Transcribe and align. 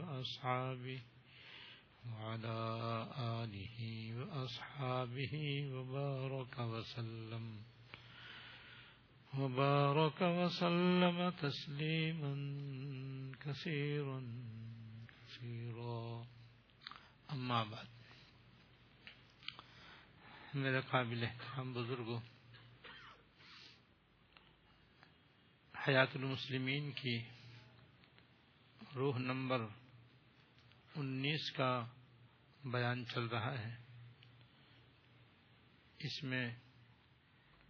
وأصحابه 0.00 1.00
وعلى 2.06 2.58
آله 3.18 3.78
وأصحابه 4.18 5.34
وبارك 5.74 6.58
وسلم. 6.58 7.62
وبارك 9.38 10.22
وسلم 10.22 11.30
تسليما 11.30 12.32
كثيرا 13.44 14.20
كثيرا. 15.08 16.26
أما 17.32 17.64
بعد. 17.64 17.86
میرے 20.54 20.80
قابل 20.80 21.24
إحترام 21.24 21.72
بزرگوں 21.72 22.20
حیات 25.86 26.16
المسلمین 26.16 26.90
کی 26.92 27.22
روح 28.96 29.18
نمبر 29.18 29.66
انیس 30.94 31.52
کا 31.52 31.86
بیان 32.64 33.04
چل 33.06 33.24
رہا 33.24 33.58
ہے۔ 33.58 33.74
اس 35.98 36.22
میں 36.22 36.50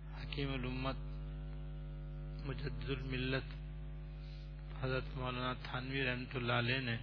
حکیم 0.00 0.52
الامت 0.52 0.96
مجد 2.46 2.90
الملت 2.90 3.54
حضرت 4.82 5.04
مولانا 5.14 5.52
تھانوی 5.52 6.04
رحمت 6.04 6.36
اللہ 6.36 6.52
علیہ 6.52 6.80
نے 6.80 6.96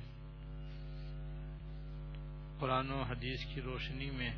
قرآن 2.60 2.92
و 2.92 3.02
حدیث 3.02 3.56
کی 3.56 3.62
روشنی 3.62 4.10
میں 4.10 4.32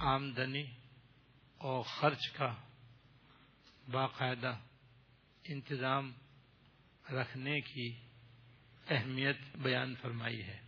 آمدنی 0.00 0.64
اور 1.58 1.82
خرچ 1.82 2.30
کا 2.30 2.54
باقاعدہ 3.90 4.58
انتظام 5.44 6.12
رکھنے 7.10 7.60
کی 7.60 8.09
اہمیت 8.90 9.36
بیان 9.56 9.94
فرمائی 9.94 10.42
ہے۔ 10.42 10.58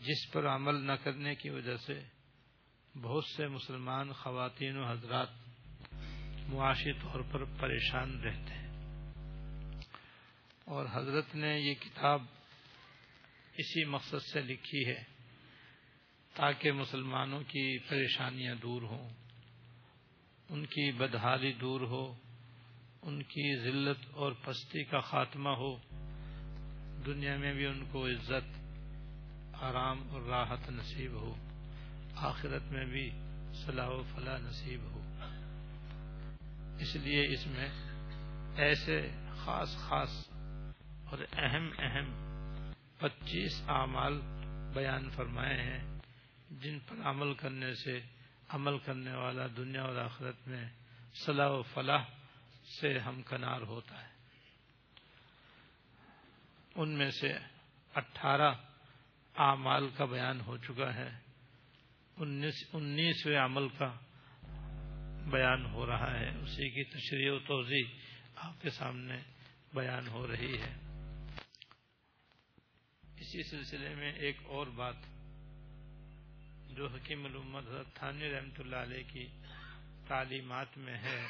جس 0.00 0.32
پر 0.32 0.46
عمل 0.46 0.86
نہ 0.86 0.92
کرنے 0.92 1.34
کی 1.34 1.50
وجہ 1.50 1.76
سے 1.76 2.00
بہت 3.02 3.24
سے 3.36 3.48
مسلمان 3.48 4.12
خواتین 4.12 4.76
و 4.76 4.90
حضرات 4.90 5.28
معاشی 6.48 6.92
طور 6.92 7.20
پر 7.20 7.44
پریشان 7.44 8.20
رہتے 8.20 8.54
ہیں۔ 8.54 8.64
اور 10.64 10.86
حضرت 10.92 11.34
نے 11.34 11.58
یہ 11.58 11.74
کتاب 11.74 12.22
اسی 13.52 13.84
مقصد 13.84 14.22
سے 14.32 14.40
لکھی 14.40 14.86
ہے 14.86 15.02
تاکہ 16.34 16.72
مسلمانوں 16.72 17.40
کی 17.40 17.78
پریشانیاں 17.78 18.54
دور 18.54 18.82
ہوں، 18.82 19.10
ان 20.48 20.66
کی 20.66 20.92
بدحالی 20.92 21.52
دور 21.52 21.80
ہو 21.80 22.23
ان 23.04 23.22
کی 23.22 23.62
ذلت 23.62 24.06
اور 24.12 24.32
پستی 24.32 24.84
کا 24.84 25.00
خاتمہ 25.00 25.48
ہو۔ 25.48 25.76
دنیا 27.06 27.36
میں 27.36 27.54
بھی 27.54 27.66
ان 27.66 27.84
کو 27.92 28.06
عزت، 28.06 28.58
آرام 29.62 30.10
اور 30.10 30.22
راحت 30.22 30.70
نصیب 30.70 31.12
ہو۔ 31.12 31.34
آخرت 32.16 32.62
میں 32.62 32.84
بھی 32.84 33.10
صلاح 33.54 33.88
و 33.88 34.02
فلاح 34.14 34.38
نصیب 34.38 34.80
ہو۔ 34.80 35.00
اس 36.80 36.96
لیے 36.96 37.26
اس 37.32 37.46
میں 37.46 37.68
ایسے 38.56 39.10
خاص 39.36 39.76
خاص 39.76 40.28
اور 41.10 41.18
اہم 41.32 41.70
اہم 41.78 42.12
پچیس 42.98 43.62
اعمال 43.68 44.20
بیان 44.74 45.10
فرمائے 45.10 45.62
ہیں، 45.62 45.98
جن 46.50 46.78
پر 46.78 46.96
عمل 47.04 47.34
کرنے 47.34 47.74
سے 47.74 48.00
عمل 48.48 48.78
کرنے 48.78 49.14
والا 49.14 49.46
دنیا 49.56 49.82
اور 49.82 49.96
آخرت 49.96 50.48
میں 50.48 50.68
صلاح 51.26 51.50
و 51.50 51.62
فلاح 51.62 52.04
سے 52.64 52.98
ہم 52.98 53.22
کنار 53.22 53.60
ہوتا 53.60 54.02
ہے۔ 54.02 54.14
ان 56.74 56.90
میں 56.90 57.10
سے 57.10 57.32
اٹھارہ 57.94 58.54
اعمال 59.36 59.88
کا 59.96 60.04
بیان 60.04 60.40
ہو 60.40 60.56
چکا 60.56 60.94
ہے۔ 60.94 61.10
انیسویں 62.72 63.38
عمل 63.38 63.68
کا 63.68 63.98
بیان 65.30 65.66
ہو 65.66 65.86
رہا 65.86 66.20
ہے۔ 66.20 66.28
اسی 66.28 66.70
کی 66.70 66.84
تشریح 66.84 67.30
و 67.30 67.38
توضیح 67.38 67.84
آپ 68.36 68.62
کے 68.62 68.70
سامنے 68.70 69.16
بیان 69.74 70.08
ہو 70.08 70.26
رہی 70.26 70.58
ہے۔ 70.58 70.74
اسی 73.02 73.50
سلسلے 73.50 73.94
میں 73.94 74.12
ایک 74.12 74.36
اور 74.44 74.66
بات 74.66 74.96
جو 76.76 76.86
حکیم 76.86 77.24
الامت 77.24 77.66
حضرت 77.68 77.86
تھانی 77.94 78.30
رحمت 78.30 78.60
اللہ 78.60 78.76
علیہ 78.76 79.02
کی 79.12 79.26
تعلیمات 80.08 80.78
میں 80.78 80.98
ہے۔ 80.98 81.26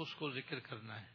اس 0.00 0.14
کو 0.14 0.30
ذکر 0.30 0.60
کرنا 0.60 1.02
ہے۔ 1.02 1.06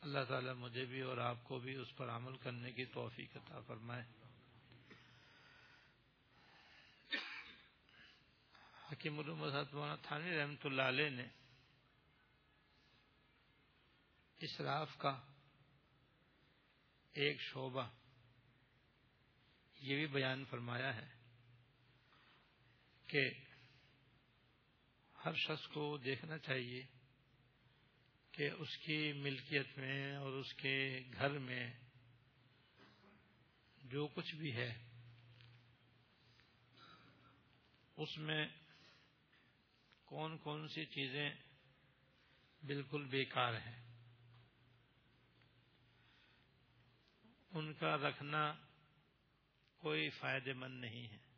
اللہ 0.00 0.18
تعالی 0.28 0.52
مجھے 0.52 0.84
بھی 0.84 1.00
اور 1.00 1.18
آپ 1.18 1.36
کو 1.44 1.58
بھی 1.58 1.74
اس 1.74 1.96
پر 1.96 2.10
عمل 2.10 2.36
کرنے 2.36 2.72
کی 2.72 2.84
توفیق 2.84 3.36
عطا 3.36 3.60
فرمائے۔ 3.60 4.04
حکیم 8.92 9.18
الامت 9.18 9.74
مولانا 9.74 9.96
تھانی 9.96 10.30
رحمت 10.30 10.66
اللہ 10.66 10.82
علیہ 10.82 11.10
نے 11.10 11.26
اسراف 14.38 14.98
کا 14.98 15.20
ایک 17.12 17.40
شعبہ 17.40 17.88
یہ 19.80 19.96
بھی 19.96 20.06
بیان 20.06 20.44
فرمایا 20.44 20.96
ہے 20.96 21.08
کہ 23.06 23.30
ہر 25.24 25.34
شخص 25.34 25.66
کو 25.68 25.96
دیکھنا 25.96 26.38
چاہیے 26.38 26.82
کہ 28.32 28.50
اس 28.50 28.76
کی 28.76 29.12
ملکیت 29.12 29.78
میں 29.78 30.16
اور 30.16 30.32
اس 30.32 30.52
کے 30.54 31.00
گھر 31.12 31.38
میں 31.38 31.72
جو 33.82 34.06
کچھ 34.06 34.34
بھی 34.34 34.56
ہے، 34.56 34.86
اس 37.96 38.18
میں 38.18 38.46
کون 40.04 40.38
کون 40.38 40.68
سی 40.68 40.84
چیزیں 40.84 41.30
بالکل 42.62 43.04
بیکار 43.04 43.52
ہیں۔ 43.52 43.80
ان 47.50 47.72
کا 47.74 47.96
رکھنا 47.96 48.52
کوئی 49.78 50.10
فائدے 50.10 50.52
مند 50.52 50.80
نہیں 50.80 51.08
ہے۔ 51.08 51.29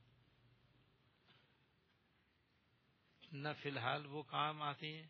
نہ 3.33 3.49
فی 3.63 3.69
الحال 3.69 4.07
وہ 4.07 4.23
کام 4.23 4.63
آتی 4.63 4.97
ہیں، 4.97 5.07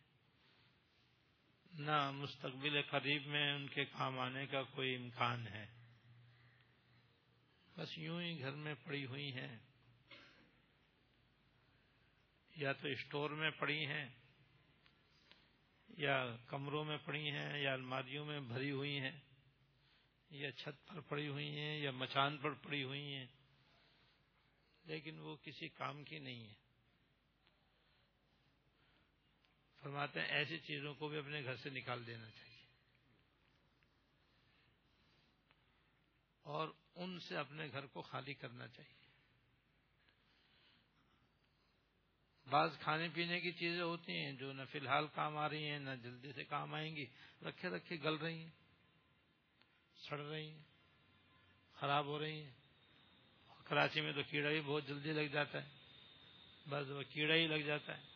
نہ 1.72 2.10
مستقبل 2.10 2.82
قریب 2.82 3.26
میں 3.26 3.52
ان 3.52 3.68
کے 3.68 3.84
کام 3.84 4.18
آنے 4.18 4.46
کا 4.46 4.62
کوئی 4.62 4.96
امکان 4.96 5.46
ہے۔ 5.46 5.66
بس 7.76 7.98
یوں 7.98 8.22
ہی 8.22 8.40
گھر 8.40 8.50
میں 8.50 8.74
پڑی 8.84 9.06
ہوئی 9.06 9.32
ہیں۔ 9.32 9.58
یا 12.56 12.72
تو 12.72 12.88
اسٹور 12.88 13.30
میں 13.30 13.50
پڑی 13.50 13.86
ہیں، 13.86 14.08
یا 15.88 16.36
کمروں 16.46 16.84
میں 16.84 16.98
پڑی 17.04 17.30
ہیں، 17.30 17.58
یا 17.58 17.72
الماریوں 17.72 18.26
میں 18.26 18.40
بھری 18.40 18.70
ہوئی 18.70 19.00
ہیں، 19.00 19.20
یا 20.30 20.52
چھت 20.52 20.88
پر 20.88 21.00
پڑی 21.00 21.28
ہوئی 21.28 21.58
ہیں، 21.58 21.78
یا 21.78 21.90
مچان 21.90 22.38
پر 22.38 22.50
پڑی 22.50 22.84
ہوئی 22.84 23.14
ہیں۔ 23.14 23.26
لیکن 24.84 25.18
وہ 25.18 25.36
کسی 25.36 25.68
کام 25.68 26.04
کی 26.04 26.18
نہیں 26.18 26.48
ہے 26.48 26.61
فرماتے 29.82 30.20
ہیں 30.20 30.28
ایسی 30.28 30.58
چیزوں 30.58 30.94
کو 30.94 31.08
بھی 31.08 31.18
اپنے 31.18 31.44
گھر 31.44 31.56
سے 31.56 31.70
نکال 31.70 32.06
دینا 32.06 32.30
چاہیے۔ 32.30 32.66
اور 36.42 36.68
ان 36.94 37.20
سے 37.20 37.36
اپنے 37.36 37.68
گھر 37.72 37.86
کو 37.86 38.02
خالی 38.02 38.34
کرنا 38.34 38.68
چاہیے۔ 38.68 39.02
بعض 42.50 42.70
کھانے 42.80 43.08
پینے 43.14 43.40
کی 43.40 43.52
چیزیں 43.52 43.82
ہوتی 43.82 44.12
ہیں 44.12 44.32
جو 44.32 44.52
نہ 44.52 44.62
فی 44.70 44.78
الحال 44.78 45.06
کام 45.14 45.36
آ 45.36 45.48
رہی 45.48 45.68
ہیں، 45.68 45.78
نہ 45.78 45.90
جلدی 46.02 46.32
سے 46.32 46.44
کام 46.44 46.74
آئیں 46.74 46.96
گی۔ 46.96 47.06
رکھے 47.42 47.68
رکھے 47.68 47.96
گل 47.96 48.14
رہی 48.14 48.38
ہیں، 48.38 48.50
سڑ 49.96 50.20
رہی 50.20 50.50
ہیں، 50.50 50.62
خراب 51.74 52.06
ہو 52.06 52.18
رہی 52.18 52.42
ہیں۔ 52.42 52.52
کراچی 53.64 54.00
میں 54.00 54.12
تو 54.12 54.22
کیڑا 54.22 54.50
بھی 54.50 54.60
بہت 54.60 54.86
جلدی 54.86 55.12
لگ 55.12 55.32
جاتا 55.32 55.62
ہے۔ 55.62 55.68
بس 56.68 56.90
وہ 56.90 57.02
کیڑا 57.02 57.34
ہی 57.34 57.46
لگ 57.46 57.66
جاتا 57.66 57.98
ہے۔ 57.98 58.11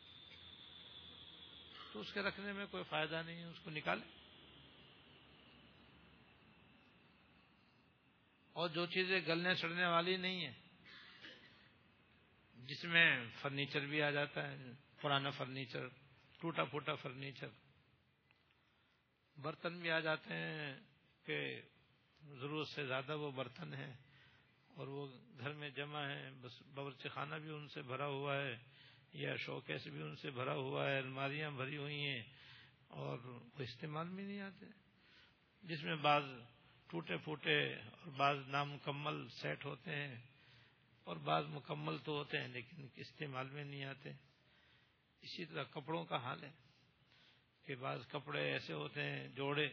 تو 1.96 2.00
اس 2.00 2.12
کے 2.12 2.22
رکھنے 2.22 2.52
میں 2.52 2.66
کوئی 2.70 2.84
فائدہ 2.84 3.22
نہیں 3.26 3.36
ہے، 3.36 3.44
اس 3.44 3.58
کو 3.64 3.70
نکالیں۔ 3.70 4.04
اور 8.52 8.68
جو 8.68 8.86
چیزیں 8.86 9.20
گلنے 9.26 9.54
سڑنے 9.54 9.86
والی 9.86 10.16
نہیں 10.16 10.46
ہیں، 10.46 10.52
جس 12.56 12.84
میں 12.84 13.24
فرنیچر 13.40 13.86
بھی 13.86 14.02
آ 14.02 14.10
جاتا 14.10 14.50
ہے، 14.50 14.72
پرانا 15.00 15.30
فرنیچر 15.30 15.88
ٹوٹا 16.40 16.64
پھوٹا 16.64 16.94
فرنیچر، 16.94 17.48
برتن 19.36 19.78
بھی 19.78 19.90
آ 19.90 20.00
جاتے 20.00 20.34
ہیں 20.34 20.80
کہ 21.24 21.60
ضرورت 22.22 22.68
سے 22.68 22.86
زیادہ 22.86 23.16
وہ 23.16 23.30
برتن 23.30 23.74
ہیں 23.74 23.94
اور 24.68 24.86
وہ 24.86 25.06
گھر 25.38 25.52
میں 25.52 25.70
جمع 25.70 26.06
ہے 26.06 26.30
بس 26.40 26.62
باورچی 26.74 27.08
خانہ 27.08 27.34
بھی 27.34 27.50
ان 27.50 27.68
سے 27.68 27.82
بھرا 27.82 28.06
ہوا 28.06 28.36
ہے۔ 28.36 28.56
یا 29.16 29.36
شوکیس 29.36 29.86
بھی 29.86 30.02
ان 30.02 30.16
سے 30.16 30.30
بھرا 30.30 30.54
ہوا 30.54 30.90
ہے، 30.90 30.98
الماریاں 30.98 31.50
بھری 31.50 31.76
ہوئی 31.76 32.08
ہیں 32.08 32.22
اور 32.88 33.18
وہ 33.18 33.38
استعمال 33.58 34.08
بھی 34.08 34.24
نہیں 34.24 34.40
آتے۔ 34.40 34.66
جس 35.62 35.82
میں 35.82 35.96
بعض 35.96 36.22
ٹوٹے 36.90 37.16
پھوٹے 37.16 37.74
اور 37.74 38.10
بعض 38.16 38.36
نامکمل 38.48 39.28
سیٹ 39.28 39.64
ہوتے 39.64 39.90
ہیں 39.90 40.14
اور 41.04 41.16
بعض 41.16 41.44
مکمل 41.48 41.98
تو 41.98 42.12
ہوتے 42.12 42.40
ہیں 42.40 42.48
لیکن 42.48 42.86
استعمال 42.96 43.50
میں 43.50 43.64
نہیں 43.64 43.84
آتے۔ 43.84 44.10
اسی 45.22 45.44
طرح 45.44 45.62
کپڑوں 45.62 46.04
کا 46.04 46.16
حال 46.16 46.44
ہے 46.44 46.50
کہ 47.66 47.74
بعض 47.74 48.00
کپڑے 48.08 48.52
ایسے 48.52 48.72
ہوتے 48.72 49.02
ہیں، 49.02 49.28
جوڑے 49.28 49.68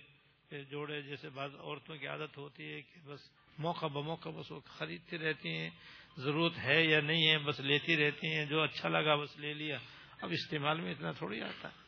جوڑے 0.70 1.02
جیسے 1.02 1.30
بعض 1.30 1.56
عورتوں 1.56 1.98
کی 1.98 2.08
عادت 2.08 2.38
ہوتی 2.38 2.74
ہے 2.74 2.82
کہ 2.82 3.00
بس 3.06 3.20
موقع 3.58 3.86
بموقع 3.86 4.30
بس 4.30 4.52
وہ 4.52 4.60
خریدتی 4.60 5.18
رہتی 5.18 5.50
ہیں۔ 5.50 5.70
ضرورت 6.18 6.58
ہے 6.58 6.84
یا 6.84 7.02
نہیں 7.02 7.28
ہے، 7.28 7.38
بس 7.38 7.60
لیتی 7.60 7.98
رہتی 7.98 8.28
ہیں، 8.28 8.46
جو 8.46 8.62
اچھا 8.62 8.90
لگا 8.90 9.16
بس 9.16 9.38
لے 9.38 9.54
لیا۔ 9.54 9.78
اب 10.22 10.30
استعمال 10.30 10.82
میں 10.82 10.92
اتنا 10.92 11.12
تھوڑی 11.12 11.42
آتا۔ 11.42 11.68
ہے 11.68 11.84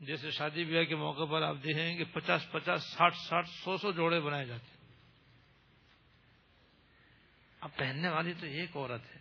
جیسے 0.00 0.30
شادی 0.30 0.64
بیاہ 0.64 0.84
کے 0.84 0.96
موقع 0.96 1.24
پر 1.24 1.42
آپ 1.42 1.56
دیکھیں 1.64 1.96
کہ 1.96 2.04
پچاس 2.04 2.50
پچاس، 2.52 2.84
ساٹھ 2.84 3.16
ساٹھ، 3.16 3.48
سو 3.48 3.76
سو 3.76 3.92
جوڑے 3.92 4.20
بنائے 4.20 4.44
جاتے 4.44 4.66
ہیں۔ 4.66 4.94
اب 7.60 7.70
پہننے 7.76 8.08
والی 8.08 8.32
تو 8.40 8.46
ایک 8.46 8.76
عورت 8.76 9.16
ہے۔ 9.16 9.20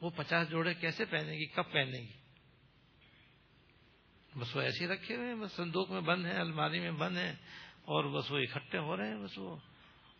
وہ 0.00 0.10
پچاس 0.10 0.50
جوڑے 0.50 0.74
کیسے 0.74 1.04
پہنے 1.04 1.32
گی؟ 1.32 1.46
کب 1.46 1.72
پہنے 1.72 1.98
گی؟ 1.98 2.12
بس 4.38 4.56
وہ 4.56 4.60
ایسے 4.60 4.86
رکھے 4.86 5.16
ہوئے 5.16 5.28
ہیں، 5.28 5.34
بس 5.34 5.52
صندوق 5.52 5.90
میں 5.90 6.00
بند 6.00 6.26
ہیں، 6.26 6.34
الماری 6.34 6.80
میں 6.80 6.90
بند 6.90 7.16
ہیں 7.16 7.32
اور 7.82 8.04
بس 8.04 8.30
وہ 8.30 8.38
اکٹھے 8.38 8.78
ہو 8.78 8.96
رہے 8.96 9.08
ہیں، 9.08 9.18
بس 9.18 9.38
وہ۔ 9.38 9.56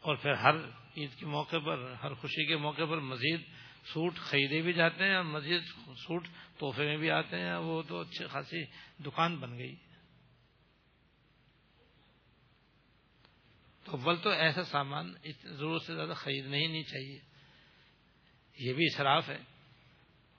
اور 0.00 0.16
پھر 0.16 0.32
ہر 0.32 0.54
عید 0.96 1.14
کے 1.14 1.26
موقع 1.26 1.56
پر، 1.66 1.92
ہر 1.92 2.14
خوشی 2.14 2.46
کے 2.46 2.56
موقع 2.56 2.82
پر 2.90 3.00
مزید 3.00 3.40
سوٹ 3.84 4.16
خریدے 4.16 4.62
بھی 4.62 4.72
جاتے 4.72 5.04
ہیں 5.04 5.14
اور 5.14 5.24
مزید 5.24 5.62
سوٹ 5.86 6.28
تحفے 6.58 6.84
میں 6.84 6.96
بھی 6.96 7.10
آتے 7.10 7.36
ہیں۔ 7.36 7.56
وہ 7.56 7.82
تو 7.82 8.00
اچھی 8.00 8.26
خاصی 8.26 8.64
دکان 9.02 9.36
بن 9.36 9.58
گئی۔ 9.58 9.76
تو 13.84 13.92
اول 13.92 14.16
تو 14.16 14.30
ایسا 14.30 14.64
سامان 14.64 15.14
ضرورت 15.42 15.82
سے 15.82 15.94
زیادہ 15.94 16.12
خریدنا 16.16 16.56
ہی 16.56 16.66
نہیں 16.66 16.82
چاہیے۔ 16.82 17.18
یہ 18.58 18.72
بھی 18.72 18.84
اصراف 18.84 19.28
ہے۔ 19.28 19.38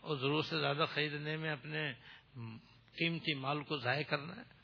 اور 0.02 0.18
ضرورت 0.18 0.46
سے 0.46 0.60
زیادہ 0.60 0.86
خریدنے 0.94 1.38
میں 1.38 1.52
اپنے 1.52 1.94
قیمتی 2.98 3.34
مال 3.34 3.64
کو 3.64 3.78
ضائع 3.78 4.04
کرنا 4.04 4.36
ہے۔ 4.36 4.61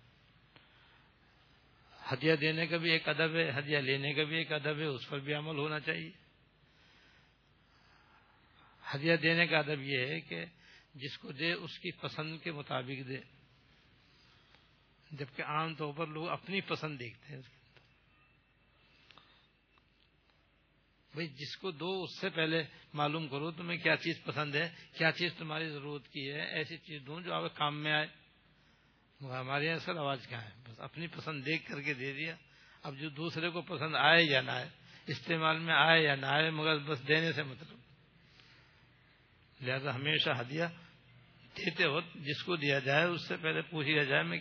ہدیہ 2.13 2.35
دینے 2.35 2.67
کا 2.67 2.77
بھی 2.77 2.91
ایک 2.91 3.09
ادب 3.09 3.35
ہے، 3.35 3.59
ہدیہ 3.59 3.77
لینے 3.77 4.13
کا 4.13 4.23
بھی 4.23 4.35
ایک 4.35 4.51
ادب 4.51 4.79
ہے، 4.79 4.83
اس 4.83 5.09
پر 5.09 5.19
بھی 5.19 5.33
عمل 5.33 5.57
ہونا 5.57 5.79
چاہیے۔ 5.79 6.11
ہدیہ 8.95 9.15
دینے 9.15 9.47
کا 9.47 9.57
ادب 9.57 9.81
یہ 9.81 9.99
ہے 9.99 10.19
کہ 10.19 10.45
جس 10.95 11.17
کو 11.17 11.31
دے، 11.31 11.53
اس 11.53 11.79
کی 11.79 11.91
پسند 11.91 12.39
کے 12.43 12.51
مطابق 12.51 13.07
دے۔ 13.07 13.19
جبکہ 15.11 15.41
عام 15.41 15.75
طور 15.75 15.93
پر 15.93 16.07
لوگ 16.07 16.29
اپنی 16.29 16.61
پسند 16.61 16.99
دیکھتے 16.99 17.33
ہیں۔ 17.33 17.41
بھائی، 21.13 21.27
جس 21.27 21.57
کو 21.57 21.71
دو، 21.71 22.03
اس 22.03 22.21
سے 22.21 22.29
پہلے 22.29 22.63
معلوم 22.93 23.27
کرو 23.27 23.51
تمہیں 23.51 23.77
کیا 23.77 23.95
چیز 23.95 24.23
پسند 24.23 24.55
ہے، 24.55 24.69
کیا 24.97 25.11
چیز 25.11 25.33
تمہاری 25.37 25.69
ضرورت 25.69 26.07
کی 26.07 26.31
ہے، 26.31 26.41
ایسی 26.41 26.77
چیز 26.77 27.01
دوں 27.07 27.21
جو 27.21 27.33
آپ 27.33 27.55
کام 27.55 27.83
میں 27.83 27.91
آئے۔ 27.91 28.07
ہمارے 29.21 29.65
یہاں 29.65 29.77
سر 29.77 29.97
آواز 29.97 30.27
کیا 30.27 30.45
ہے؟ 30.45 30.49
بس 30.63 30.79
اپنی 30.79 31.07
پسند 31.07 31.45
دیکھ 31.45 31.71
کر 31.71 31.81
کے 31.81 31.93
دے 31.93 32.13
دیا۔ 32.13 32.35
اب 32.83 32.97
جو 32.97 33.09
دوسرے 33.09 33.49
کو 33.49 33.61
پسند 33.61 33.95
آئے 33.95 34.23
یا 34.23 34.41
نہ 34.41 34.51
آئے، 34.51 34.69
استعمال 35.07 35.59
میں 35.59 35.73
آئے 35.73 36.03
یا 36.03 36.15
نہ 36.15 36.25
آئے، 36.25 36.49
مگر 36.49 36.77
بس 36.77 37.07
دینے 37.07 37.31
سے 37.33 37.43
مطلب۔ 37.43 37.77
لہذا 39.61 39.95
ہمیشہ 39.95 40.29
ہدیہ 40.41 40.65
دیتے 41.57 41.87
وقت 41.87 42.13
جس 42.15 42.43
کو 42.43 42.55
دیا 42.55 42.79
جائے، 42.79 43.05
اس 43.05 43.27
سے 43.27 43.35
پہلے 43.37 43.61
پوچھ 43.61 43.87
لیا 43.87 44.03
جائے 44.03 44.23
میں 44.23 44.37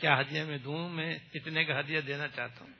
کیا 0.00 0.20
ہدیہ 0.20 0.42
میں 0.42 0.58
دوں؟ 0.58 0.88
میں 0.88 1.18
اتنے 1.34 1.64
کا 1.64 1.80
ہدیہ 1.80 2.00
دینا 2.00 2.28
چاہتا 2.28 2.64
ہوں۔ 2.64 2.72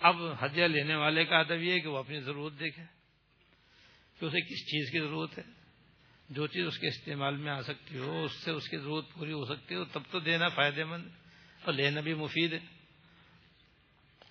اب 0.00 0.44
ہدیہ 0.44 0.64
لینے 0.64 0.94
والے 0.94 1.24
کا 1.24 1.38
ادب 1.38 1.62
یہ 1.62 1.72
ہے 1.72 1.80
کہ 1.80 1.88
وہ 1.88 1.98
اپنی 1.98 2.20
ضرورت 2.20 2.60
دیکھے 2.60 2.82
کہ 4.18 4.24
اسے 4.24 4.40
کس 4.40 4.66
چیز 4.66 4.92
کی 4.92 4.98
ضرورت 4.98 5.38
ہے۔ 5.38 5.59
جو 6.30 6.46
چیز 6.46 6.66
اس 6.66 6.78
کے 6.78 6.88
استعمال 6.88 7.36
میں 7.36 7.52
آ 7.52 7.62
سکتی 7.62 7.98
ہو، 7.98 8.24
اس 8.24 8.32
سے 8.32 8.50
اس 8.50 8.68
کی 8.68 8.76
ضرورت 8.76 9.04
پوری 9.12 9.32
ہو 9.32 9.44
سکتی 9.44 9.74
ہو 9.74 9.84
تب 9.84 10.02
تو 10.10 10.20
دینا 10.20 10.48
فائدے 10.48 10.84
مند 10.84 11.08
اور 11.64 11.72
لینا 11.72 12.00
بھی 12.00 12.14
مفید 12.14 12.52
ہے۔ 12.52 12.58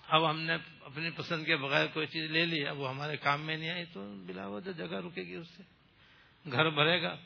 اب 0.08 0.30
ہم 0.30 0.40
نے 0.40 0.52
اپنی 0.80 1.10
پسند 1.10 1.46
کے 1.46 1.56
بغیر 1.56 1.86
کوئی 1.86 2.06
چیز 2.06 2.30
لے 2.30 2.46
لی، 2.46 2.66
اب 2.66 2.78
وہ 2.78 2.88
ہمارے 2.88 3.16
کام 3.16 3.42
میں 3.42 3.56
نہیں 3.56 3.70
آئی، 3.70 3.84
تو 3.84 4.14
بلا 4.26 4.46
وجہ 4.46 4.72
جگہ 4.72 4.86
رکے 4.86 5.22
گی 5.22 5.34
اس 5.34 5.46
سے۔ 5.56 5.62
گھر 6.52 6.70
بھرے 6.70 7.02
گا، 7.02 7.16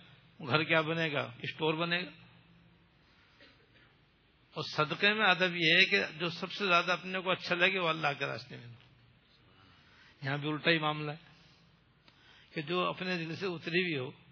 گھر 0.47 0.62
کیا 0.62 0.81
بنے 0.81 1.12
گا؟ 1.12 1.33
اسٹور 1.43 1.75
بنے 1.75 2.00
گا۔ 2.00 2.11
اور 4.54 4.62
صدقے 4.76 5.12
میں 5.12 5.26
ادب 5.26 5.57
یہ 5.57 5.75
ہے 5.75 5.85
کہ 5.85 6.02
جو 6.19 6.28
سب 6.28 6.52
سے 6.52 6.66
زیادہ 6.66 6.93
اپنے 6.93 7.21
کو 7.21 7.31
اچھا 7.31 7.54
لگے 7.54 7.78
وہ 7.78 7.88
اللہ 7.88 8.09
کے 8.19 8.26
راستے 8.26 8.57
میں۔ 8.57 8.66
یہاں 10.23 10.38
بھی 10.38 10.49
الٹا 10.49 10.71
ہی 10.71 10.78
معاملہ 10.78 11.11
ہے 11.11 11.33
کہ 12.54 12.62
جو 12.62 12.85
اپنے 12.85 13.19
دل 13.19 13.37
سے 13.37 13.47
اتری 13.47 13.85
بھی 13.85 13.99
ہو 13.99 14.24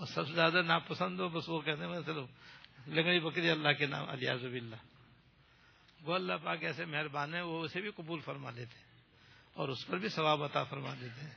اور 0.00 0.08
سب 0.08 0.26
سے 0.26 0.34
زیادہ 0.34 0.62
ناپسند 0.62 1.20
ہو، 1.20 1.28
بس 1.28 1.48
وہ 1.48 1.60
کہتے 1.60 1.84
ہیں 1.84 2.00
چلو 2.06 2.26
لگڑی 2.86 3.20
بکری 3.20 3.50
اللہ 3.50 3.68
کے 3.68 3.86
نام 3.86 4.08
الیاز 4.08 4.44
اللہ 4.44 4.76
وہ 6.02 6.14
اللہ 6.14 6.32
پاک 6.42 6.64
ایسے 6.64 6.84
مہربان 6.84 7.34
ہے 7.34 7.40
وہ 7.40 7.64
اسے 7.64 7.80
بھی 7.80 7.90
قبول 7.90 8.20
فرما 8.20 8.50
دیتے 8.50 8.78
ہیں 8.78 9.02
اور 9.54 9.68
اس 9.68 9.86
پر 9.86 9.98
بھی 9.98 10.08
ثواب 10.08 10.42
عطا 10.42 10.64
فرما 10.64 10.94
دیتے 11.00 11.20
ہیں۔ 11.20 11.34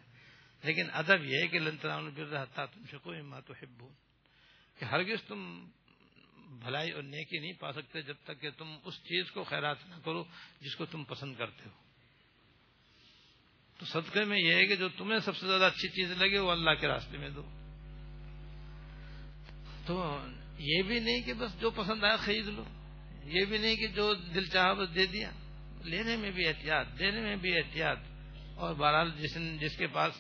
لیکن 0.64 0.88
ادب 0.94 1.26
یہ 1.26 1.42
ہے 1.42 1.48
کہ 1.48 1.60
لنتران 1.60 2.16
رہتا 2.18 2.66
تم 2.66 2.84
سے 2.92 2.98
کوئی 2.98 3.22
ماں 3.22 3.42
تو 3.48 3.54
کہ 4.80 4.86
ہرگز 4.86 5.24
تم 5.28 5.66
بھلائی 6.36 6.92
اور 6.92 7.04
نیکی 7.04 7.40
نہیں 7.40 7.54
پا 7.54 7.72
سکتے 7.72 8.02
جب 8.02 8.16
تک 8.24 8.42
کہ 8.42 8.50
تم 8.50 8.78
اس 8.84 8.94
چیز 8.94 9.32
کو 9.32 9.44
خیرات 9.44 9.88
نہ 9.88 9.96
کرو 10.06 10.24
جس 10.62 10.76
کو 10.76 10.86
تم 10.86 11.04
پسند 11.04 11.36
کرتے 11.36 11.64
ہو۔ 11.66 11.76
تو 13.78 13.86
صدقے 13.86 14.24
میں 14.24 14.40
یہ 14.40 14.54
ہے 14.54 14.66
کہ 14.66 14.76
جو 14.76 14.90
تمہیں 14.90 15.20
سب 15.20 15.38
سے 15.38 15.48
زیادہ 15.48 15.64
اچھی 15.64 15.90
چیز 15.90 16.12
لگے، 16.12 16.40
وہ 16.40 16.52
اللہ 16.52 16.72
کے 16.80 16.88
راستے 16.88 17.18
میں 17.18 17.30
دو۔ 17.30 17.63
تو 19.86 20.18
یہ 20.60 20.82
بھی 20.82 21.00
نہیں 21.00 21.22
کہ 21.22 21.34
بس 21.34 21.62
جو 21.62 21.70
پسند 21.70 22.04
آیا 22.04 22.16
خرید 22.16 22.48
لو۔ 22.48 22.64
یہ 23.24 23.46
بھی 23.46 23.58
نہیں 23.58 23.76
کہ 23.76 23.88
جو 23.88 24.14
دل 24.14 24.46
چاہا 24.46 24.74
بس 24.74 24.96
دے 24.96 25.06
دیا۔ 25.06 25.32
لینے 25.84 26.18
میں 26.18 26.32
بھی 26.32 26.48
احتیاط، 26.48 26.88
دینے 27.00 27.20
میں 27.22 27.36
بھی 27.36 27.58
احتیاط۔ 27.58 27.98
اور 28.58 28.74
بہرحال 28.74 29.12
جس 29.18 29.62
جس 29.62 29.78
کے 29.78 29.88
پاس 29.88 30.14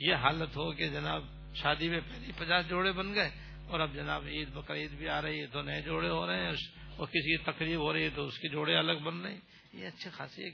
یہ 0.00 0.14
حالت 0.14 0.56
ہو 0.56 0.72
کہ 0.72 0.88
جناب 0.88 1.24
شادی 1.54 1.88
میں 1.88 2.00
پہلے 2.00 2.32
پچاس 2.38 2.68
جوڑے 2.68 2.92
بن 2.92 3.14
گئے 3.14 3.30
اور 3.68 3.80
اب 3.80 3.94
جناب 3.94 4.26
عید 4.26 4.48
بقر 4.48 4.74
عید 4.74 4.90
بھی 4.90 5.08
آ 5.08 5.22
رہی 5.22 5.40
ہے 5.40 5.46
تو 5.46 5.62
نئے 5.62 5.82
جوڑے 5.82 6.08
ہو 6.08 6.26
رہے 6.26 6.36
ہیں، 6.36 6.52
اور 6.96 7.06
کسی 7.06 7.36
کی 7.36 7.44
تقریب 7.44 7.80
ہو 7.80 7.92
رہی 7.92 8.04
ہے 8.04 8.08
تو 8.14 8.24
اس 8.24 8.38
کے 8.38 8.48
جوڑے 8.48 8.76
الگ 8.76 8.92
بن 8.92 9.20
رہے 9.20 9.32
ہیں۔ 9.32 9.40
یہ 9.72 9.86
اچھے 9.86 10.10
خاصی 10.10 10.50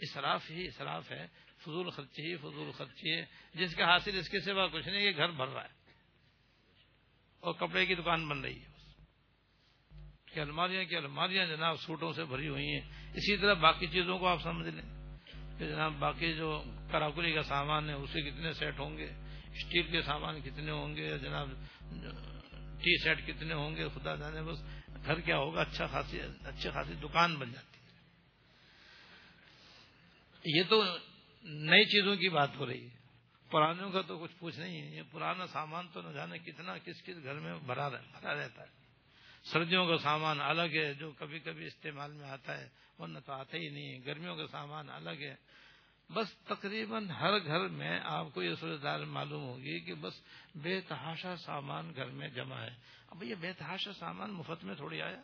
اسراف 0.00 0.50
ہی 0.50 0.66
اسراف 0.66 1.12
ہے۔ 1.12 1.26
فضول 1.60 1.90
خرچی 1.90 2.22
ہی 2.22 2.36
فضول 2.36 2.70
خرچی 2.72 3.10
ہے۔ 3.10 3.24
جس 3.54 3.74
کا 3.74 3.84
حاصل 3.84 4.18
اس 4.18 4.28
کے 4.28 4.40
سوا 4.40 4.66
کچھ 4.66 4.88
نہیں، 4.88 5.02
یہ 5.02 5.16
گھر 5.16 5.28
بھر 5.28 5.48
رہا 5.48 5.64
ہے۔ 5.64 5.81
اور 7.42 7.54
کپڑے 7.54 7.86
کی 7.86 7.94
دکان 7.94 8.28
بن 8.28 8.40
رہی 8.40 8.58
ہے 8.58 8.66
کہ 10.32 10.40
الماریاں 10.40 10.84
کی 10.84 10.96
الماریاں 10.96 11.46
جناب 11.46 11.80
سوٹوں 11.80 12.12
سے 12.12 12.24
بھری 12.24 12.48
ہوئی 12.48 12.66
ہیں۔ 12.66 13.10
اسی 13.14 13.36
طرح 13.36 13.54
باقی 13.54 13.86
چیزوں 13.86 14.18
کو 14.18 14.26
آپ 14.26 14.42
سمجھ 14.42 14.68
لیں۔ 14.68 15.18
کہ 15.58 15.68
جناب 15.68 15.92
باقی 15.92 16.32
جو 16.32 16.64
کراکری 16.92 17.32
کا 17.32 17.42
سامان 17.42 17.88
ہے، 17.88 17.94
اسے 17.94 18.30
کتنے 18.30 18.52
سیٹ 18.52 18.78
ہوں 18.78 18.98
گے؟ 18.98 19.10
اسٹیل 19.52 19.90
کے 19.90 20.02
سامان 20.02 20.40
کتنے 20.40 20.70
ہوں 20.70 20.96
گے؟ 20.96 21.18
جناب، 21.18 21.50
ٹی 22.82 23.02
سیٹ 23.04 23.26
کتنے 23.26 23.54
ہوں 23.54 23.76
گے؟ 23.76 23.88
خدا 23.94 24.14
جانے 24.14 24.42
بس 24.42 24.58
گھر 25.06 25.20
کیا 25.20 25.36
ہوگا؟ 25.36 25.60
اچھا 25.60 25.86
خاصی 25.86 26.20
اچھی 26.20 26.70
خاصی 26.70 26.94
دکان 26.94 27.38
بن 27.38 27.52
جاتی 27.52 27.78
ہے۔ 27.78 27.82
یہ 30.44 30.62
تو 30.68 30.84
نئی 31.42 31.84
چیزوں 31.84 32.16
کی 32.16 32.28
بات 32.28 32.56
ہو 32.56 32.66
رہی 32.66 32.84
ہے۔ 32.84 33.01
پرانوں 33.52 33.90
کا 33.90 34.00
تو 34.00 34.18
کچھ 34.18 34.32
پوچھ 34.38 34.58
نہیں 34.58 34.82
ہے۔ 34.82 34.86
یہ 34.86 35.02
پرانا 35.10 35.46
سامان 35.46 35.88
تو 35.92 36.02
نہ 36.02 36.12
جانے 36.12 36.38
کتنا 36.38 36.78
کس 36.78 37.02
کس 37.02 37.16
گھر 37.22 37.34
میں 37.34 37.54
بھرا 37.66 37.90
رہتا 37.90 38.62
ہے۔ 38.62 38.82
سردیوں 39.44 39.86
کا 39.86 39.98
سامان 39.98 40.40
الگ 40.40 40.74
ہے 40.74 40.94
جو 40.94 41.12
کبھی 41.18 41.38
کبھی 41.38 41.66
استعمال 41.66 42.12
میں 42.12 42.30
آتا 42.30 42.58
ہے، 42.58 42.68
ورنہ 42.98 43.18
تو 43.18 43.32
آتا 43.32 43.56
ہی 43.56 43.68
نہیں 43.68 43.92
ہے۔ 43.92 44.06
گرمیوں 44.06 44.36
کا 44.36 44.46
سامان 44.46 44.90
الگ 44.90 45.10
ہے۔ 45.10 45.34
بس 46.10 46.34
تقریباً 46.44 47.08
ہر 47.08 47.44
گھر 47.44 47.68
میں 47.68 48.00
آپ 48.04 48.26
کو 48.34 48.42
یہ 48.42 48.54
صورتحال 48.54 49.04
معلوم 49.04 49.44
ہوگی 49.44 49.80
کہ 49.80 49.94
بس 49.94 50.12
بے 50.54 50.80
تحاشا 50.80 51.36
سامان 51.36 51.92
گھر 51.96 52.06
میں 52.06 52.28
جمع 52.28 52.56
ہے۔ 52.56 52.74
اب 53.06 53.22
یہ 53.22 53.34
بے 53.34 53.52
تحاشا 53.52 53.92
سامان 53.92 54.30
مفت 54.30 54.64
میں 54.64 54.74
تھوڑی 54.74 55.02
آیا۔ 55.02 55.22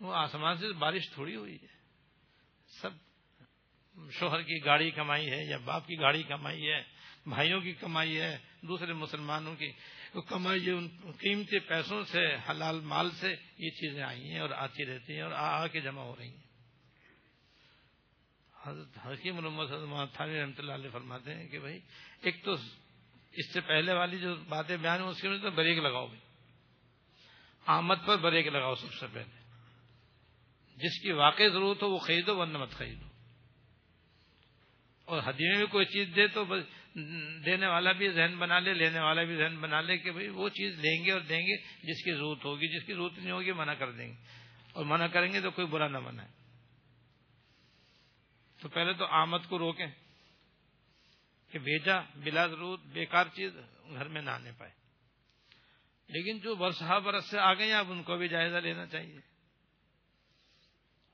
وہ 0.00 0.14
آسمان 0.14 0.58
سے 0.58 0.72
بارش 0.72 1.10
تھوڑی 1.10 1.36
ہوئی 1.36 1.56
ہے۔ 1.62 1.66
سب 2.68 2.90
شوہر 4.12 4.42
کی 4.42 4.64
گاڑی 4.64 4.90
کمائی 4.90 5.30
ہے 5.30 5.44
یا 5.44 5.58
باپ 5.64 5.86
کی 5.86 5.98
گاڑی 6.00 6.22
کمائی 6.22 6.70
ہے، 6.70 6.82
بھائیوں 7.26 7.60
کی 7.60 7.72
کمائی 7.72 8.20
ہے، 8.20 8.38
دوسرے 8.62 8.92
مسلمانوں 8.92 9.54
کی 9.56 9.72
کمائی 10.28 10.66
ہے، 10.66 10.72
ان 10.72 10.88
قیمتی 11.20 11.58
پیسوں 11.58 12.04
سے، 12.04 12.36
حلال 12.50 12.80
مال 12.80 13.10
سے 13.10 13.34
یہ 13.58 13.70
چیزیں 13.70 14.02
آئی 14.02 14.30
ہیں 14.30 14.38
اور 14.38 14.50
آتی 14.50 14.86
رہتی 14.86 15.14
ہیں 15.14 15.22
اور 15.22 15.32
آ 15.32 15.62
آ 15.62 15.66
کے 15.66 15.80
جمع 15.80 16.02
ہو 16.02 16.16
رہی 16.18 16.28
ہیں۔ 16.28 16.42
حضرت 18.66 18.98
حکیم 19.06 19.36
محمد 19.36 20.12
تھانی 20.12 20.40
رحمۃ 20.40 20.58
اللہ 20.58 20.72
علیہ 20.72 20.90
فرماتے 20.90 21.34
ہیں 21.34 21.48
کہ 21.48 21.58
بھائی، 21.58 21.80
ایک 22.20 22.44
تو 22.44 22.52
اس 23.32 23.52
سے 23.52 23.60
پہلے 23.60 23.92
والی 23.92 24.18
جو 24.18 24.34
باتیں 24.34 24.76
بیان 24.76 25.00
ہیں 25.00 25.08
اس 25.08 25.20
کے 25.20 25.38
تو 25.38 25.50
بریک 25.50 25.78
لگاؤ 25.78 26.06
بھائی۔ 26.06 26.20
آمد 27.66 28.06
پر 28.06 28.16
بریک 28.16 28.46
لگاؤ 28.46 28.74
سب 28.74 28.92
سے 28.92 29.06
پہلے۔ 29.12 29.42
جس 30.76 31.02
کی 31.02 31.12
واقعی 31.12 31.48
ضرورت 31.48 31.82
ہو، 31.82 31.90
وہ 31.90 31.98
خریدو 31.98 32.36
ورنہ 32.36 32.58
مت 32.58 32.70
خریدو 32.70 33.13
اور 35.04 35.22
حدی 35.26 35.48
میں 35.48 35.58
بھی 35.58 35.66
کوئی 35.66 35.86
چیز 35.86 36.16
دے 36.16 36.28
تو 36.28 36.44
دینے 37.44 37.66
والا 37.66 37.92
بھی 37.92 38.12
ذہن 38.12 38.36
بنا 38.38 38.58
لے، 38.58 38.74
لینے 38.74 39.00
والا 39.00 39.22
بھی 39.22 39.36
ذہن 39.36 39.56
بنا 39.56 39.80
لے 39.80 39.98
کہ 39.98 40.10
بھائی 40.12 40.28
وہ 40.28 40.48
چیز 40.48 40.78
لیں 40.78 41.04
گے 41.04 41.12
اور 41.12 41.20
دیں 41.20 41.40
گے 41.40 41.56
جس 41.62 42.04
کی 42.04 42.12
ضرورت 42.12 42.44
ہوگی، 42.44 42.68
جس 42.68 42.86
کی 42.86 42.92
ضرورت 42.92 43.18
نہیں 43.18 43.30
ہوگی 43.30 43.52
منع 43.52 43.74
کر 43.74 43.92
دیں 43.92 44.08
گے۔ 44.08 44.14
اور 44.72 44.84
منع 44.84 45.06
کریں 45.06 45.32
گے 45.32 45.40
تو 45.40 45.50
کوئی 45.50 45.66
برا 45.66 45.88
نہ 45.88 45.98
منائے 45.98 46.28
تو 48.60 48.68
پہلے 48.68 48.92
تو 48.92 49.04
آمد 49.04 49.38
کو 49.48 49.58
روکیں 49.58 49.86
کہ 51.50 51.58
بھیجا 51.58 52.00
بلا 52.16 52.46
ضرورت، 52.46 52.80
بیکار 52.80 53.26
چیز 53.34 53.56
گھر 53.90 54.08
میں 54.08 54.22
نہ 54.22 54.30
آنے 54.30 54.50
پائے۔ 54.58 54.72
لیکن 56.08 56.38
جو 56.38 56.54
برسہ 56.54 57.00
برس 57.00 57.30
سے 57.30 57.38
آ 57.38 57.54
گئے 57.54 57.72
اب 57.72 57.92
ان 57.92 58.02
کو 58.02 58.16
بھی 58.16 58.28
جائزہ 58.28 58.56
لینا 58.56 58.86
چاہیے۔ 58.86 59.18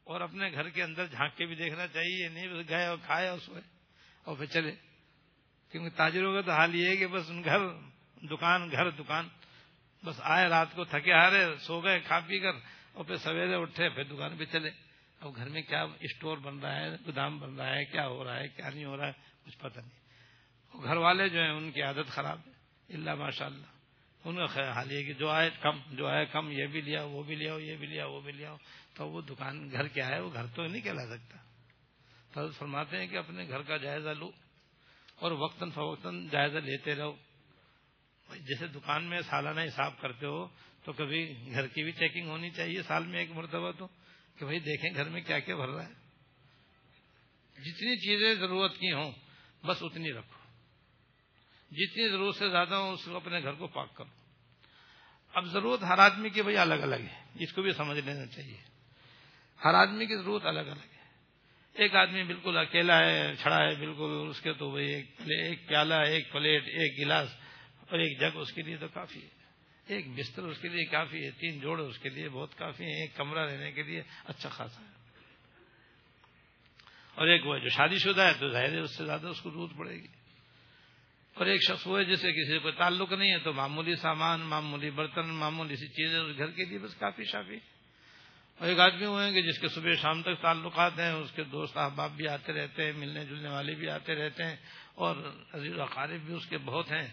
اور 0.05 0.21
اپنے 0.21 0.53
گھر 0.53 0.69
کے 0.69 0.83
اندر 0.83 1.07
جھانک 1.07 1.37
کے 1.37 1.47
بھی 1.47 1.55
دیکھنا 1.55 1.87
چاہیے 1.87 2.29
نہیں 2.29 2.49
بس 2.49 2.69
گئے 2.69 2.87
اور 2.87 2.99
کھائے 3.07 3.29
اور 3.29 3.39
سوئے۔ 3.39 3.80
اور 4.25 4.37
پھر 4.37 4.47
چلے۔ 4.47 4.75
کیونکہ 5.71 5.97
تاجروں 5.97 6.35
کا 6.35 6.41
تو 6.41 6.51
حال 6.51 6.75
یہ 6.75 6.89
ہے 6.89 6.97
کہ 6.97 7.07
بس 7.07 7.31
ان 7.31 7.45
گھر، 7.45 7.59
دکان 8.27 8.71
گھر، 8.71 8.91
دکان۔ 8.91 9.29
بس 10.05 10.21
آئے، 10.23 10.49
رات 10.49 10.75
کو 10.75 10.85
تھکے 10.85 11.13
آ 11.13 11.31
رہے، 11.31 11.57
سو 11.59 11.81
گئے، 11.81 12.01
کھا 12.01 12.21
پی 12.21 12.39
کر 12.39 12.53
اور 12.93 13.05
پھر 13.05 13.17
سویرے 13.17 13.55
اٹھے، 13.55 13.89
پھر 13.89 14.05
دکان 14.05 14.37
پہ 14.37 14.45
چلے۔ 14.45 14.71
اب 15.21 15.37
گھر 15.37 15.49
میں 15.49 15.63
کیا 15.63 15.83
اسٹور 16.01 16.39
بن 16.39 16.59
رہا 16.59 16.77
ہے، 16.77 16.91
گودام 16.91 17.39
بن 17.39 17.55
رہا 17.55 17.77
ہے، 17.77 17.85
کیا 17.85 18.07
ہو 18.07 18.25
رہا 18.25 18.37
ہے، 18.37 18.49
کیا 18.49 18.71
نہیں 18.71 18.85
ہو 18.85 18.97
رہا 18.97 19.07
ہے، 19.07 19.13
کچھ 19.47 19.59
پتہ 19.59 19.81
نہیں۔ 19.81 20.01
گھر 20.83 20.97
والے 20.97 21.29
جو 21.29 21.41
ہیں، 21.41 21.51
ان 21.51 21.73
کی 21.73 21.83
عادت 21.83 22.09
خراب 22.09 22.39
ہے۔ 22.47 22.53
اللہ 22.95 23.15
ماشاء 23.15 23.47
اللہ 23.47 23.67
ان 24.25 24.37
کا 24.37 24.47
خیال 24.47 24.69
حال 24.69 24.93
یہ 24.93 25.07
کہ 25.07 25.13
جو 25.13 25.29
آئے، 25.29 25.51
کم، 25.61 25.79
جو 25.91 26.07
آئے، 26.07 26.27
کم، 26.27 26.51
یہ 26.51 26.67
بھی 26.67 26.81
لیا، 26.81 27.05
وہ 27.05 27.23
بھی 27.23 27.35
لیا، 27.35 27.55
یہ 27.61 27.77
بھی 27.77 27.87
لیا، 27.87 28.07
وہ 28.07 28.21
بھی 28.21 28.33
لیا۔ 28.33 28.57
تو 28.95 29.09
وہ 29.09 29.21
دکان، 29.21 29.71
گھر 29.73 29.89
کیا 29.89 30.09
ہے، 30.09 30.21
وہ 30.21 30.31
گھر 30.33 30.47
تو 30.47 30.67
نہیں 30.67 30.83
کہلا 30.83 31.17
سکتا۔ 31.17 31.39
حضرت 32.37 32.55
فرماتے 32.55 32.97
ہیں 32.97 33.07
کہ 33.07 33.17
اپنے 33.17 33.49
گھر 33.49 33.63
کا 33.63 33.77
جائزہ 33.77 34.09
لو 34.09 34.31
اور 35.17 35.33
وقتاً 35.33 35.71
فوقتاً 35.71 36.29
جائزہ 36.29 36.59
لیتے 36.59 36.95
رہو۔ 36.95 37.17
جیسے 38.31 38.67
دکان 38.67 39.05
میں 39.05 39.21
سالانہ 39.21 39.61
حساب 39.61 40.01
کرتے 40.01 40.27
ہو 40.27 40.47
تو 40.85 40.93
کبھی 40.93 41.35
گھر 41.53 41.67
کی 41.67 41.83
بھی 41.83 41.93
چیکنگ 41.93 42.29
ہونی 42.29 42.51
چاہیے 42.51 42.83
سال 42.83 43.07
میں 43.07 43.19
ایک 43.19 43.31
مرتبہ 43.31 43.73
تو، 43.73 43.87
کہ 44.37 44.45
بھائی 44.45 44.59
دیکھیں 44.59 44.95
گھر 44.95 45.09
میں 45.09 45.21
کیا 45.21 45.39
کیا 45.39 45.57
بھر 45.57 45.69
رہا 45.69 45.89
ہے۔ 45.89 45.93
جتنی 47.53 47.97
چیزیں 47.97 48.35
ضرورت 48.35 48.79
کی 48.79 48.93
ہوں، 48.93 49.13
بس 49.67 49.77
اتنی 49.81 50.13
رکھو۔ 50.13 50.41
جتنی 51.71 52.09
ضرورت 52.09 52.37
سے 52.37 52.51
زیادہ 52.51 52.75
ہو 52.75 52.93
اس 52.93 53.05
کو 53.05 53.17
اپنے 53.17 53.43
گھر 53.43 53.53
کو 53.53 53.67
پاک 53.67 53.95
کرو۔ 53.95 54.21
اب 55.33 55.45
ضرورت 55.45 55.83
ہر 55.83 55.99
آدمی 55.99 56.29
کی 56.29 56.43
بھائی 56.43 56.57
الگ 56.57 56.75
الگ 56.75 56.97
ہے، 56.97 57.25
اس 57.35 57.53
کو 57.53 57.63
بھی 57.63 57.73
سمجھ 57.73 57.99
لینا 57.99 58.27
چاہیے۔ 58.27 58.57
ہر 59.65 59.75
آدمی 59.75 60.07
کی 60.07 60.17
ضرورت 60.17 60.47
الگ 60.47 60.61
الگ 60.61 60.81
ہے۔ 60.81 60.90
ایک 61.75 61.95
آدمی 61.95 62.25
بالکل 62.25 62.57
اکیلا 62.57 63.07
ہے 63.07 63.35
چھڑا 63.43 63.59
ہے، 63.59 63.75
بالکل 63.75 64.27
اس 64.31 64.41
کے 64.41 64.53
تو 64.53 64.75
ایک 64.75 65.69
پیالہ، 65.69 65.95
ایک 65.95 66.33
پلیٹ، 66.33 66.63
ایک 66.63 67.01
گلاس 67.01 67.29
اور 67.91 67.99
ایک 67.99 68.21
جگ 68.21 68.37
اس 68.37 68.53
کے 68.53 68.63
لیے 68.63 68.77
تو 68.77 68.89
کافی 68.89 69.23
ہے۔ 69.23 69.29
ایک 69.87 70.09
بستر 70.09 70.43
اس 70.43 70.59
کے 70.59 70.69
لیے 70.69 70.85
کافی 70.85 71.25
ہے، 71.25 71.31
تین 71.31 71.61
جوڑ 71.61 71.81
اس 71.81 71.99
کے 71.99 72.09
لیے 72.09 72.29
بہت 72.29 72.59
کافی 72.59 72.85
ہے 72.85 73.01
ایک 73.01 73.17
کمرہ 73.17 73.51
رہنے 73.51 73.73
کے 73.73 73.83
لیے 73.83 74.03
اچھا 74.25 74.49
خاصا 74.49 74.81
ہے۔ 74.81 75.01
اور 77.15 77.27
ایک 77.27 77.47
وہ 77.47 77.59
جو 77.59 77.69
شادی 77.69 77.99
شدہ 77.99 78.23
ہے 78.23 78.33
تو 78.41 78.49
ظاہر 78.49 78.73
ہے 78.73 78.79
اس 78.79 78.97
سے 78.97 79.05
زیادہ 79.05 79.27
اس 79.27 79.41
کو 79.41 79.51
ضرورت 79.51 79.77
پڑے 79.79 79.95
گی۔ 79.95 80.07
اور 81.35 81.47
ایک 81.47 81.61
شخص 81.69 81.87
وہ 81.87 81.99
ہے 81.99 82.05
جسے 82.05 82.33
کسی 82.33 82.59
کو 82.59 82.71
تعلق 82.71 83.13
نہیں 83.13 83.31
ہے 83.31 83.39
تو 83.39 83.53
معمولی 83.53 83.97
سامان، 83.97 84.41
معمولی 84.41 84.91
برتن، 84.91 85.29
معمولی 85.29 85.77
سی 85.77 85.89
چیزیں 85.89 86.21
اس 86.21 86.39
گھر 86.39 86.51
کے 86.51 86.65
لیے 86.65 86.79
بس 86.79 86.95
کافی 86.95 87.25
شافی 87.25 87.57
اور 88.61 88.69
ایک 88.69 88.79
آدمی 88.79 89.05
ہوئے 89.05 89.33
گے 89.33 89.43
جس 89.43 89.59
کے 89.59 89.69
صبح 89.69 89.95
شام 90.03 90.23
تک 90.23 90.41
تعلقات 90.41 90.99
ہیں، 90.99 91.11
اس 91.13 91.31
کے 91.33 91.45
دوست 91.45 91.77
احباب 91.77 92.11
بھی 92.17 92.29
آتے 92.29 92.53
رہتے 92.53 92.85
ہیں، 92.85 92.93
ملنے 92.93 93.25
جلنے 93.25 93.49
والے 93.49 93.75
بھی 93.75 93.89
آتے 93.91 94.15
رہتے 94.15 94.45
ہیں، 94.45 94.57
اور 94.95 95.17
عزیز 95.53 95.79
اقارب 95.81 96.21
بھی 96.21 96.35
اس 96.35 96.47
کے 96.47 96.59
بہت 96.59 96.91
ہیں۔ 96.93 97.09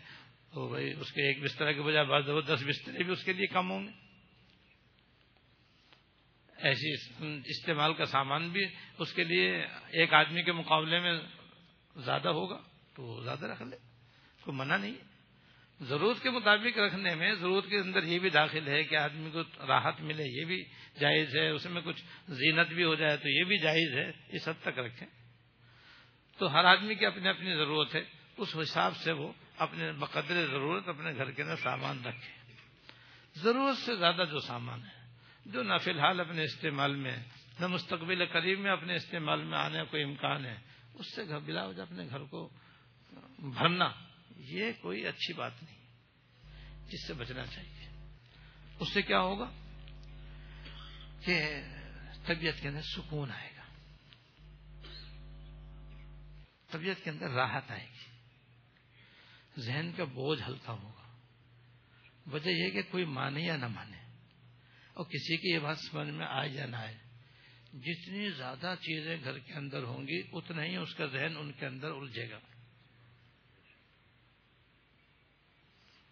تو 0.51 0.67
بھائی، 0.67 0.91
اس 0.91 1.11
کے 1.11 1.27
ایک 1.27 1.43
بستر 1.43 1.71
کے 1.73 1.81
بجائے 1.81 2.05
بعض 2.05 2.23
دس 2.47 2.63
بسترے 2.67 3.03
بھی 3.03 3.13
اس 3.13 3.23
کے 3.23 3.33
لیے 3.33 3.47
کم 3.47 3.71
ہوں 3.71 3.87
گے۔ 3.87 3.91
ایسی 6.57 6.93
استعمال 7.45 7.93
کا 7.93 8.05
سامان 8.05 8.49
بھی 8.49 8.65
اس 8.97 9.13
کے 9.13 9.23
لیے 9.23 9.65
ایک 9.91 10.13
آدمی 10.13 10.43
کے 10.43 10.51
مقابلے 10.51 10.99
میں 10.99 11.19
زیادہ 11.95 12.29
ہوگا 12.29 12.57
تو 12.95 13.23
زیادہ 13.23 13.45
رکھ 13.45 13.61
لے، 13.61 13.77
کوئی 14.41 14.57
منع 14.57 14.77
نہیں 14.77 14.91
ہے۔ 14.91 15.16
ضرورت 15.81 16.23
کے 16.23 16.29
مطابق 16.29 16.79
رکھنے 16.79 17.15
میں 17.15 17.35
ضرورت 17.35 17.69
کے 17.69 17.77
اندر 17.77 18.03
یہ 18.03 18.19
بھی 18.19 18.29
داخل 18.29 18.67
ہے 18.67 18.83
کہ 18.83 18.95
آدمی 18.95 19.29
کو 19.31 19.41
راحت 19.67 20.01
ملے، 20.01 20.23
یہ 20.23 20.45
بھی 20.45 20.63
جائز 20.99 21.35
ہے، 21.35 21.49
اس 21.49 21.65
میں 21.65 21.81
کچھ 21.85 22.03
زینت 22.27 22.67
بھی 22.67 22.83
ہو 22.83 22.95
جائے 22.95 23.17
تو 23.17 23.29
یہ 23.29 23.43
بھی 23.43 23.57
جائز 23.57 23.93
ہے، 23.93 24.11
اس 24.29 24.47
حد 24.47 24.61
تک 24.61 24.79
رکھیں۔ 24.79 25.07
تو 26.37 26.53
ہر 26.53 26.65
آدمی 26.65 26.95
کی 26.95 27.05
اپنی 27.05 27.29
اپنی 27.29 27.53
ضرورت 27.53 27.95
ہے، 27.95 28.03
اس 28.37 28.55
حساب 28.55 28.97
سے 28.97 29.11
وہ 29.11 29.31
اپنے 29.57 29.91
بقدر 29.91 30.45
ضرورت 30.47 30.89
اپنے 30.89 31.15
گھر 31.15 31.31
کے 31.31 31.41
اندر 31.41 31.55
سامان 31.55 32.05
رکھے۔ 32.05 32.51
ضرورت 33.35 33.77
سے 33.77 33.95
زیادہ 33.95 34.23
جو 34.31 34.39
سامان 34.39 34.83
ہے، 34.83 35.13
جو 35.45 35.63
نہ 35.63 35.73
فی 35.83 35.91
الحال 35.91 36.19
اپنے 36.19 36.43
استعمال 36.43 36.95
میں، 36.95 37.17
نہ 37.59 37.67
مستقبل 37.67 38.25
قریب 38.25 38.59
میں 38.59 38.71
اپنے 38.71 38.95
استعمال 38.95 39.43
میں 39.43 39.57
آنے 39.57 39.77
کا 39.77 39.83
کوئی 39.83 40.03
امکان 40.03 40.45
ہے، 40.45 40.57
اس 40.93 41.15
سے 41.15 41.21
بلا 41.45 41.65
وجہ 41.65 41.81
اپنے 41.81 42.03
گھر 42.09 42.19
کو 42.19 42.49
بھرنا 43.39 43.89
یہ 44.39 44.71
کوئی 44.81 45.07
اچھی 45.07 45.33
بات 45.33 45.63
نہیں 45.63 45.77
جس 46.89 47.07
سے 47.07 47.13
بچنا 47.13 47.45
چاہیے۔ 47.45 47.89
اس 48.79 48.93
سے 48.93 49.01
کیا 49.01 49.19
ہوگا 49.19 49.51
کہ 51.25 51.61
طبیعت 52.25 52.61
کے 52.61 52.67
اندر 52.67 52.81
سکون 52.81 53.31
آئے 53.31 53.51
گا۔ 53.57 53.63
طبیعت 56.71 57.03
کے 57.03 57.09
اندر 57.09 57.29
راحت 57.29 57.71
آئے 57.71 57.85
گی۔ 57.85 58.11
ذہن 59.61 59.91
کا 59.97 60.03
بوجھ 60.03 60.41
ہلکا 60.47 60.73
ہوگا۔ 60.73 61.17
وجہ 62.31 62.49
یہ 62.49 62.69
کہ 62.69 62.81
کوئی 62.91 63.05
مانے 63.05 63.41
یا 63.41 63.57
نہ 63.57 63.67
مانے۔ 63.67 63.97
اور 64.93 65.05
کسی 65.05 65.37
کی 65.37 65.49
یہ 65.49 65.59
بات 65.59 65.77
سمجھ 65.77 66.09
میں 66.09 66.27
آئے 66.29 66.49
یا 66.49 66.65
نہ 66.65 66.75
آئے۔ 66.75 66.97
جتنی 67.73 68.29
زیادہ 68.29 68.75
چیزیں 68.81 69.17
گھر 69.23 69.39
کے 69.39 69.53
اندر 69.53 69.83
ہوں 69.83 70.07
گی، 70.07 70.21
اتنا 70.33 70.63
ہی 70.63 70.75
اس 70.75 70.95
کا 70.95 71.05
ذہن 71.05 71.37
ان 71.37 71.51
کے 71.51 71.65
اندر 71.65 71.91
الجھے 71.91 72.29
گا۔ 72.29 72.39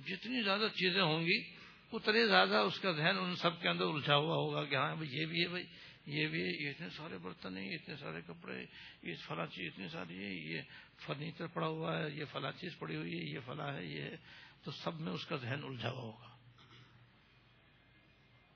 جتنی 0.08 0.44
زیادہ 0.44 0.68
چیزیں 0.74 1.02
ہوں 1.02 1.22
گی 1.22 1.44
اتنے 1.92 2.28
زیادہ 2.28 2.56
اس 2.56 2.80
کا 2.80 2.92
ذہن 2.92 3.18
ان 3.18 3.36
سب 3.36 3.62
کے 3.62 3.70
اندر 3.70 3.86
الجھا 3.86 4.16
ہوا 4.16 4.36
ہوگا 4.36 4.66
کہ 4.66 4.76
ہاں 4.76 4.96
بھائی، 4.96 5.18
یہ 5.18 5.26
بھی 5.26 5.44
ہے 5.44 5.48
بھائی، 5.48 5.64
یہ 6.06 6.28
بھی 6.28 6.40
یہ 6.40 6.70
اتنے 6.70 6.90
سارے 6.90 7.18
برتن 7.18 7.58
ہیں 7.58 7.76
اتنے 7.76 7.96
سارے 7.96 8.22
کپڑے 8.28 8.66
یہ 9.04 9.14
فلاں 9.28 9.46
چیز 9.46 9.72
اتنی 9.74 9.88
ساری 9.90 10.18
ہے 10.24 10.34
یہ 10.34 10.62
فرنیچر 11.06 11.48
پڑا 11.48 11.68
ہوا 11.68 12.00
ہے، 12.00 12.10
یہ 12.10 12.26
فلاں 12.32 12.52
چیز 12.52 12.80
پڑی 12.80 12.96
ہوئی 12.96 13.14
ہے، 13.14 13.34
یہ 13.34 13.40
فلاں 13.46 13.74
ہے، 13.74 13.86
یہ 13.86 14.02
ہے۔ 14.02 14.16
تو 14.64 14.72
سب 14.72 15.00
میں 15.00 15.14
اس 15.14 15.26
کا 15.26 15.36
ذہن 15.36 15.64
الجھا 15.64 15.92
ہوا 15.92 16.02
ہوگا۔ 16.02 16.36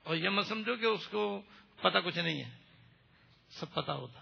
اور 0.02 0.16
یہ 0.16 0.28
مت 0.28 0.46
سمجھو 0.46 0.76
کہ 0.76 0.86
اس 0.86 1.08
کو 1.08 1.42
پتا 1.82 2.00
کچھ 2.00 2.18
نہیں 2.18 2.44
ہے، 2.44 2.50
سب 3.50 3.74
پتا 3.74 3.94
ہوتا۔ 3.94 4.20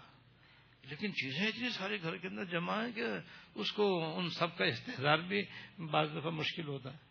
لیکن 0.83 1.13
چیزیں 1.13 1.47
اتنی 1.47 1.69
سارے 1.69 2.01
گھر 2.01 2.17
کے 2.17 2.27
اندر 2.27 2.45
جمع 2.45 2.85
ہیں 2.85 2.91
کہ 2.91 3.03
اس 3.55 3.71
کو 3.71 4.17
ان 4.17 4.29
سب 4.29 4.57
کا 4.57 4.65
استحصال 4.65 5.21
بھی 5.21 5.43
بعض 5.91 6.07
دفعہ 6.15 6.31
مشکل 6.31 6.67
ہوتا 6.67 6.93
ہے۔ 6.93 7.08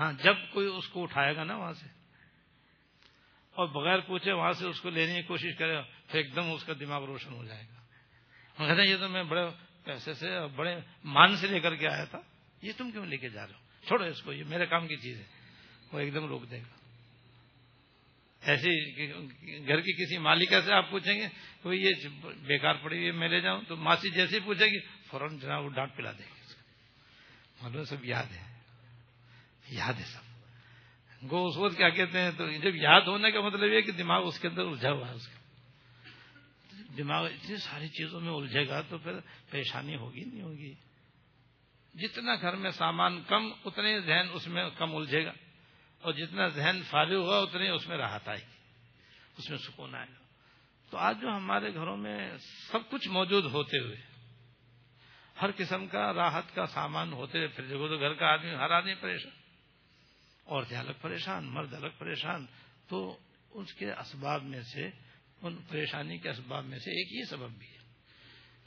ہاں 0.00 0.12
جب 0.12 0.36
کوئی 0.52 0.66
اس 0.66 0.88
کو 0.88 1.02
اٹھائے 1.02 1.36
گا 1.36 1.44
نا 1.44 1.56
وہاں 1.56 1.72
سے، 1.72 1.86
اور 3.56 3.68
بغیر 3.68 4.00
پوچھے 4.00 4.32
وہاں 4.32 4.52
سے 4.52 4.66
اس 4.66 4.80
کو 4.80 4.90
لینے 4.90 5.14
کی 5.14 5.22
کوشش 5.22 5.56
کرے، 5.58 5.76
پھر 6.06 6.18
ایک 6.18 6.34
دم 6.36 6.50
اس 6.50 6.64
کا 6.64 6.72
دماغ 6.80 7.04
روشن 7.04 7.32
ہو 7.32 7.44
جائے 7.44 7.62
گا۔ 7.62 7.78
کہتے 8.58 8.82
ہیں، 8.82 8.88
یہ 8.88 8.96
تو 8.96 9.08
میں 9.08 9.22
بڑے 9.22 9.42
پیسے 9.84 10.12
سے 10.14 10.34
اور 10.34 10.48
بڑے 10.48 10.74
مان 11.04 11.36
سے 11.36 11.46
لے 11.46 11.60
کر 11.60 11.74
کے 11.74 11.88
آیا 11.88 12.04
تھا۔ 12.04 12.20
یہ 12.62 12.72
تم 12.76 12.90
کیوں 12.90 13.06
لے 13.06 13.16
کے 13.16 13.28
جا 13.28 13.46
رہے 13.46 13.54
ہو؟ 13.54 13.86
چھوڑو 13.86 14.04
اس 14.04 14.22
کو، 14.22 14.32
یہ 14.32 14.44
میرے 14.44 14.66
کام 14.66 14.86
کی 14.86 14.96
چیز 14.96 15.18
ہے۔ 15.18 15.26
وہ 15.92 15.98
ایک 16.00 16.14
دم 16.14 16.26
روک 16.26 16.50
دے 16.50 16.58
گا۔ 16.58 16.76
ایسی 18.42 18.72
گھر 19.66 19.80
کی 19.80 19.92
کسی 19.92 20.18
مالکہ 20.18 20.60
سے 20.60 20.72
آپ 20.72 20.90
پوچھیں 20.90 21.14
گے 21.14 21.28
تو 21.62 21.72
یہ 21.74 22.08
بیکار 22.46 22.74
پڑی 22.74 22.98
ہوئی 22.98 23.10
میں 23.12 23.28
لے 23.28 23.40
جاؤں۔ 23.40 23.62
تو 23.68 23.76
ماسی 23.76 24.10
جیسے 24.10 24.40
پوچھے 24.40 24.66
گی، 24.66 24.78
فوراً 25.06 25.38
جناب 25.38 25.64
وہ 25.64 25.70
ڈانٹ 25.70 25.96
پلا 25.96 26.12
دے 26.12 26.24
گی 26.24 26.54
معلوم 27.62 27.84
سب 27.84 28.04
یاد 28.04 28.32
ہے۔ 28.32 28.47
یاد 29.70 29.92
ہے 29.92 30.04
سب۔ 30.04 30.28
گو 31.30 31.46
اس 31.46 31.56
وقت 31.56 31.76
کیا 31.76 31.88
کہتے 31.88 32.20
ہیں 32.20 32.30
تو 32.30 32.50
جب 32.50 32.76
یاد 32.76 33.00
ہونے 33.00 33.30
کا 33.30 33.40
مطلب 33.40 33.72
یہ 33.72 33.80
کہ 33.80 33.92
دماغ 33.92 34.26
اس 34.26 34.40
کے 34.40 34.48
اندر 34.48 34.62
الجھا 34.62 34.92
ہوا 34.92 35.08
ہے 35.08 35.12
اس 35.12 35.28
کا۔ 35.28 35.38
دماغ 36.98 37.26
اتنی 37.26 37.56
ساری 37.56 37.88
چیزوں 37.88 38.20
میں 38.20 38.32
الجھے 38.32 38.68
گا 38.68 38.80
تو 38.80 38.98
پھر 38.98 39.12
پریشانی 39.50 39.96
ہوگی 39.96 40.24
نہیں 40.24 40.42
ہوگی۔ 40.42 40.74
جتنا 41.94 42.34
گھر 42.34 42.56
میں 42.56 42.70
سامان 42.70 43.22
کم، 43.22 43.52
اتنے 43.64 44.00
ذہن 44.00 44.26
اس 44.32 44.46
میں 44.46 44.70
کم 44.78 44.96
الجھے 44.96 45.24
گا۔ 45.24 45.32
اور 45.98 46.12
جتنا 46.12 46.48
ذہن 46.48 46.80
فارغ 46.90 47.14
ہوگا 47.14 47.38
اتنے 47.38 47.68
اس 47.68 47.88
میں 47.88 47.96
راحت 47.96 48.28
آئے 48.28 48.38
گی۔ 48.38 48.52
اس 49.38 49.50
میں 49.50 49.58
سکون 49.58 49.94
آئے 49.94 50.06
گا۔ 50.08 50.22
تو 50.90 50.98
آج 50.98 51.20
جو 51.20 51.28
ہمارے 51.36 51.74
گھروں 51.74 51.96
میں 51.96 52.36
سب 52.72 52.90
کچھ 52.90 53.08
موجود 53.08 53.44
ہوتے 53.44 53.78
ہوئے، 53.78 53.96
ہر 55.42 55.50
قسم 55.56 55.86
کا 55.86 56.12
راحت 56.12 56.54
کا 56.54 56.66
سامان 56.66 57.12
ہوتے 57.12 57.38
ہوئے، 57.38 57.48
پھر 57.48 57.64
دیکھو 57.64 57.88
تو 57.88 57.98
گھر 57.98 58.14
کا 58.14 58.26
آدمی، 58.26 58.54
ہر 58.54 58.70
آدمی 58.70 58.94
پریشان۔ 58.94 59.37
عورتیں 60.48 60.78
الگ 60.78 60.92
پریشان، 61.00 61.44
مرد 61.44 61.74
الگ 61.74 61.86
پریشان، 61.98 62.46
تو 62.88 63.18
اس 63.50 63.74
کے 63.74 63.92
اسباب 63.92 64.42
میں 64.42 64.62
سے، 64.62 64.90
ان 65.42 65.56
پریشانی 65.68 66.18
کے 66.18 66.30
اسباب 66.30 66.64
میں 66.64 66.78
سے 66.78 66.90
ایک 66.90 67.12
یہ 67.12 67.24
سبب 67.30 67.50
بھی 67.58 67.66
ہے 67.66 67.78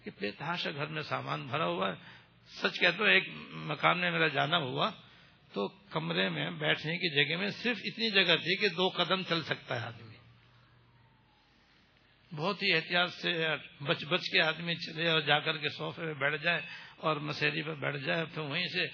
کہ 0.04 0.12
بے 0.20 0.32
تحاشا 0.32 0.72
گھر 0.72 0.86
میں 0.86 1.02
سامان 1.02 1.48
بھرا 1.48 1.66
ہوا 1.66 1.90
ہے۔ 1.90 1.96
سچ 2.48 2.80
کہتے 2.80 3.14
ایک 3.14 3.30
مکان 3.52 4.00
میں 4.00 4.12
میرا 4.12 4.28
جانا 4.28 4.58
ہوا، 4.58 4.92
تو 5.54 5.68
کمرے 5.68 6.30
میں 6.30 6.52
بیٹھنے 6.52 6.98
کی 6.98 7.10
جگہ 7.10 7.38
میں 7.38 7.50
صرف 7.50 7.78
اتنی 7.84 8.12
جگہ 8.12 8.36
تھی 8.36 8.56
کہ 8.56 8.68
دو 8.68 8.90
قدم 8.90 9.24
چل 9.24 9.44
سکتا 9.44 9.82
ہے 9.82 9.88
آدمی۔ 9.88 10.11
بہت 12.36 12.64
ہی 12.64 12.74
احتیاط 12.74 13.14
سے 13.14 13.48
بچ 13.82 14.06
بچ 14.06 14.22
کے 14.22 14.42
آدمی 14.42 14.76
چلے 14.76 15.10
اور 15.10 15.22
جا 15.22 15.40
کر 15.40 15.58
کے 15.58 15.70
سوفے 15.70 16.02
پہ 16.02 16.14
بیٹھ 16.14 16.44
جائے 16.44 16.62
اور 16.98 17.18
مسیری 17.18 17.62
پہ 17.62 17.72
بیٹھ 17.72 17.98
جائے، 17.98 18.26
پھر 18.26 18.42
وہیں 18.42 18.68
سے 18.68 18.88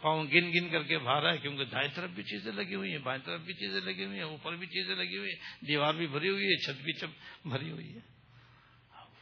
پاؤں 0.00 0.24
گن 0.24 0.52
گن 0.54 0.68
کر 0.68 0.82
کے 0.82 0.98
باہر 0.98 1.32
ہے 1.32 1.38
کیونکہ 1.38 1.64
دائیں 1.64 1.88
طرف 1.94 2.10
بھی 2.10 2.22
چیزیں 2.22 2.52
لگی 2.52 2.74
ہوئی 2.74 2.90
ہیں، 2.90 2.98
بائیں 2.98 3.26
طرف 3.26 3.40
بھی 3.40 3.54
چیزیں 3.54 3.80
لگی 3.80 4.04
ہوئی 4.04 4.16
ہیں، 4.16 4.24
اوپر 4.24 4.56
بھی 4.56 4.66
چیزیں 4.66 4.96
لگی 4.96 5.18
ہوئی 5.18 5.30
ہیں، 5.30 5.66
دیوار 5.66 5.94
بھی 5.94 6.06
بھری 6.06 6.28
ہوئی 6.28 6.46
ہے، 6.46 6.56
چھت 6.56 6.82
بھی 6.82 6.92
چپ 6.92 7.46
بھری 7.48 7.70
ہوئی 7.70 7.94
ہے۔ 7.94 8.00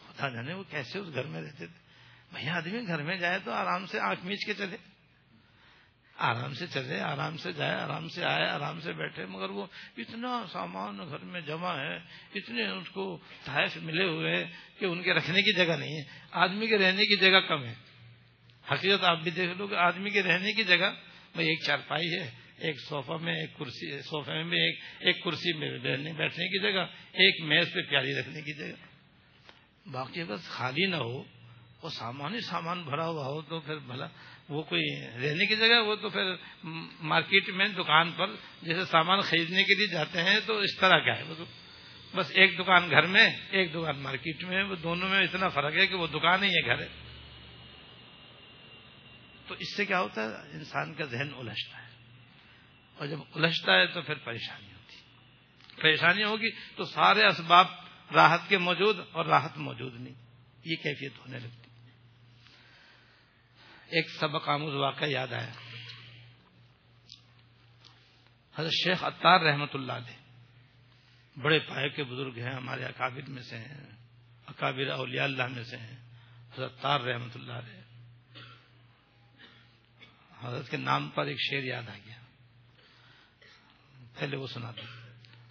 خدا 0.08 0.28
جانے 0.28 0.54
وہ 0.54 0.64
کیسے 0.70 0.98
اس 0.98 1.14
گھر 1.14 1.24
میں 1.24 1.42
رہتے 1.42 1.66
تھے۔ 1.66 1.78
بھیا 2.32 2.56
آدمی 2.56 2.86
گھر 2.86 3.02
میں 3.02 3.16
جائے 3.16 3.38
تو 3.44 3.52
آرام 3.52 3.86
سے 3.86 4.00
آنکھ 4.00 4.26
میچ 4.26 4.46
کے 4.46 4.54
چلے۔ 4.54 4.76
آرام 6.20 6.54
سے 6.54 6.66
چلے، 6.66 7.00
آرام 7.00 7.36
سے 7.36 7.52
جائے، 7.52 7.74
آرام 7.74 8.08
سے 8.08 8.24
آئے، 8.24 8.48
آرام 8.48 8.80
سے 8.80 8.92
بیٹھے، 8.92 9.26
مگر 9.26 9.50
وہ 9.50 9.66
اتنا 9.96 10.44
سامان 10.52 10.98
گھر 10.98 11.18
میں 11.18 11.40
جمع 11.40 11.78
ہے، 11.80 11.96
اتنے 12.34 12.66
اس 12.66 12.88
کو 12.88 13.18
تحائف 13.44 13.76
ملے 13.76 14.04
ہوئے 14.04 14.36
ہیں 14.36 14.44
کہ 14.78 14.84
ان 14.84 15.02
کے 15.02 15.14
رکھنے 15.14 15.42
کی 15.42 15.52
جگہ 15.52 15.72
نہیں 15.72 15.96
ہے، 15.96 16.02
آدمی 16.30 16.66
کے 16.66 16.78
رہنے 16.78 17.04
کی 17.04 17.16
جگہ 17.16 17.40
کم 17.40 17.64
ہے۔ 17.64 17.74
حقیقت 18.72 19.04
آپ 19.04 19.18
بھی 19.18 19.30
دیکھ 19.30 19.58
لو 19.58 19.66
کہ 19.66 19.74
آدمی 19.74 20.10
کے 20.10 20.22
رہنے 20.22 20.52
کی 20.52 20.64
جگہ 20.64 20.92
بھائی 21.32 21.48
ایک 21.48 21.58
چارپائی 21.66 22.14
ہے، 22.14 22.30
ایک 22.58 22.76
سوفا 22.88 23.16
میں 23.16 23.34
ایک 23.34 23.58
کرسی 23.58 24.02
سوفے 24.02 24.42
میں 24.42 24.58
ایک 24.58 24.78
ایک 25.00 25.24
کرسی 25.24 25.52
میں 25.52 25.78
بیٹھنے 26.12 26.48
کی 26.48 26.58
جگہ، 26.58 26.86
ایک 27.12 27.42
میز 27.42 27.72
پہ 27.74 27.80
پیاری 27.90 28.14
رکھنے 28.20 28.40
کی 28.40 28.52
جگہ۔ 28.52 28.90
باقی 29.88 30.20
اگر 30.20 30.36
خالی 30.36 30.86
نہ 30.86 30.96
ہو۔ 30.96 31.39
اور 31.80 31.90
سامان 31.90 32.34
ہی 32.34 32.40
سامان 32.40 32.82
بھرا 32.82 33.06
ہوا 33.06 33.26
ہو 33.26 33.42
تو 33.42 33.60
پھر 33.60 33.76
بھلا، 33.76 34.06
وہ 34.48 34.62
کوئی 34.62 34.82
رہنے 35.06 35.46
کی 35.46 35.56
جگہ، 35.56 35.82
وہ 35.86 35.96
تو 35.96 36.08
پھر 36.08 36.34
مارکیٹ 37.00 37.48
میں 37.48 37.68
دکان 37.68 38.12
پر 38.12 38.26
جیسے 38.62 38.84
سامان 38.84 39.20
خریدنے 39.20 39.62
کے 39.62 39.74
لیے 39.74 39.86
جاتے 39.86 40.22
ہیں 40.22 40.40
تو 40.46 40.58
اس 40.58 40.76
طرح 40.76 40.98
کا 40.98 41.18
ہے۔ 41.18 41.22
وہ 41.22 41.34
تو 41.38 41.44
بس 42.14 42.30
ایک 42.30 42.58
دکان 42.58 42.90
گھر 42.90 43.02
میں، 43.02 43.30
ایک 43.50 43.72
دکان 43.72 43.98
مارکیٹ 43.98 44.44
میں، 44.44 44.64
وہ 44.64 44.76
دونوں 44.76 45.08
میں 45.08 45.20
اتنا 45.20 45.48
فرق 45.48 45.74
ہے 45.74 45.86
کہ 45.86 45.94
وہ 45.94 46.06
دکان 46.06 46.42
ہی 46.42 46.48
ہے، 46.48 46.66
گھر 46.66 46.82
ہے۔ 46.82 46.88
تو 49.46 49.54
اس 49.54 49.76
سے 49.76 49.84
کیا 49.84 50.00
ہوتا 50.00 50.22
ہے؟ 50.22 50.50
انسان 50.52 50.94
کا 50.94 51.04
ذہن 51.04 51.28
الجھتا 51.34 51.82
ہے۔ 51.82 51.90
اور 52.96 53.06
جب 53.06 53.18
الجھتا 53.34 53.72
ہے 53.72 53.86
تو 53.86 54.02
پھر 54.02 54.14
پریشانی 54.14 54.72
ہوتی 54.72 54.96
پریشانی 55.82 56.24
ہوگی 56.24 56.50
تو 56.50 56.84
سارے 56.84 57.26
اسباب 57.26 57.66
راحت 58.14 58.48
کے 58.48 58.58
موجود 58.58 58.98
اور 59.12 59.24
راحت 59.24 59.58
موجود 59.58 60.00
نہیں۔ 60.00 60.14
یہ 60.64 60.76
کیفیت 60.76 61.18
ہونے 61.18 61.38
لگتی 61.38 61.59
ایک 63.90 64.10
سبق 64.20 64.48
آموز 64.48 64.74
واقعہ 64.74 65.06
یاد 65.06 65.32
آیا۔ 65.32 65.52
حضرت 68.54 68.72
شیخ 68.72 69.04
اتار 69.04 69.40
رحمت 69.40 69.70
اللہ 69.74 69.92
علیہ 69.92 70.20
بڑے 71.42 71.58
پائے 71.58 71.88
کے 71.88 72.04
بزرگ 72.04 72.38
ہیں، 72.38 72.54
ہمارے 72.54 72.84
اکابر 72.84 73.30
میں 73.30 73.42
سے 73.42 73.58
ہیں، 73.58 73.90
اکابر 74.46 74.90
اولیاء 74.90 75.24
اللہ 75.24 75.46
میں 75.46 75.64
سے 75.64 75.76
ہیں۔ 75.76 75.96
حضرت 76.54 76.72
اتار 76.78 77.00
رحمت 77.00 77.36
اللہ 77.36 77.52
علیہ۔ 77.52 77.80
حضرت 80.40 80.70
کے 80.70 80.76
نام 80.76 81.08
پر 81.08 81.26
ایک 81.26 81.36
شعر 81.40 81.62
یاد 81.62 81.88
آ 81.88 81.94
گیا۔ 82.06 82.16
پہلے 84.18 84.36
وہ 84.36 84.46
سنا 84.46 84.70
دو۔ 84.70 84.82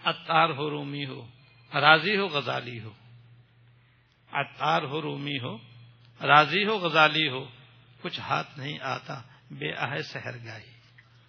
اتار 0.05 0.49
ہو، 0.49 0.69
رومی 0.69 1.05
ہو، 1.05 1.27
راضی 1.73 2.17
ہو، 2.17 2.27
غزالی 2.27 2.79
ہو۔ 2.79 2.93
اتار 4.31 4.81
ہو، 4.81 5.01
رومی 5.01 5.37
ہو، 5.37 5.57
راضی 6.27 6.65
ہو، 6.65 6.77
غزالی 6.77 7.29
ہو 7.29 7.58
کچھ 8.01 8.19
ہاتھ 8.19 8.59
نہیں 8.59 8.79
آتا، 8.81 9.21
بے 9.51 9.73
آہ 9.73 9.97
سہر 9.97 10.45
گائی 10.45 10.71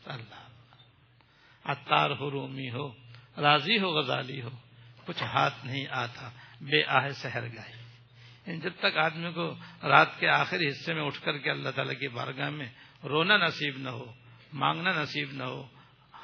اللہ۔ 0.05 0.49
اتار 1.65 2.11
ہو، 2.11 2.31
رومی 2.31 2.71
ہو، 2.71 2.89
راضی 3.41 3.79
ہو، 3.79 3.99
غزالی 3.99 4.43
ہو، 4.43 4.51
کچھ 5.07 5.23
ہاتھ 5.23 5.67
نہیں 5.67 5.87
آتا، 5.91 6.29
بے 6.61 6.85
آہ 6.85 7.09
سہر 7.09 7.43
گائی 7.43 7.81
یعنی 8.47 8.61
جب 8.61 8.73
تک 8.79 8.97
آدمی 8.97 9.33
کو 9.33 9.55
رات 9.83 10.21
کے 10.21 10.29
آخری 10.29 10.69
حصے 10.69 10.95
میں 10.95 11.03
اٹھ 11.03 11.23
کر 11.23 11.39
کے 11.39 11.51
اللہ 11.51 11.69
تعالی 11.75 11.95
کی 11.95 12.09
بارگاہ 12.09 12.51
میں 12.51 12.67
رونا 13.05 13.37
نصیب 13.37 13.79
نہ 13.79 13.89
ہو، 13.89 14.13
مانگنا 14.53 15.03
نصیب 15.03 15.33
نہ 15.33 15.43
ہو، 15.43 15.67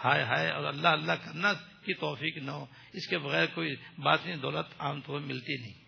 ہائے 0.05 0.23
ہائے 0.23 0.51
اور 0.51 0.65
اللہ 0.65 0.89
اللہ 0.89 1.13
کرنا 1.13 1.53
کی 1.53 1.95
توفیق 1.95 2.37
نہ 2.37 2.51
ہو، 2.51 2.67
اس 2.93 3.09
کے 3.09 3.19
بغیر 3.19 3.47
کوئی 3.55 3.77
بات 3.99 4.27
نہیں، 4.27 4.37
دولت 4.37 4.75
عام 4.79 5.01
طور 5.01 5.21
ملتی 5.21 5.57
نہیں۔ 5.57 5.85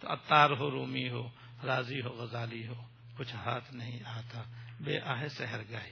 تو 0.00 0.12
اتار 0.12 0.50
ہو، 0.50 0.70
رومی 0.70 1.08
ہو، 1.08 1.28
راضی 1.64 2.00
ہو، 2.00 2.08
غزالی 2.08 2.66
ہو۔ 2.66 2.93
کچھ 3.18 3.34
ہاتھ 3.34 3.74
نہیں 3.74 4.00
آتا، 4.04 4.42
بے 4.80 5.00
آہ 5.00 5.28
سہر 5.28 5.60
گاہی۔ 5.70 5.90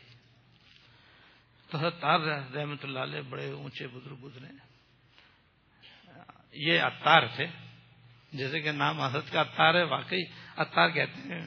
تو 1.70 1.86
اتار 1.86 2.20
رحمت 2.54 2.84
اللہ 2.84 2.98
علیہ 2.98 3.20
بڑے 3.20 3.50
اونچے 3.50 3.86
بزرگ 3.86 4.16
گزرے۔ 4.22 4.46
یہ 6.52 6.80
اتار 6.80 7.26
تھے۔ 7.36 7.46
جیسے 8.32 8.60
کہ 8.60 8.72
نام 8.72 9.00
حضرت 9.00 9.32
کا 9.32 9.40
اتار 9.40 9.74
ہے، 9.74 9.82
واقعی 9.82 10.22
اتار 10.56 10.88
کہتے 10.88 11.20
ہیں، 11.20 11.40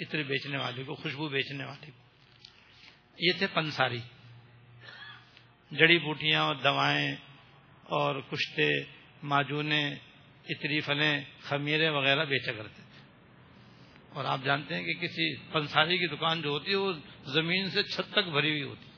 عطر 0.00 0.22
بیچنے 0.22 0.58
والے 0.58 0.84
کو، 0.84 0.94
خوشبو 0.94 1.28
بیچنے 1.28 1.64
والے 1.64 1.86
کو۔ 1.86 2.04
یہ 3.18 3.32
تھے 3.38 3.46
پنساری۔ 3.46 4.00
جڑی 5.70 5.98
بوٹیاں 5.98 6.42
اور 6.42 6.54
دوائیں 6.54 7.16
اور 7.82 8.20
کشتے 8.20 8.68
معجونے 9.22 9.94
اتری 10.48 10.80
فلیں 10.80 11.24
خمیرے 11.40 11.88
وغیرہ 11.88 12.24
بیچا 12.24 12.52
کرتے۔ 12.52 12.83
اور 14.14 14.24
آپ 14.24 14.40
جانتے 14.44 14.74
ہیں 14.74 14.84
کہ 14.84 14.94
کسی 14.94 15.36
پنساری 15.36 15.98
کی 15.98 16.06
دکان 16.06 16.42
جو 16.42 16.48
ہوتی 16.48 16.70
ہے 16.70 16.76
وہ 16.76 16.92
زمین 17.24 17.70
سے 17.70 17.82
چھت 17.82 18.12
تک 18.12 18.28
بھری 18.28 18.50
ہوئی 18.50 18.62
ہوتی 18.62 18.90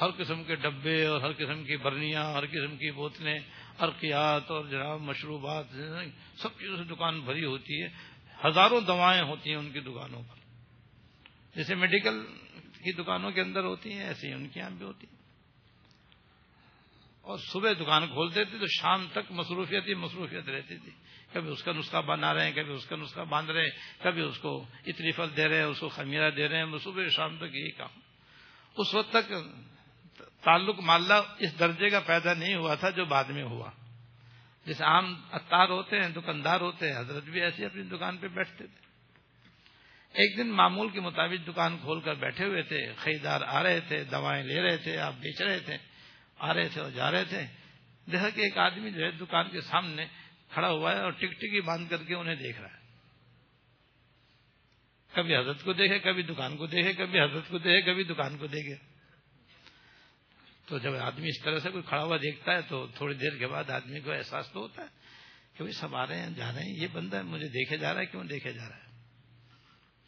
ہر 0.00 0.10
قسم 0.10 0.44
کے 0.44 0.54
ڈبے 0.54 1.06
اور 1.06 1.20
ہر 1.20 1.32
قسم 1.32 1.64
کی 1.64 1.76
برنیاں، 1.76 2.32
ہر 2.32 2.46
قسم 2.46 2.76
کی 2.76 2.90
بوتلیں، 2.90 3.38
ارقیات 3.80 4.50
اور 4.50 4.64
جناب 4.64 5.00
مشروبات، 5.00 5.64
سب 6.36 6.48
چیزوں 6.60 6.76
سے 6.76 6.84
دکان 6.84 7.20
بھری 7.20 7.44
ہوتی 7.44 7.82
ہے۔ 7.82 7.88
ہزاروں 8.48 8.80
دوائیں 8.80 9.22
ہوتی 9.22 9.50
ہیں 9.50 9.56
ان 9.56 9.72
کی 9.72 9.80
دکانوں 9.80 10.22
پر۔ 10.22 10.36
جیسے 11.56 11.74
میڈیکل 11.74 12.24
کی 12.62 12.92
دکانوں 12.92 13.30
کے 13.30 13.40
اندر 13.40 13.64
ہوتی 13.64 13.92
ہیں، 13.92 14.04
ایسے 14.04 14.28
ہی 14.28 14.32
ان 14.32 14.48
کی 14.48 14.60
یہاں 14.60 14.70
بھی 14.70 14.84
ہوتی 14.84 15.06
ہیں۔ 15.12 15.18
اور 17.20 17.38
صبح 17.38 17.72
دکان 17.72 18.06
کھولتے 18.06 18.44
تھے 18.44 18.58
تو 18.58 18.66
شام 18.66 19.06
تک 19.12 19.32
مصروفیت 19.32 19.86
ہی 19.86 19.94
مصروفیت 19.94 20.48
رہتی 20.48 20.76
تھی۔ 20.76 20.90
کبھی 21.34 21.50
اس 21.50 21.62
کا 21.62 21.72
نسخہ 21.72 21.96
بنا 21.96 22.34
رہے 22.34 22.44
ہیں، 22.44 22.52
کبھی 22.52 22.72
اس 22.72 22.86
کا 22.86 22.96
نسخہ 22.96 23.20
باندھ 23.20 23.50
رہے 23.50 23.62
ہیں، 23.62 24.02
کبھی 24.02 24.22
اس 24.22 24.38
کو 24.38 24.64
اتنی 24.86 25.12
پھل 25.12 25.36
دے 25.36 25.48
رہے 25.48 25.56
ہیں، 25.56 25.64
اس 25.64 25.80
کو 25.80 25.88
خمیرہ 25.88 26.30
دے 26.30 26.48
رہے 26.48 26.58
ہیں 26.58 26.78
صبح 26.84 27.08
شام 27.08 27.36
تک 27.36 27.54
یہی 27.54 27.70
کام۔ 27.70 28.00
اس 28.76 28.94
وقت 28.94 29.10
تک 29.12 29.32
تعلق 30.42 30.80
ماللہ 30.80 31.14
اس 31.38 31.58
درجے 31.58 31.90
کا 31.90 32.00
پیدا 32.00 32.34
نہیں 32.34 32.54
ہوا 32.54 32.74
تھا 32.74 32.90
جو 32.90 33.04
بعد 33.04 33.24
میں 33.24 33.42
ہوا۔ 33.42 33.70
جیسے 34.66 34.84
عام 34.84 35.14
اتار 35.32 35.68
ہوتے 35.68 36.00
ہیں، 36.00 36.08
دکاندار 36.08 36.60
ہوتے 36.60 36.92
ہیں، 36.92 36.98
حضرت 36.98 37.24
بھی 37.24 37.40
ایسے 37.40 37.66
اپنی 37.66 37.82
دکان 37.82 38.16
پہ 38.16 38.28
بیٹھتے 38.28 38.66
تھے۔ 38.66 38.84
ایک 40.12 40.38
دن 40.38 40.48
معمول 40.48 40.90
کے 40.90 41.00
مطابق 41.00 41.48
دکان 41.48 41.78
کھول 41.78 42.00
کر 42.00 42.14
بیٹھے 42.14 42.44
ہوئے 42.44 42.62
تھے، 42.62 42.92
خریدار 42.96 43.40
آ 43.46 43.62
رہے 43.62 43.80
تھے، 43.80 44.04
دوائیں 44.04 44.44
لے 44.44 44.62
رہے 44.62 44.76
تھے، 44.76 44.96
آپ 44.96 45.12
بیچ 45.12 45.42
رہے 45.42 45.58
تھے، 45.58 45.76
آ 46.38 46.54
رہے 46.54 46.68
تھے 46.68 46.80
اور 46.80 46.90
جا 46.90 47.10
رہے 47.10 47.24
تھے۔ 47.24 47.46
دیکھا 48.12 48.30
کہ 48.30 48.40
ایک 48.40 48.58
آدمی 48.58 48.90
جو 48.90 49.04
ہے 49.04 49.10
دکان 49.10 49.50
کے 49.50 49.60
سامنے 49.60 50.06
کھڑا 50.50 50.68
ہوا 50.68 50.92
ہے 50.92 51.00
اور 51.00 51.10
ٹک 51.10 51.32
ٹکی 51.32 51.60
باندھ 51.60 51.90
کر 51.90 52.04
کے 52.04 52.14
انہیں 52.14 52.34
دیکھ 52.34 52.60
رہا 52.60 52.68
ہے۔ 52.68 52.84
کبھی 55.12 55.36
حضرت 55.36 55.64
کو 55.64 55.72
دیکھے، 55.72 55.98
کبھی 55.98 56.22
دکان 56.22 56.56
کو 56.56 56.66
دیکھے، 56.66 56.92
کبھی 56.92 57.20
حضرت 57.20 57.48
کو 57.48 57.58
دیکھے، 57.58 57.92
کبھی 57.92 58.04
دکان 58.04 58.38
کو 58.38 58.46
دیکھے۔ 58.46 58.76
تو 60.66 60.78
جب 60.78 60.94
آدمی 60.94 61.28
اس 61.28 61.42
طرح 61.42 61.58
سے 61.58 61.70
کوئی 61.70 61.84
کھڑا 61.88 62.04
ہوا 62.04 62.16
دیکھتا 62.16 62.52
ہے 62.52 62.62
تو 62.62 62.86
تھوڑی 62.86 63.14
دیر 63.14 63.38
کے 63.38 63.46
بعد 63.46 63.70
آدمی 63.70 64.00
کو 64.00 64.12
احساس 64.12 64.50
تو 64.52 64.60
ہوتا 64.60 64.82
ہے 64.82 64.88
کہ 65.54 65.70
سب 65.70 65.96
آ 65.96 66.06
رہے 66.06 66.18
ہیں، 66.18 66.30
جا 66.30 66.52
رہے 66.52 66.62
ہیں، 66.62 66.76
یہ 66.76 66.86
بندہ 66.92 67.22
مجھے 67.22 67.48
دیکھے 67.48 67.76
جا 67.76 67.94
رہا 67.94 68.00
ہے، 68.00 68.06
کیوں 68.06 68.24
دیکھے 68.24 68.52
جا 68.52 68.68
رہا 68.68 68.76
ہے؟ 68.76 68.84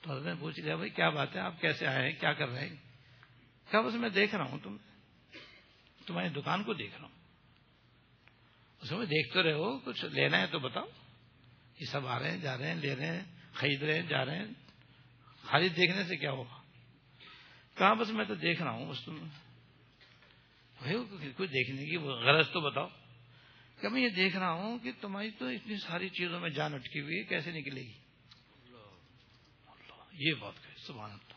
تو 0.00 0.12
حضرت 0.12 0.26
نے 0.26 0.34
پوچھ 0.40 0.60
لیا، 0.60 0.76
بھائی، 0.76 0.90
کیا 0.90 1.08
بات 1.08 1.36
ہے؟ 1.36 1.40
آپ 1.40 1.60
کیسے 1.60 1.86
آئے 1.86 2.10
ہیں؟ 2.10 2.20
کیا 2.20 2.32
کر 2.32 2.48
رہے 2.48 2.68
ہیں؟ 2.68 2.76
کیا 3.70 3.80
بس 3.80 3.94
میں 3.94 4.08
دیکھ 4.08 4.34
رہا 4.34 4.44
ہوں 4.44 4.58
تم 4.58 4.76
تمہاری 6.06 6.28
دکان 6.28 6.64
کو 6.64 6.74
دیکھ 6.74 6.94
رہا 7.00 7.08
ہوں۔ 7.08 7.15
میں 8.92 9.06
دیکھ 9.06 9.34
تو 9.34 9.42
رہے 9.42 9.52
ہو، 9.52 9.78
کچھ 9.78 10.04
لینا 10.04 10.40
ہے 10.40 10.46
تو 10.46 10.58
بتاؤ۔ 10.58 10.86
یہ 11.80 11.86
سب 11.86 12.06
آ 12.06 12.18
رہے 12.18 12.30
ہیں، 12.30 12.38
جا 12.38 12.58
رہے 12.58 12.68
ہیں، 12.68 12.74
لے 12.74 12.96
رہے 12.96 13.06
ہیں، 13.06 13.24
خرید 13.54 13.82
رہے 13.82 13.94
ہیں، 13.94 14.08
جا 14.08 14.24
رہے 14.24 14.38
ہیں۔ 14.38 14.46
خالی 15.42 15.68
دیکھنے 15.68 16.04
سے 16.04 16.16
کیا 16.16 16.30
ہوگا؟ 16.30 16.62
کہاں 17.74 17.94
بس 17.94 18.10
میں 18.10 18.24
تو 18.24 18.34
دیکھ 18.34 18.62
رہا 18.62 18.70
ہوں 18.70 18.92
تم 19.04 19.28
کوئی 21.36 21.48
دیکھنے 21.48 21.84
کی 21.84 21.96
غرض 21.96 22.50
تو 22.50 22.60
بتاؤ۔ 22.60 22.88
کہ 23.80 23.88
میں 23.88 24.02
یہ 24.02 24.08
دیکھ 24.08 24.36
رہا 24.36 24.50
ہوں 24.50 24.78
کہ 24.78 24.92
تمہاری 25.00 25.30
تو 25.30 25.46
اتنی 25.46 25.76
ساری 25.76 26.08
چیزوں 26.08 26.40
میں 26.40 26.50
جان 26.50 26.74
اٹکی 26.74 27.00
ہوئی 27.00 27.18
ہے، 27.18 27.22
کیسے 27.22 27.50
نکلے 27.50 27.80
گی؟ 27.80 27.92
یہ 30.12 30.34
بات 30.34 30.52
کہ 30.62 30.86
سبحان 30.86 31.10
اللہ۔ 31.10 31.34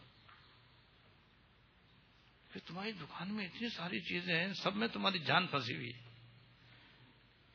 کہ 2.54 2.60
تمہاری 2.68 2.92
دکان 2.92 3.34
میں 3.34 3.46
اتنی 3.46 3.70
ساری 3.70 4.00
چیزیں 4.00 4.40
ہیں، 4.40 4.54
سب 4.54 4.76
میں 4.76 4.88
تمہاری 4.88 5.20
جان 5.20 5.48
پھنسی 5.48 5.76
ہوئی 5.76 5.94
ہے۔ 5.94 6.09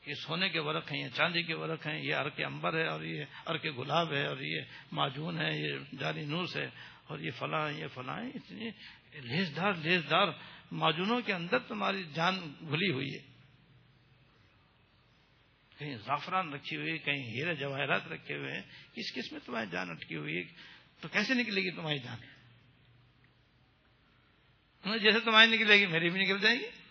یہ 0.05 0.13
سونے 0.13 0.49
کے 0.49 0.59
ورق 0.59 0.91
ہیں، 0.91 0.99
یہ 0.99 1.09
چاندی 1.09 1.43
کے 1.43 1.53
ورق 1.53 1.87
ہیں، 1.87 1.99
یہ 1.99 2.15
ار 2.15 2.29
کے 2.29 2.45
امبر 2.45 2.73
ہے 2.73 2.87
اور 2.87 3.03
یہ 3.03 3.25
ار 3.45 3.55
کے 3.55 3.71
گلاب 3.71 4.13
ہے 4.13 4.25
اور 4.25 4.37
یہ 4.37 4.61
معجون 4.91 5.41
ہے، 5.41 5.59
یہ 5.59 5.97
جاری 5.99 6.25
نوس 6.25 6.55
ہے 6.55 6.69
اور 7.03 7.19
یہ 7.19 7.31
فلاں 7.31 7.71
یہ 7.71 7.87
فلاں 7.93 8.21
اتنی 8.35 8.69
لیزدار 9.13 9.73
لیزدار 9.73 10.27
معجونوں 10.71 11.21
کے 11.21 11.33
اندر 11.33 11.59
تمہاری 11.59 12.03
جان 12.13 12.53
گھلی 12.69 12.91
ہوئی 12.91 13.15
ہے۔ 13.15 13.35
کہیں 15.77 15.97
زعفران 15.97 16.53
رکھی 16.53 16.77
ہوئی 16.77 16.97
کہیں 16.97 17.23
ہیرے 17.23 17.55
جواہرات 17.55 18.07
رکھے 18.07 18.35
ہوئے 18.35 18.53
ہیں، 18.53 18.61
کس 18.93 19.13
کس 19.15 19.31
میں 19.31 19.39
تمہاری 19.45 19.67
جان 19.71 19.89
اٹکی 19.89 20.15
ہوئی 20.15 20.37
ہے؟ 20.37 20.43
تو 21.01 21.07
کیسے 21.07 21.33
نکلے 21.33 21.61
گی 21.61 21.71
تمہاری 21.71 21.99
جان؟ 21.99 22.17
جیسے 24.97 25.19
تمہاری 25.19 25.55
نکلے 25.55 25.75
گی، 25.75 25.85
میری 25.85 26.09
بھی 26.09 26.21
نکل 26.21 26.39
جائے 26.39 26.55
گی۔ 26.55 26.84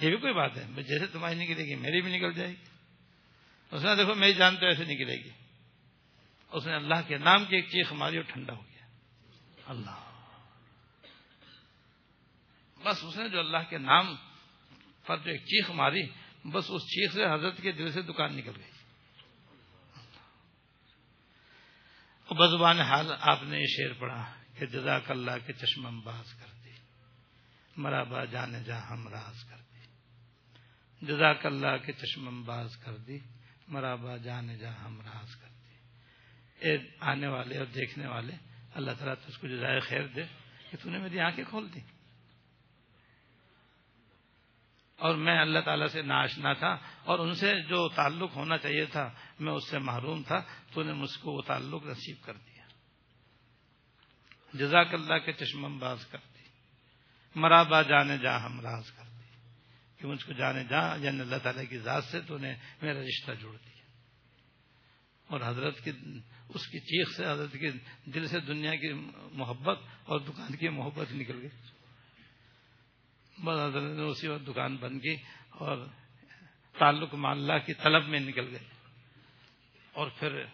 یہ 0.00 0.08
بھی 0.08 0.16
کوئی 0.16 0.32
بات 0.32 0.56
ہے؟ 0.56 0.82
جیسے 0.82 1.06
تمہاری 1.06 1.34
نکلے 1.34 1.64
گی، 1.64 1.74
میری 1.74 2.02
بھی 2.02 2.16
نکل 2.16 2.32
جائے 2.32 2.50
گی۔ 2.50 2.64
اس 3.70 3.82
نے 3.82 3.96
دیکھو، 3.96 4.14
میری 4.14 4.34
جان 4.34 4.56
تو 4.56 4.66
ایسے 4.66 4.84
نکلے 4.84 5.24
گی۔ 5.24 5.30
اس 6.52 6.66
نے 6.66 6.74
اللہ 6.74 7.08
کے 7.08 7.18
نام 7.18 7.44
کی 7.44 7.56
ایک 7.56 7.64
چیخ 7.64 7.92
ماری 7.92 8.16
اور 8.16 8.24
ٹھنڈا 8.24 8.54
ہو 8.54 8.62
گیا۔ 8.62 8.86
اللہ۔ 9.66 10.28
بس 12.84 13.04
اس 13.04 13.16
نے 13.16 13.28
جو 13.28 13.38
اللہ 13.38 13.58
کے 13.70 13.78
نام 13.78 14.16
پر 15.06 15.16
جو 15.16 15.30
ایک 15.30 15.40
چیخ 15.40 15.70
ماری، 15.70 16.02
بس 16.44 16.64
اس 16.68 16.82
چیخ 16.82 17.12
سے 17.12 17.24
حضرت 17.24 17.62
کے 17.62 17.72
دل 17.72 17.92
سے 17.92 18.02
دکان 18.02 18.36
نکل 18.36 18.52
گئی۔ 18.56 18.74
بزبان 22.30 22.80
حال 22.80 23.06
آپ 23.20 23.42
نے 23.42 23.60
یہ 23.60 23.66
شیر 23.66 23.92
پڑھا 23.92 24.34
کہ 24.58 24.66
جزاک 24.66 25.10
اللہ 25.10 25.30
کے 25.46 25.52
چشم 25.52 26.00
باز 26.00 26.32
کر 26.32 26.46
دی 26.64 26.70
مرابا 27.76 28.24
جانے 28.24 28.62
جا 28.62 28.90
ہم 28.90 29.08
راز 29.08 29.44
کر 29.44 29.56
دی۔ 29.56 29.73
جزاک 31.06 31.46
اللہ 31.46 31.76
کے 31.86 31.92
چشم 31.92 32.42
باز 32.42 32.76
کر 32.76 32.96
دی 32.96 33.18
مرابا 33.68 34.16
جانے 34.16 34.58
جا 34.58 34.84
ہم 34.84 35.00
راز 35.00 35.36
کر 35.36 35.48
دی۔ 35.48 35.74
اے 36.58 36.78
آنے 37.00 37.26
والے 37.26 37.58
اور 37.58 37.66
دیکھنے 37.66 38.06
والے، 38.06 38.32
اللہ 38.74 38.90
تعالیٰ 38.90 39.14
تو 39.14 39.28
اس 39.28 39.38
کو 39.38 39.48
جزائے 39.48 39.80
خیر 39.80 40.06
دے 40.06 40.22
کہ 40.70 40.76
تو 40.82 40.90
نے 40.90 40.98
میری 40.98 41.20
آنکھیں 41.20 41.44
کھول 41.48 41.74
دی 41.74 41.80
اور 44.96 45.14
میں 45.14 45.40
اللہ 45.40 45.58
تعالیٰ 45.58 45.86
سے 45.86 46.02
ناشنا 46.02 46.52
تھا 46.52 46.76
اور 47.04 47.18
ان 47.18 47.34
سے 47.34 47.60
جو 47.60 47.88
تعلق 47.88 48.36
ہونا 48.36 48.58
چاہیے 48.58 48.86
تھا، 48.86 49.12
میں 49.40 49.52
اس 49.52 49.70
سے 49.70 49.78
محروم 49.78 50.22
تھا، 50.22 50.42
تو 50.72 50.82
نے 50.82 50.92
مجھ 50.92 51.18
کو 51.18 51.32
وہ 51.32 51.42
تعلق 51.42 51.84
نصیب 51.84 52.16
کر 52.24 52.32
دیا۔ 52.32 52.64
جزاک 54.54 54.94
اللہ 54.94 55.18
کے 55.18 55.32
چشم 55.32 55.78
باز 55.78 56.06
کر 56.06 56.18
دی۔ 56.18 56.44
مرابا 57.34 57.82
جانے 57.82 58.18
جا 58.18 58.46
ہم 58.46 58.60
راز 58.60 58.92
کر 58.92 59.02
دی۔ 59.02 59.13
کہ 59.96 60.06
مجھ 60.06 60.24
کو 60.24 60.32
جانے 60.32 60.64
جا 60.64 60.96
یعنی 60.96 61.20
اللہ 61.20 61.36
تعالیٰ 61.36 61.64
کی 61.68 61.78
ذات 61.78 62.04
سے 62.04 62.20
تو 62.20 62.38
نے 62.38 62.54
میرا 62.82 63.00
رشتہ 63.00 63.32
جوڑ 63.32 63.56
دیا۔ 63.56 63.74
اور 65.26 65.40
حضرت 65.46 65.80
کی، 65.84 65.90
اس 66.48 66.66
کی 66.66 66.78
چیخ 66.78 67.16
سے، 67.16 67.30
حضرت 67.30 67.52
کے 67.52 67.70
دل 68.04 68.28
سے 68.28 68.40
دنیا 68.40 68.74
کی 68.74 68.92
محبت 69.32 69.78
اور 70.04 70.20
دکان 70.20 70.56
کی 70.56 70.68
محبت 70.68 71.12
نکل 71.12 71.40
گئی۔ 71.40 71.50
بس 73.44 73.60
حضرت 73.60 73.82
نے 73.82 74.02
اسی 74.02 74.28
وقت 74.28 74.46
دکان 74.46 74.76
بند 74.76 75.00
کی 75.02 75.16
اور 75.48 75.86
تعلق 76.78 77.14
اللہ 77.24 77.58
کی 77.66 77.74
طلب 77.74 78.08
میں 78.08 78.20
نکل 78.20 78.50
گئے۔ 78.50 78.64
اور 79.92 80.10
پھر 80.18 80.44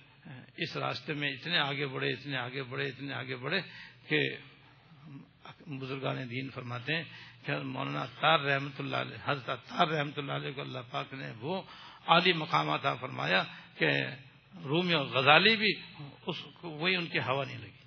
اس 0.56 0.76
راستے 0.76 1.14
میں 1.14 1.28
اتنے 1.28 1.58
آگے 1.58 1.86
بڑھے، 1.86 2.08
اتنے 2.08 2.36
آگے 2.36 2.62
بڑھے، 2.62 2.84
اتنے 2.84 3.14
آگے 3.14 3.36
بڑھے 3.36 3.60
کہ 4.08 4.36
بزرگان 5.58 6.30
دین 6.30 6.50
فرماتے 6.50 6.96
ہیں 6.96 7.04
کہ 7.44 7.58
مولانا 7.58 8.02
اطار 8.02 8.38
رحمۃ 8.38 8.78
اللہ 8.78 8.96
علیہ، 8.96 9.16
حضرت 9.24 9.48
اطار 9.48 9.86
رحمۃ 9.86 10.16
اللہ 10.16 10.32
علیہ 10.32 10.52
کو 10.52 10.60
اللہ 10.60 10.78
پاک 10.90 11.14
نے 11.14 11.32
وہ 11.40 11.62
عالی 12.06 12.32
مقامات 12.32 12.86
فرمایا 13.00 13.42
کہ 13.78 13.90
رومی 14.54 14.94
اور 14.94 15.06
غزالی 15.06 15.56
بھی 15.56 15.72
اس 16.26 16.36
کو 16.60 16.70
وہی 16.70 16.96
ان 16.96 17.06
کی 17.06 17.18
ہوا 17.18 17.44
نہیں 17.44 17.58
لگی۔ 17.58 17.78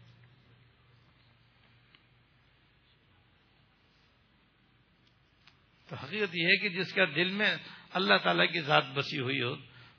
تو 5.87 5.95
حقیقت 5.95 6.35
یہ 6.35 6.47
ہے 6.47 6.55
کہ 6.55 6.69
جس 6.69 6.93
کا 6.93 7.05
دل 7.15 7.29
میں 7.29 7.55
اللہ 7.93 8.17
تعالیٰ 8.23 8.45
کی 8.51 8.61
ذات 8.61 8.83
بسی 8.93 9.19
ہوئی 9.19 9.41
ہو، 9.41 9.55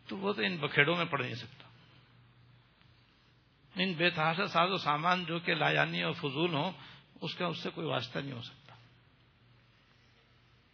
تو 0.09 0.17
وہ 0.17 0.33
تو 0.33 0.43
ان 0.43 0.57
بکھیڑوں 0.57 0.97
میں 0.97 1.05
پڑ 1.05 1.21
نہیں 1.23 1.35
سکتا۔ 1.35 1.65
ان 3.75 3.93
بے 3.93 4.11
تحاشا 4.11 4.47
ساز 4.47 4.71
و 4.71 4.77
سامان 4.77 5.25
جو 5.25 5.39
کہ 5.39 5.55
لایانی 5.55 6.03
اور 6.03 6.13
فضول 6.13 6.55
ہوں 6.55 6.73
اس 7.25 7.35
کا 7.35 7.47
اس 7.47 7.63
سے 7.63 7.71
کوئی 7.71 7.87
واسطہ 7.87 8.19
نہیں 8.19 8.33
ہو 8.33 8.43
سکتا۔ 8.43 8.75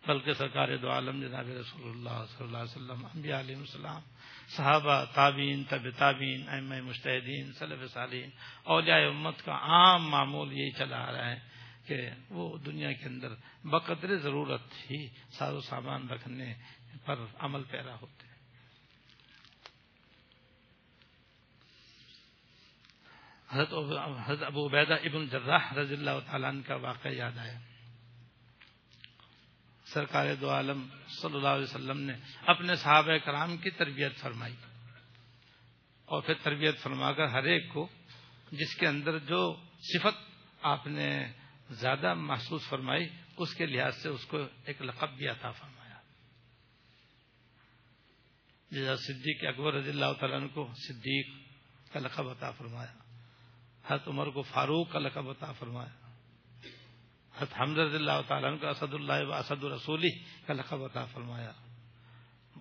بلکہ 0.06 0.32
سرکار 0.32 0.76
دو 0.76 0.90
عالم 0.90 1.20
جناب 1.20 1.48
رسول 1.48 1.90
اللہ 1.90 2.24
صلی 2.28 2.46
اللہ 2.46 2.58
علیہ 2.58 2.76
وسلم، 2.76 3.04
انبیاء 3.04 3.40
علیہ 3.40 3.56
السلام، 3.56 4.00
صحابہ 4.56 5.04
تابین 5.14 5.64
طب 5.64 5.90
تابین 5.98 6.48
ایم 6.48 6.86
مشتحدین 6.86 7.52
صلیف 7.52 7.92
صالین 7.92 8.30
اولیاء 8.64 8.98
امت 9.08 9.42
کا 9.44 9.52
عام 9.52 10.10
معمول 10.10 10.52
یہی 10.52 10.70
چلا 10.70 10.98
آ 11.08 11.12
رہا 11.12 11.30
ہے 11.30 11.38
کہ 11.86 12.00
وہ 12.30 12.58
دنیا 12.58 12.92
کے 12.92 13.06
اندر 13.06 13.34
بقدر 13.64 14.16
ضرورت 14.16 14.90
ہی 14.90 15.06
ساز 15.38 15.54
و 15.54 15.60
سامان 15.60 16.08
رکھنے 16.08 16.54
پر 17.04 17.24
عمل 17.38 17.62
پیرا 17.62 17.94
ہوتے۔ 17.94 18.29
حضرت 23.52 24.42
ابو 24.42 24.68
عبیدہ 24.68 24.94
ابن 24.94 25.26
جراح 25.26 25.72
رضی 25.72 25.94
اللہ 25.94 26.10
تعالیٰ 26.26 26.52
کا 26.66 26.74
واقعہ 26.74 27.10
یاد 27.10 27.38
آیا۔ 27.38 27.58
سرکار 29.84 30.34
دو 30.34 30.50
عالم 30.50 30.88
صلی 31.22 31.36
اللہ 31.36 31.48
علیہ 31.48 31.64
وسلم 31.64 32.00
نے 32.00 32.12
اپنے 32.46 32.74
صحابہ 32.74 33.16
کرام 33.24 33.56
کی 33.56 33.70
تربیت 33.70 34.16
فرمائی۔ 34.16 34.54
اور 36.04 36.22
پھر 36.22 36.34
تربیت 36.42 36.78
فرما 36.78 37.12
کر 37.12 37.24
ہر 37.24 37.42
ایک 37.42 37.68
کو 37.68 37.88
جس 38.52 38.74
کے 38.74 38.86
اندر 38.86 39.18
جو 39.18 39.56
صفت 39.80 40.30
آپ 40.62 40.86
نے 40.86 41.32
زیادہ 41.70 42.14
محسوس 42.14 42.68
فرمائی، 42.68 43.08
اس 43.36 43.54
کے 43.54 43.66
لحاظ 43.66 43.96
سے 44.02 44.08
اس 44.08 44.24
کو 44.24 44.38
ایک 44.64 44.82
لقب 44.82 45.10
بھی 45.16 45.28
عطا 45.28 45.50
فرمایا۔ 45.50 45.94
جیسا 48.70 48.96
صدیق 48.96 49.44
اکبر 49.48 49.74
رضی 49.74 49.90
اللہ 49.90 50.12
تعالیٰ 50.20 50.40
کو 50.54 50.72
صدیق 50.74 51.28
کا 51.92 52.00
لقب 52.00 52.28
عطا 52.28 52.50
فرمایا۔ 52.50 53.09
حضرت 53.90 54.08
عمر 54.08 54.30
کو 54.30 54.42
فاروق 54.42 54.92
کا 54.92 54.98
لقب 54.98 55.30
عطا 55.30 55.52
فرمایا۔ 55.52 56.10
حضرت 57.36 57.60
حمد 57.60 57.78
رضی 57.78 57.96
اللہ 57.96 58.20
تعالیٰ 58.28 58.60
کو 58.60 58.68
اسد 58.68 58.94
اللہ 58.94 59.26
و 59.28 59.32
اسد 59.32 59.64
الرسولی 59.64 60.18
کا 60.46 60.52
لقب 60.52 60.84
عطا 60.84 61.04
فرمایا۔ 61.04 61.52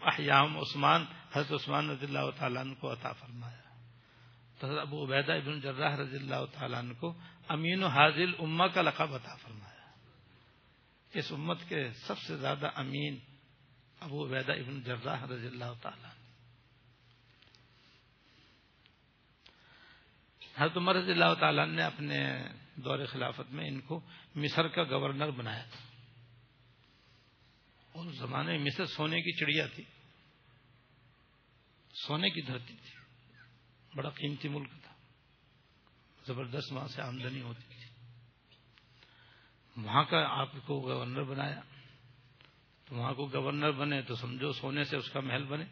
احیام 0.02 0.58
عثمان، 0.58 1.06
حضرت 1.34 1.52
عثمان 1.52 1.90
رضی 1.90 2.06
اللہ 2.06 2.32
تعالیٰ 2.38 2.64
کو 2.80 2.94
عطا 2.94 3.12
فرمایا۔ 3.12 3.84
تو 4.60 4.68
حضرت 4.68 4.80
ابو 4.80 5.06
عبیدہ 5.06 5.32
ابن 5.32 5.62
رضی 6.00 6.16
اللہ 6.16 6.46
تعالیٰ 6.52 6.84
کو 7.00 7.14
امین 7.48 7.84
و 7.84 7.88
حاضل 7.88 8.32
اما 8.40 8.68
کا 8.68 8.82
لقب 8.82 9.14
عطا 9.14 9.36
فرمایا۔ 9.36 9.90
اس 11.14 11.32
امت 11.32 11.58
کے 11.70 11.92
سب 11.92 12.18
سے 12.18 12.38
زیادہ 12.38 12.70
امین 12.76 13.18
ابو 14.00 14.28
عبیدہ 14.28 14.52
ابن 14.52 14.82
جراح 14.82 15.26
رضی 15.26 15.48
اللہ 15.48 15.74
تعالی 15.82 16.19
حضرت 20.56 20.78
عمر 20.78 20.96
رضی 20.96 21.12
اللہ 21.12 21.34
تعالیٰ 21.40 21.68
نے 21.68 21.84
اپنے 21.84 22.44
دور 22.76 23.06
خلافت 23.06 23.52
میں 23.52 23.68
ان 23.68 23.82
کو 23.82 24.00
مصر 24.36 24.68
کا 24.68 24.84
گورنر 24.84 25.32
بنایا 25.32 25.64
تھا۔ 25.64 25.80
اور 27.92 28.06
اس 28.06 28.18
زمانے 28.18 28.58
میں 28.58 28.66
مصر 28.66 28.86
سونے 28.86 29.22
کی 29.22 29.32
چڑیا 29.32 29.68
تھی۔ 29.68 29.84
سونے 32.08 32.30
کی 32.30 32.42
دھرتی 32.42 32.76
تھی۔ 32.76 33.00
بڑا 33.96 34.10
قیمتی 34.10 34.48
ملک 34.48 34.70
تھا۔ 34.70 34.94
زبردست 36.26 36.72
وہاں 36.72 36.88
سے 36.88 37.02
آمدنی 37.02 37.42
ہوتی 37.42 37.74
تھی۔ 37.74 38.06
وہاں 39.86 40.04
کا 40.04 40.28
آپ 40.30 40.52
کو 40.66 40.82
گورنر 40.82 41.24
بنایا۔ 41.24 41.60
تو 42.86 42.96
وہاں 42.96 43.14
کو 43.14 43.30
گورنر 43.34 43.72
بنے 43.72 44.02
تو 44.02 44.16
سمجھو 44.16 44.54
سونے 44.54 44.84
سے 44.84 44.98
اس 44.98 45.10
کا 45.10 45.20
محل 45.20 45.44
بنے۔ 45.44 45.66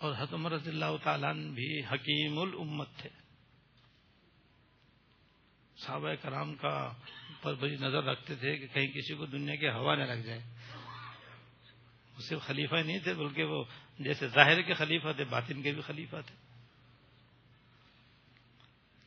اور 0.00 0.14
حتم 0.18 0.46
رضی 0.46 0.70
اللہ 0.70 0.96
تعالیٰ 1.02 1.34
بھی 1.34 1.80
حکیم 1.80 2.38
الامت 2.38 2.88
تھے۔ 2.96 3.10
صحابہ 5.76 6.14
کرام 6.22 6.54
کا 6.54 6.92
پر 7.42 7.54
بڑی 7.54 7.76
نظر 7.76 8.04
رکھتے 8.04 8.36
تھے 8.36 8.56
کہ 8.56 8.66
کہیں 8.66 8.86
کسی 8.86 9.14
کو 9.14 9.26
دنیا 9.26 9.54
کی 9.54 9.68
ہوا 9.68 9.94
نہ 9.94 10.02
لگ 10.02 10.22
جائے۔ 10.22 10.40
وہ 12.16 12.20
صرف 12.28 12.42
خلیفہ 12.42 12.74
نہیں 12.74 12.98
تھے، 12.98 13.14
بلکہ 13.14 13.44
وہ 13.44 13.64
جیسے 13.98 14.28
ظاہر 14.28 14.62
کے 14.62 14.74
خلیفہ 14.74 15.08
تھے، 15.16 15.24
باطن 15.24 15.62
کے 15.62 15.72
بھی 15.72 15.82
خلیفہ 15.82 16.16
تھے۔ 16.26 16.34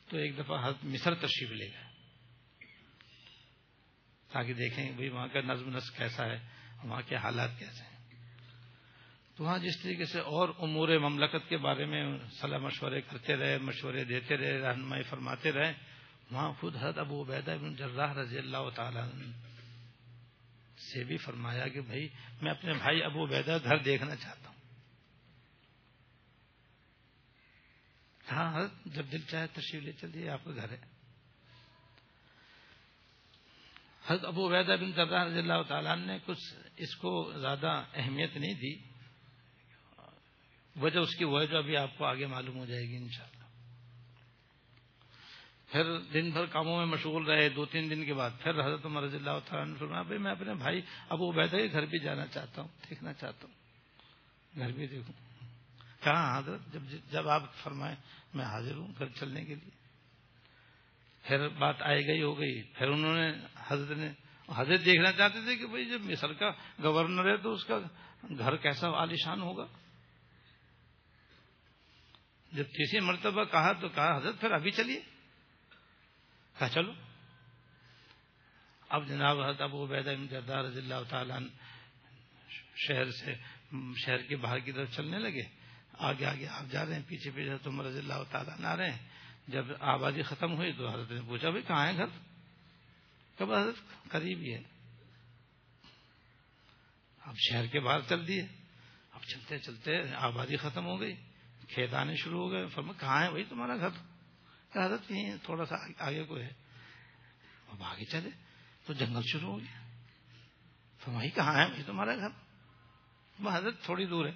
تو 0.09 0.17
ایک 0.17 0.37
دفعہ 0.37 0.65
حضرت 0.65 0.85
مصر 0.85 1.15
تشریف 1.15 1.51
لے 1.51 1.65
گئے۔ 1.65 1.83
تاکہ 4.31 4.53
دیکھیں 4.53 4.91
بھائی 4.91 5.09
وہاں 5.09 5.27
کا 5.27 5.39
نظم 5.41 5.75
نسق 5.75 5.97
کیسا 5.97 6.25
ہے، 6.25 6.47
وہاں 6.83 7.01
کے 7.07 7.15
حالات 7.15 7.49
کیسے 7.59 7.83
ہیں۔ 7.83 7.92
تو 9.35 9.43
وہاں 9.43 9.57
جس 9.57 9.81
طریقے 9.81 10.05
سے 10.05 10.19
اور 10.19 10.49
امور 10.59 10.89
مملکت 10.89 11.49
کے 11.49 11.57
بارے 11.57 11.85
میں 11.85 12.17
صلاح 12.41 12.57
مشورے 12.57 13.01
کرتے 13.01 13.35
رہے، 13.35 13.57
مشورے 13.57 14.03
دیتے 14.03 14.37
رہے، 14.37 14.59
رہنمائی 14.59 15.03
فرماتے 15.03 15.51
رہے، 15.51 15.73
وہاں 16.31 16.53
خود 16.53 16.75
حضرت 16.75 16.97
ابو 16.97 17.23
عبیدہ 17.23 17.57
بن 17.61 17.75
جراح 17.75 18.13
رضی 18.13 18.37
اللہ 18.37 18.69
تعالی 18.75 19.31
سے 20.77 21.03
بھی 21.03 21.17
فرمایا 21.17 21.67
کہ 21.67 21.81
بھائی، 21.81 22.07
میں 22.41 22.51
اپنے 22.51 22.73
بھائی 22.73 23.03
ابو 23.03 23.25
عبیدہ 23.25 23.57
گھر 23.63 23.77
دیکھنا 23.77 24.15
چاہتا 24.15 24.49
ہوں۔ 24.49 24.53
ہاں 28.31 28.67
جب 28.85 29.11
دل 29.11 29.21
چاہے 29.21 29.47
تشریف 29.47 29.83
لے 29.83 29.91
چلیے 29.91 30.29
آپ 30.29 30.43
کا 30.43 30.51
گھر 30.51 30.69
ہے۔ 30.69 30.81
حضرت 34.07 34.25
ابو 34.25 34.47
عبیدہ 34.47 34.71
بن 34.71 34.91
جراح 34.91 35.25
رضی 35.25 35.37
اللہ 35.37 35.63
تعالیٰ 35.67 35.97
نے 35.97 36.17
کچھ 36.25 36.53
اس 36.77 36.95
کو 36.95 37.33
زیادہ 37.39 37.83
اہمیت 37.93 38.37
نہیں 38.37 38.53
دی۔ 38.53 38.92
وجہ 40.81 40.99
اس 40.99 41.15
کی 41.15 41.23
وجہ 41.23 41.57
ابھی 41.57 41.77
آپ 41.77 41.97
کو 41.97 42.05
آگے 42.05 42.27
معلوم 42.27 42.57
ہو 42.57 42.65
جائے 42.65 42.81
گی 42.81 42.95
انشاءاللہ۔ 42.95 43.43
پھر 45.71 45.99
دن 45.99 46.29
بھر 46.29 46.45
کاموں 46.45 46.77
میں 46.77 46.85
مشغول 46.85 47.25
رہے، 47.25 47.49
دو 47.49 47.65
تین 47.65 47.89
دن 47.89 48.05
کے 48.05 48.13
بعد 48.13 48.31
پھر 48.39 48.51
حضرت 48.51 48.85
عمر 48.85 49.03
رضی 49.03 49.17
اللہ 49.17 49.39
تعالیٰ 49.45 49.73
نے 49.73 49.79
فرمایا، 49.79 50.01
بھائی 50.01 50.19
میں 50.19 50.31
اپنے 50.31 50.53
بھائی 50.53 50.81
ابو 51.09 51.31
عبیدہ 51.31 51.55
کے 51.55 51.71
گھر 51.71 51.85
بھی 51.85 51.99
جانا 51.99 52.27
چاہتا 52.27 52.61
ہوں، 52.61 52.69
دیکھنا 52.89 53.13
چاہتا 53.13 53.47
ہوں۔ 53.47 53.63
گھر 54.59 54.71
بھی 54.71 54.87
دیکھوں۔ 54.87 55.45
کہاں 56.03 56.39
حضرت؟ 56.39 56.73
جب 56.73 56.79
جب 57.11 57.29
آپ 57.29 57.55
فرمائیں، 57.55 57.95
میں 58.33 58.45
حاضر 58.45 58.75
ہوں 58.75 58.87
گھر 58.99 59.07
چلنے 59.07 59.45
کے 59.45 59.55
لیے۔ 59.55 59.69
پھر 61.23 61.47
بات 61.47 61.81
آئے 61.81 62.07
گئی، 62.07 62.21
ہو 62.21 62.39
گئی۔ 62.39 62.61
پھر 62.63 62.87
انہوں 62.87 63.15
نے 63.15 63.31
حضرت 63.67 63.97
نے، 63.97 64.09
حضرت 64.55 64.85
دیکھنا 64.85 65.11
چاہتے 65.11 65.41
تھے 65.41 65.55
کہ 65.55 65.65
بھائی 65.65 65.85
جب 65.85 66.01
مصر 66.01 66.33
کا 66.33 66.51
گورنر 66.83 67.31
ہے 67.31 67.37
تو 67.37 67.51
اس 67.51 67.65
کا 67.65 67.79
گھر 68.39 68.55
کیسا 68.55 68.89
عالیشان 68.89 69.41
ہوگا؟ 69.41 69.65
جب 72.53 72.63
تیسری 72.63 72.99
مرتبہ 72.99 73.43
کہا 73.43 73.71
تو 73.71 73.89
کہا، 73.89 74.17
حضرت 74.17 74.39
پھر 74.39 74.51
ابھی 74.51 74.71
چلیے۔ 74.71 75.01
کہا، 76.59 76.69
چلو۔ 76.69 76.93
اب 78.89 79.07
جناب 79.07 79.41
حضرت 79.41 79.61
ابو 79.61 79.85
عبیدہ 79.85 80.13
جردار 80.29 80.63
رضی 80.63 80.79
اللہ 80.79 81.03
تعالیٰ 81.09 81.39
شہر 82.75 83.11
سے، 83.11 83.35
شہر 84.05 84.21
کے 84.21 84.35
باہر 84.35 84.59
کی 84.59 84.71
طرف 84.71 84.95
چلنے 84.95 85.19
لگے۔ 85.19 85.41
آگے 85.93 86.25
آگے 86.25 86.47
آپ 86.47 86.71
جا 86.71 86.85
رہے 86.85 86.95
ہیں۔ 86.95 87.01
پیچھے 87.07 87.31
پیچھے 87.31 87.57
تم 87.57 87.81
رضی 87.81 87.99
اللہ 87.99 88.23
تعالیٰ 88.31 88.59
نہ 88.59 88.67
رہے 88.67 88.91
ہیں۔ 88.91 89.09
جب 89.47 89.65
آبادی 89.79 90.21
ختم 90.21 90.55
ہوئی 90.55 90.71
تو 90.71 90.89
حضرت 90.89 91.11
نے 91.11 91.21
پوچھا 91.21 91.49
بھائی 91.49 91.63
کہاں 91.67 91.87
ہے 91.87 91.97
گھر؟ 91.97 92.05
کب 93.37 93.53
حضرت 93.53 94.09
قریب 94.11 94.39
ہی 94.39 94.53
ہے۔ 94.53 94.61
اب 97.21 97.35
شہر 97.49 97.67
کے 97.67 97.79
باہر 97.79 97.99
چل 98.09 98.27
دیے۔ 98.27 98.45
اب 99.11 99.23
چلتے 99.23 99.57
چلتے 99.57 100.15
آبادی 100.15 100.55
ختم 100.55 100.85
ہو 100.85 101.01
گئی۔ 101.01 101.15
کھیت 101.69 101.93
آنے 101.93 102.15
شروع 102.15 102.43
ہو 102.43 102.51
گئے 102.51 102.67
فرما 102.67 102.93
کہاں 102.93 103.23
ہے 103.23 103.29
بھائی 103.29 103.43
تمہارا 103.43 103.77
گھر؟ 103.77 103.89
حضرت 104.75 105.11
یہیں 105.11 105.37
تھوڑا 105.43 105.65
سا 105.65 105.75
آگے 105.97 106.23
کو 106.23 106.37
ہے۔ 106.37 106.53
اب 107.67 107.83
آگے 107.83 108.05
چلے، 108.05 108.29
تو 108.85 108.93
جنگل 108.93 109.21
شروع 109.23 109.51
ہو 109.51 109.59
گیا۔ 109.59 109.81
فرمائی 111.03 111.29
کہاں 111.29 111.53
ہے 111.53 111.67
بھائی 111.67 111.83
تمہارا 111.83 112.15
گھر؟ 112.15 112.29
حضرت 113.53 113.81
تھوڑی 113.81 114.05
دور 114.05 114.25
ہے۔ 114.25 114.31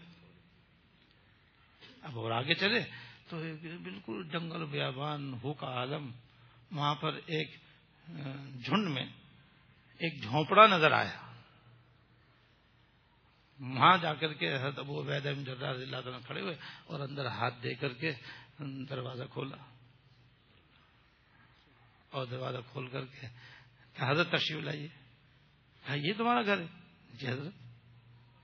اب 2.02 2.20
اور 2.20 2.32
آگے 2.32 2.54
چلے، 2.54 2.80
تو 3.28 3.38
بالکل 3.84 4.30
جنگل 4.30 4.66
بیابان 4.66 5.34
ہو 5.44 5.54
کا 5.54 5.68
عالم، 5.68 6.12
وہاں 6.72 6.96
پر 6.96 7.20
ایک 7.26 7.56
جھنڈ 8.66 8.88
میں 8.88 9.06
ایک 9.98 10.22
جھونپڑا 10.24 10.68
نظر 10.68 10.92
آیا۔ 10.92 11.27
وہاں 13.60 13.98
جا 13.98 14.13
کر 14.13 14.34
کے 14.34 14.56
حضرت 14.56 14.80
ابو 14.80 15.02
عبید 15.02 15.26
رضی 15.26 15.84
اللہ 15.84 16.02
تعالیٰ 16.02 16.22
کھڑے 16.26 16.41
ہوئے 16.41 16.56
اور 16.86 17.00
اندر 17.00 17.26
ہاتھ 17.26 17.63
دے 17.63 17.74
کر 17.74 17.93
کے 17.93 18.12
دروازہ 18.89 19.24
کھولا۔ 19.34 19.58
اور 22.10 22.26
دروازہ 22.26 22.58
کھول 22.72 22.88
کر 22.88 23.06
کے 23.06 23.28
حضرت 24.00 24.28
تشریف 24.32 24.63
لائیے۔ 24.63 24.88
یہ 25.96 26.13
تمہارا 26.17 26.41
گھر 26.41 26.58
ہے؟ 26.58 26.65
جی 27.13 27.28
حضرت۔ 27.28 27.54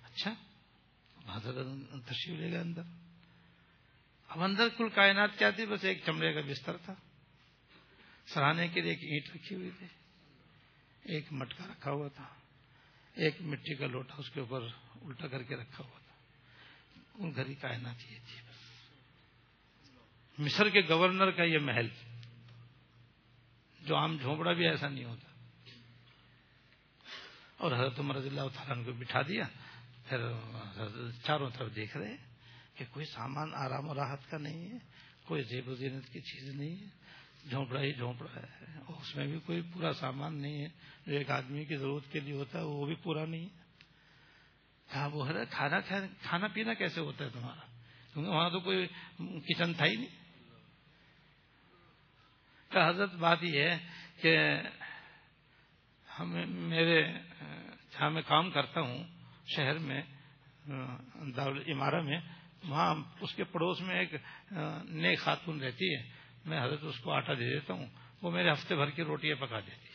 اچھا۔ 0.04 0.34
حضرت 1.28 1.56
تشریف 2.06 2.40
لے 2.40 2.52
گئے 2.52 2.60
اندر۔ 2.60 2.82
اب 4.28 4.44
اندر 4.44 4.70
کل 4.78 4.90
کائنات 4.90 5.30
کیا 5.38 5.50
تھی؟ 5.50 5.66
بس 5.66 5.84
ایک 5.84 6.02
چمڑے 6.06 6.34
کا 6.34 6.42
بستر 6.42 6.78
تھا۔ 6.78 6.94
سرانے 8.26 8.68
کے 8.68 8.82
لیے 8.82 8.92
ایک 8.92 9.04
اینٹ 9.04 9.36
رکھی 9.36 9.56
ہوئی 9.56 9.70
تھی۔ 9.80 9.88
ایک 11.04 11.34
مٹکا 11.34 11.66
رکھا 11.72 11.92
ہوا 11.92 12.08
تھا۔ 12.08 12.43
ایک 13.14 13.42
مٹی 13.42 13.76
کا 13.76 13.86
لوٹا 13.88 14.16
اس 14.18 14.30
کے 14.30 14.40
اوپر 14.40 14.62
الٹا 15.02 15.28
کر 15.28 15.44
کے 15.44 15.56
رکھا 15.56 15.84
ہوا 15.84 16.00
تھا۔ 16.00 16.14
ان 17.14 17.36
گھر 17.36 17.54
کائنات 17.62 18.12
یہ 18.12 18.20
تھی 18.28 18.42
بس۔ 18.42 18.64
مصر 20.40 20.70
کے 20.70 20.82
گورنر 20.90 21.32
کا 21.32 21.44
یہ 21.44 21.60
محل 21.60 21.88
جو 23.82 23.96
عام 23.96 24.18
جھونپڑا 24.18 24.54
بھی 24.54 24.68
ایسا 24.68 24.90
نہیں 24.90 25.06
ہوتا۔ 25.06 25.28
اور 27.58 27.72
حضرت 27.72 28.00
عمر 28.00 28.16
رضی 28.16 28.28
اللہ 28.28 28.42
تعالیٰ 28.42 28.86
کو 28.86 28.92
بٹھا 28.92 29.22
دیا۔ 29.22 29.44
پھر 30.10 30.20
چاروں 31.24 31.50
طرف 31.50 31.76
دیکھ 31.76 31.98
رہے 31.98 32.16
کہ 32.74 32.86
کوئی 32.92 33.06
سامان 33.06 33.54
آرام 33.54 33.90
و 33.90 33.94
راحت 33.94 34.32
کا 34.32 34.38
نہیں 34.38 34.72
ہے، 34.72 34.78
کوئی 35.26 35.44
زیب 35.44 35.68
و 35.68 35.76
زینت 35.76 36.10
کی 36.10 36.22
چیز 36.22 36.56
نہیں 36.56 36.76
ہے۔ 36.76 37.03
جھونپڑا 37.50 37.82
ہی 37.82 37.94
جھونپڑا 37.94 38.40
ہے۔ 38.40 38.78
اور 38.86 39.02
اس 39.02 39.16
میں 39.16 39.28
بھی 39.28 39.40
کوئی 39.40 39.62
پورا 39.74 39.94
سامان 39.94 40.42
نہیں 40.42 40.62
ہے۔ 40.62 40.68
جو 41.06 41.18
ایک 41.18 41.32
آدمی 41.32 41.66
کی 41.66 41.76
ضرورت 41.78 42.12
کے 42.12 42.20
لیے 42.20 42.34
ہوتا 42.34 42.60
ہے، 42.60 42.64
وہ 42.64 42.86
بھی 42.86 42.96
پورا 42.96 43.26
نہیں 43.26 43.44
ہے۔ 43.44 43.64
کہا 44.94 45.10
وہ 45.14 45.26
کھانا 45.50 45.80
کھانا 46.22 46.48
پینا 46.48 46.74
کیسے 46.74 47.02
ہوتا 47.02 47.26
ہے 47.26 47.30
تمہارا؟ 47.30 47.66
کیونکہ 48.14 48.32
وہاں 48.32 48.50
تو 48.50 48.60
کوئی 48.60 48.88
کچن 49.18 49.74
تھا 49.74 49.86
ہی 49.86 49.96
نہیں۔ 49.96 50.24
کہ 52.70 52.90
حضرت، 52.90 53.14
بات 53.14 53.38
یہ 53.42 53.62
ہے 53.62 53.80
کہ 54.22 54.38
ہمیں، 56.20 56.46
میرے، 56.46 57.14
جہاں 57.92 58.10
میں 58.10 58.22
کام 58.22 58.52
کرتا 58.52 58.82
ہوں، 58.82 59.04
شہر 59.56 59.78
میں 59.78 60.02
دار 61.36 61.52
عمارہ 61.68 62.02
میں، 62.02 62.20
وہاں 62.64 62.96
اس 63.22 63.36
کے 63.36 63.44
پڑوس 63.44 63.82
میں 63.82 63.96
ایک 63.96 64.14
نئے 64.84 65.16
خاتون 65.16 65.62
رہتی 65.62 65.96
ہے۔ 65.96 66.23
میں 66.46 66.64
حضرت 66.64 66.80
اس 66.82 67.00
کو 67.00 67.12
آٹا 67.12 67.34
دے 67.34 67.54
دیتا 67.54 67.74
ہوں، 67.74 67.86
وہ 68.22 68.32
میرے 68.32 68.52
ہفتے 68.52 68.76
بھر 68.76 68.90
کی 68.90 69.04
روٹیاں 69.04 69.36
پکا 69.36 69.60
دیتی 69.60 69.94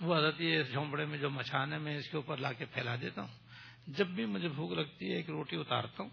وہ 0.00 0.16
حضرت 0.16 0.40
یہ 0.40 0.62
جھونپڑے 0.62 1.04
میں 1.04 1.18
جو 1.18 1.30
مچھان 1.30 1.72
ہے 1.72 1.78
میں 1.78 1.96
اس 1.98 2.08
کے 2.08 2.16
اوپر 2.16 2.36
لا 2.36 2.52
کے 2.52 2.64
پھیلا 2.64 2.96
دیتا 2.96 3.22
ہوں۔ 3.22 3.48
جب 3.86 4.06
بھی 4.06 4.26
مجھے 4.26 4.48
بھوک 4.48 4.72
لگتی 4.72 5.10
ہے، 5.10 5.16
ایک 5.16 5.30
روٹی 5.30 5.56
اتارتا 5.56 6.02
ہوں، 6.02 6.10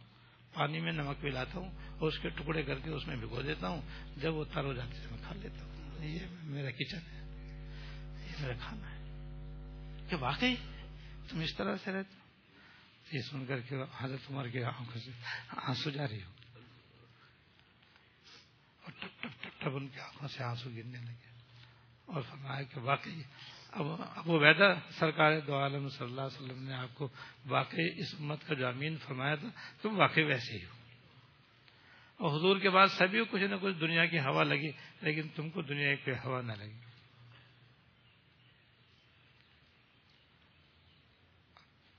پانی 0.53 0.79
میں 0.79 0.91
نمک 0.91 1.21
پلاتا 1.21 1.59
ہوں 1.59 1.71
اور 1.99 2.07
اس 2.07 2.19
کے 2.19 2.29
ٹکڑے 2.29 2.63
کر 2.63 2.79
کے 2.79 2.89
اس 2.89 3.07
میں 3.07 3.15
بھگو 3.15 3.41
دیتا 3.41 3.67
ہوں، 3.67 3.81
جب 4.17 4.33
وہ 4.33 4.43
تر 4.53 4.63
ہو 4.63 4.73
جاتی 4.73 4.97
ہے 4.97 5.07
میں 5.11 5.17
کھا 5.27 5.35
لیتا 5.35 5.65
ہوں۔ 5.65 6.05
یہ 6.05 6.19
میرا 6.43 6.71
کچن 6.71 6.97
ہے۔ 6.97 7.19
یہ 8.25 8.41
میرا 8.41 8.53
کھانا 8.53 8.91
ہے۔ 8.91 9.05
کہ 10.09 10.15
واقعی 10.15 10.55
تم 11.29 11.39
اس 11.39 11.55
طرح 11.55 11.75
سے 11.83 11.91
رہتے 11.91 12.15
یہ 13.17 13.21
سن 13.31 13.45
کر 13.45 13.59
کے 13.59 13.75
حضرت 13.97 14.31
عمر 14.31 14.47
کے 14.47 14.63
آنکھوں 14.63 14.99
سے 14.99 15.11
آنسو 15.49 15.89
جا 15.89 16.07
رہی 16.07 16.23
ہو۔ 16.23 16.34
اور 18.85 18.91
ٹپ 18.91 19.23
ٹپ 19.23 19.43
ٹپ 19.43 19.61
ٹپ 19.61 19.75
ان 19.75 19.87
کی 19.87 19.99
آنکھوں 19.99 20.27
سے 20.27 20.43
آنسو 20.43 20.69
گرنے 20.69 20.97
لگے 20.97 21.29
اور 22.05 22.21
فرمایا 22.21 22.63
کہ 22.63 22.79
واقعی 22.79 23.21
اب 23.71 23.85
ابو 23.99 24.39
ویدا 24.39 24.89
سرکار 24.89 25.39
دو 25.39 25.57
عالم 25.57 25.89
صلی 25.89 26.07
اللہ 26.07 26.21
علیہ 26.21 26.41
وسلم 26.41 26.63
نے 26.63 26.73
آپ 26.73 26.95
کو 26.95 27.09
واقعی 27.45 27.87
اس 27.97 28.13
امت 28.19 28.47
کا 28.47 28.53
جو 28.53 28.67
امین 28.67 28.97
فرمایا 28.97 29.35
تھا، 29.35 29.47
تم 29.81 29.99
واقعی 29.99 30.23
ویسے 30.23 30.57
ہی 30.57 30.65
ہو۔ 30.65 30.75
اور 32.17 32.37
حضور 32.37 32.59
کے 32.59 32.69
بعد 32.69 32.87
سبھی 32.87 33.23
کچھ 33.31 33.41
نہ 33.41 33.55
کچھ 33.61 33.75
دنیا 33.75 34.05
کی 34.05 34.19
ہوا 34.19 34.43
لگی، 34.43 34.71
لیکن 35.01 35.29
تم 35.29 35.49
کو 35.49 35.61
دنیا 35.61 35.95
کی 35.95 36.11
ہوا 36.11 36.41
نہ 36.41 36.53
لگی۔ 36.53 36.79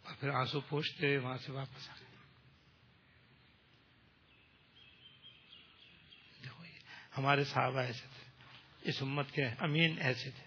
اور 0.03 0.15
پھر 0.21 0.29
آنسو 0.29 0.61
پوچھتے، 0.61 1.19
وہاں 1.19 1.39
سے 1.39 1.53
واپس 1.53 1.91
آ 1.91 1.93
گئے 2.01 2.06
ہمارے 7.19 7.45
صحابہ 7.45 7.81
ایسے 7.81 8.01
تھے۔ 8.01 8.27
اس 8.89 9.03
امت 9.03 9.33
کے 9.33 9.45
امین 9.45 9.97
ایسے 10.01 10.31
تھے۔ 10.31 10.47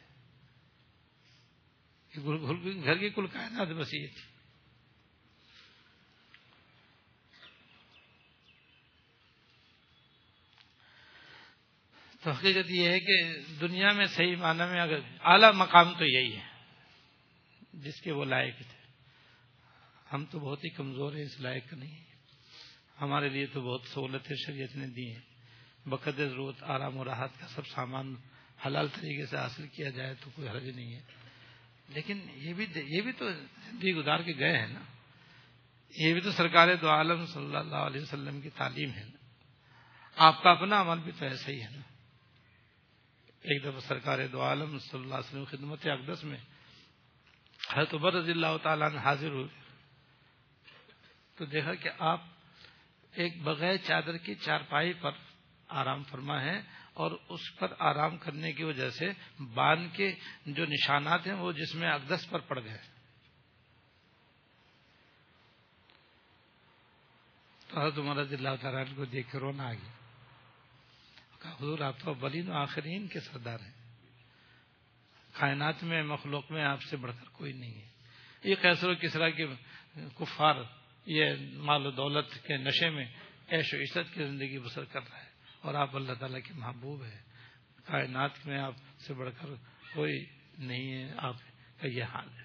گھر 2.86 2.98
کی 2.98 3.10
کل 3.10 3.28
کائنات 3.28 3.68
بس 3.68 3.94
یہ 3.94 4.08
تھی۔ 4.08 4.40
تو 12.22 12.32
حقیقت 12.32 12.72
یہ 12.72 12.90
ہے 12.90 13.00
کہ 13.00 13.34
دنیا 13.62 13.92
میں 13.92 14.06
صحیح 14.06 14.36
معنی 14.36 14.64
میں 14.72 14.82
اگر 14.82 15.00
اعلی 15.20 15.52
مقام 15.56 15.98
تو 15.98 16.06
یہی 16.06 16.38
ہے، 16.38 16.64
جس 17.74 18.02
کے 18.02 18.12
وہ 18.12 18.26
لائق 18.26 18.58
تھے۔ 18.58 18.92
ہم 20.14 20.26
تو 20.26 20.40
بہت 20.40 20.64
ہی 20.64 20.70
کمزور 20.70 21.14
ہیں، 21.14 21.24
اس 21.24 21.40
لائق 21.40 21.74
نہیں۔ 21.74 22.06
ہمارے 23.02 23.30
لیے 23.30 23.46
تو 23.46 23.62
بہت 23.62 23.82
سہولتیں 23.88 24.36
شریعت 24.46 24.76
نے 24.76 24.88
دی 24.88 25.14
ہیں۔ 25.14 25.29
بقد 25.86 26.18
ضرورت، 26.18 26.64
آرام 26.64 26.98
و 26.98 27.06
راحت 27.06 27.30
کا 27.40 27.48
سب 27.48 27.68
سامان 27.68 28.16
حلال 28.66 28.88
طریقے 28.88 29.26
سے 29.26 29.38
حاصل 29.38 29.68
کیا 29.68 29.90
جائے 29.90 30.16
تو 30.24 30.30
کوئی 30.36 30.50
حرج 30.50 30.70
نہیں 30.70 30.96
ہے۔ 30.96 31.02
لیکن 31.88 32.20
یہ 32.36 32.54
بھی 32.54 32.66
یہ 32.76 33.02
بھی 33.02 33.12
تو 33.12 33.32
زندگی 33.32 33.94
گزار 33.94 34.20
کے 34.20 34.34
گئے 34.40 34.58
ہیں 34.58 34.68
نا۔ 34.68 34.80
یہ 35.96 36.14
بھی 36.14 36.22
تو 36.22 36.32
سرکار 36.32 36.76
دو 36.76 36.90
عالم 36.90 37.26
صلی 37.26 37.56
اللہ 37.56 37.76
علیہ 37.76 38.02
وسلم 38.02 38.42
کی 38.42 38.50
تعلیم 38.50 38.94
ہے 38.94 39.04
نا۔ 39.04 39.18
آپ 40.16 40.44
کا 40.44 40.52
اپنا 40.52 40.82
عمل 40.82 41.00
بھی 41.00 41.12
تو 41.20 41.26
ایسا 41.26 41.52
ہی 41.52 41.62
ہے 41.62 41.70
نا۔ 41.70 41.82
ایک 43.42 43.64
دفعہ 43.64 43.80
سرکار 43.80 44.28
دو 44.28 44.42
عالم 44.42 44.80
صلی 44.80 45.02
اللہ 45.02 45.16
علیہ 45.16 45.40
وسلم 45.40 45.46
خدمت 45.46 45.88
اقدس 45.88 46.24
میں 46.24 46.38
حضرت 47.74 47.94
عبر 47.94 48.14
رضی 48.14 48.32
اللہ 48.32 48.58
تعالیٰ 48.64 48.92
نے 48.92 48.98
حاضر 48.98 49.30
ہوئے۔ 49.30 49.48
تو 51.36 51.46
دیکھا 51.46 51.74
کہ 51.74 51.90
آپ 52.00 52.22
ایک 53.12 53.42
بغیر 53.42 53.78
چادر 53.78 54.18
کی 54.18 54.36
چارپائی 54.36 54.94
پر 54.94 55.12
آرام 55.70 56.04
فرما 56.04 56.42
ہے 56.42 56.62
اور 56.94 57.12
اس 57.30 57.56
پر 57.60 57.74
آرام 57.80 58.18
کرنے 58.18 58.52
کی 58.52 58.64
وجہ 58.64 58.90
سے 58.90 59.12
باندھ 59.54 59.96
کے 59.96 60.16
جو 60.46 60.66
نشانات 60.66 61.28
ہیں 61.28 61.34
وہ 61.34 61.52
جس 61.52 61.76
میں 61.76 61.90
اقدس 61.90 62.30
پر 62.30 62.40
پڑ 62.40 62.64
گئے۔ 62.64 62.78
تو 67.68 67.82
حضرت 67.82 67.98
عمر 67.98 68.16
رضی 68.16 68.36
اللہ 68.36 68.50
تعالیٰ 68.62 68.84
کو 68.96 69.06
دیکھ 69.06 69.32
کے 69.32 69.40
رونا 69.40 69.68
آ 69.68 69.74
گیا۔ 69.74 69.90
حضور، 71.44 71.80
آپ 71.80 72.00
تو 72.00 72.12
اولین 72.12 72.50
و 72.50 72.54
آخرین 72.54 73.08
کے 73.08 73.20
سردار 73.20 73.60
ہیں۔ 73.60 73.74
کائنات 75.34 75.84
میں، 75.84 76.04
مخلوق 76.04 76.52
میں 76.52 76.64
آپ 76.64 76.82
سے 76.82 76.98
بڑھ 76.98 77.12
کر 77.20 77.30
کوئی 77.30 77.54
نہیں 77.54 77.82
ہے۔ 77.82 77.88
یہ 78.44 78.56
کیسر 78.62 78.90
و 78.90 78.96
کسرا 78.96 79.30
کے 79.30 79.48
کفار، 79.96 80.56
یہ 81.06 81.34
مال 81.54 81.86
و 81.86 81.92
دولت 81.92 82.34
کے 82.48 82.58
نشے 82.58 82.90
میں 82.90 83.06
عیش 83.52 83.74
و 83.74 83.78
عشت 83.78 84.14
کی 84.14 84.24
زندگی 84.24 84.60
بسر 84.60 84.84
کر 84.84 85.00
رہا 85.10 85.24
ہے۔ 85.24 85.29
اور 85.62 85.74
آپ 85.74 85.96
اللہ 85.96 86.14
تعالیٰ 86.14 86.40
کے 86.44 86.54
محبوب 86.54 87.04
ہیں۔ 87.04 87.22
کائنات 87.86 88.46
میں 88.46 88.60
آپ 88.60 88.74
سے 89.08 89.14
بڑھ 89.14 89.30
کر 89.42 89.48
کوئی 89.94 90.26
نہیں 90.58 90.94
ہے، 90.94 91.14
آپ 91.18 91.36
کا 91.82 91.88
یہ 91.88 92.04
حال 92.04 92.30
ہے۔ 92.30 92.44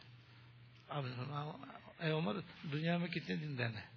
اے 2.01 2.11
عمر، 2.11 2.35
دنیا 2.73 2.97
میں 2.97 3.07
کتنے 3.07 3.37
دن 3.37 3.59
دینا 3.59 3.81
ہے؟ 3.81 3.95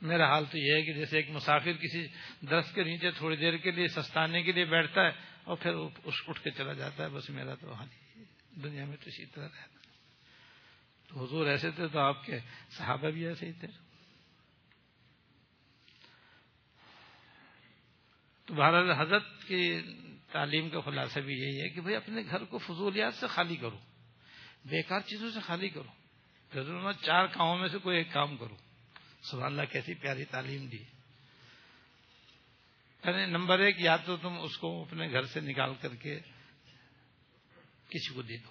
میرا 0.00 0.28
حال 0.28 0.44
تو 0.44 0.58
یہ 0.58 0.74
ہے 0.74 0.82
کہ 0.82 0.92
جیسے 0.92 1.16
ایک 1.16 1.30
مسافر 1.30 1.72
کسی 1.72 2.06
درخت 2.46 2.74
کے 2.74 2.84
نیچے 2.84 3.10
تھوڑی 3.10 3.36
دیر 3.36 3.56
کے 3.56 3.70
لیے 3.70 3.88
سستانے 3.88 4.42
کے 4.42 4.52
لیے 4.52 4.64
بیٹھتا 4.64 5.04
ہے 5.04 5.10
اور 5.44 5.56
پھر 5.56 5.74
اس 6.04 6.14
اٹھ 6.28 6.42
کے 6.42 6.50
چلا 6.50 6.72
جاتا 6.72 7.04
ہے، 7.04 7.08
بس 7.08 7.30
میرا 7.30 7.54
تو 7.54 7.72
حال 7.72 7.88
دنیا 8.62 8.84
میں 8.84 8.96
تو 8.96 9.02
اسی 9.06 9.26
طرح 9.26 9.44
رہتا 9.44 9.78
تو 11.08 11.24
حضور 11.24 11.46
ایسے 11.46 11.70
تھے 11.70 11.88
تو 11.88 11.98
آپ 11.98 12.24
کے 12.24 12.38
صحابہ 12.70 13.10
بھی 13.10 13.26
ایسے 13.26 13.46
ہی 13.46 13.52
تھے۔ 13.52 13.87
تو 18.48 18.54
بہرحال 18.54 18.90
حضرت 18.90 19.44
کی 19.46 19.80
تعلیم 20.32 20.70
کا 20.70 20.80
خلاصہ 20.80 21.20
بھی 21.20 21.34
یہی 21.34 21.62
ہے 21.62 21.68
کہ 21.68 21.80
بھائی 21.80 21.96
اپنے 21.96 22.22
گھر 22.30 22.44
کو 22.44 22.58
فضولیات 22.58 23.14
سے 23.14 23.26
خالی 23.26 23.56
کرو، 23.56 23.78
بیکار 24.64 25.00
چیزوں 25.00 25.30
سے 25.30 25.40
خالی 25.40 25.68
کرو۔ 25.68 25.88
ضرور 26.54 26.92
چار 26.92 27.26
کاموں 27.26 27.58
میں 27.58 27.68
سے 27.68 27.78
کوئی 27.78 27.96
ایک 27.96 28.12
کام 28.12 28.36
کرو۔ 28.36 28.56
سبحان 29.22 29.52
اللہ، 29.52 29.72
کیسی 29.72 29.94
پیاری 29.94 30.24
تعلیم 30.24 30.66
دی۔ 30.66 30.78
یعنی 33.04 33.26
نمبر 33.26 33.58
ایک، 33.58 33.80
یا 33.80 33.96
تو 33.96 34.16
تم 34.16 34.40
اس 34.40 34.58
کو 34.58 34.82
اپنے 34.82 35.12
گھر 35.12 35.22
سے 35.22 35.40
نکال 35.40 35.74
کر 35.80 35.94
کے 35.94 36.20
کسی 37.88 38.14
کو 38.14 38.22
دے 38.22 38.36
دو۔ 38.36 38.50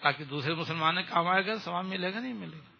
تاکہ 0.00 0.24
دوسرے 0.24 0.54
مسلمان 0.54 1.02
کام 1.02 1.28
آئے 1.28 1.46
گا 1.46 1.56
سامان 1.56 1.86
ملے 1.86 2.14
گا، 2.14 2.20
نہیں 2.20 2.32
ملے 2.32 2.58
گا۔ 2.58 2.72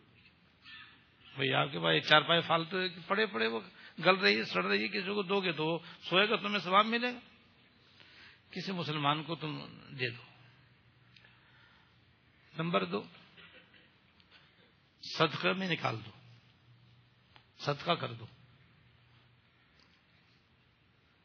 بھائی 1.35 1.55
آپ 1.55 1.73
کے 1.73 1.79
پاس 1.79 1.95
ایک 1.95 2.05
چار 2.05 2.21
پائے 2.21 2.41
فالتو 2.41 2.79
پڑے 3.07 3.27
پڑے 3.27 3.47
وہ 3.47 3.61
گل 3.99 4.17
رہی 4.17 4.39
ہے، 4.39 4.45
سڑ 4.45 4.65
رہی 4.65 4.83
ہے، 4.83 4.89
کسی 4.89 5.15
کو 5.15 5.23
دو 5.23 5.41
گے 5.41 5.53
تو 5.53 5.81
سوئے 6.03 6.29
گا، 6.29 6.37
تمہیں 6.37 6.59
سواب 6.59 6.87
ملے 6.87 7.15
گا۔ 7.15 7.19
کسی 8.51 8.73
مسلمان 8.73 9.23
کو 9.23 9.35
تم 9.35 9.61
دے 9.91 10.11
دو۔ 10.11 10.23
نمبر 12.59 12.85
دو، 12.85 13.03
صدقہ 15.19 15.49
میں 15.49 15.69
نکال 15.69 15.97
دو۔ 16.07 16.11
صدقہ 17.59 17.93
کر 17.93 18.13
دو۔ 18.13 18.27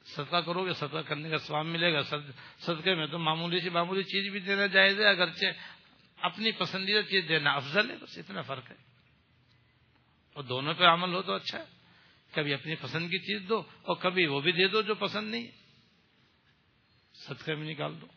صدقہ 0.06 0.38
کرو 0.38 0.65
گے، 0.65 0.73
صدقہ 0.73 0.97
کرنے 0.97 1.30
کا 1.30 1.38
سواب 1.38 1.65
ملے 1.65 1.93
گا۔ 1.93 2.01
صدقے 2.60 2.95
میں 2.95 3.08
تو 3.08 3.19
معمولی 3.19 3.60
سی 3.60 3.69
معمولی 3.69 4.03
چیز 4.03 4.32
بھی 4.32 4.39
دینا 4.39 4.65
جائز 4.65 4.99
ہے، 4.99 5.08
اگرچہ 5.08 5.45
اپنی 6.17 6.51
پسندیدہ 6.51 7.01
چیز 7.01 7.30
دینا 7.30 7.51
افضل 7.51 7.91
ہے، 7.91 7.95
بس 7.97 8.17
اتنا 8.17 8.41
فرق 8.41 8.71
ہے۔ 8.71 8.75
اور 10.34 10.43
دونوں 10.43 10.73
پہ 10.73 10.84
عمل 10.84 11.13
ہو 11.13 11.21
تو 11.21 11.34
اچھا 11.34 11.60
ہے۔ 11.60 11.76
کبھی 12.31 12.53
اپنی 12.53 12.75
پسند 12.75 13.09
کی 13.09 13.19
چیز 13.19 13.49
دو 13.49 13.59
اور 13.59 13.95
کبھی 13.95 14.25
وہ 14.25 14.41
بھی 14.41 14.51
دے 14.51 14.67
دو 14.67 14.81
جو 14.81 14.95
پسند 14.95 15.31
نہیں 15.31 15.47
صدقے 17.13 17.55
میں 17.55 17.71
نکال 17.71 18.01
دو۔ 18.01 18.07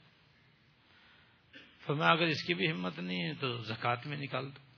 فرمایا، 1.78 2.10
اگر 2.10 2.26
اس 2.26 2.42
کی 2.42 2.54
بھی 2.54 2.70
ہمت 2.70 2.98
نہیں 2.98 3.22
ہے 3.22 3.34
تو 3.34 3.62
زکات 3.62 4.06
میں 4.06 4.16
نکال 4.16 4.50
دو۔ 4.54 4.70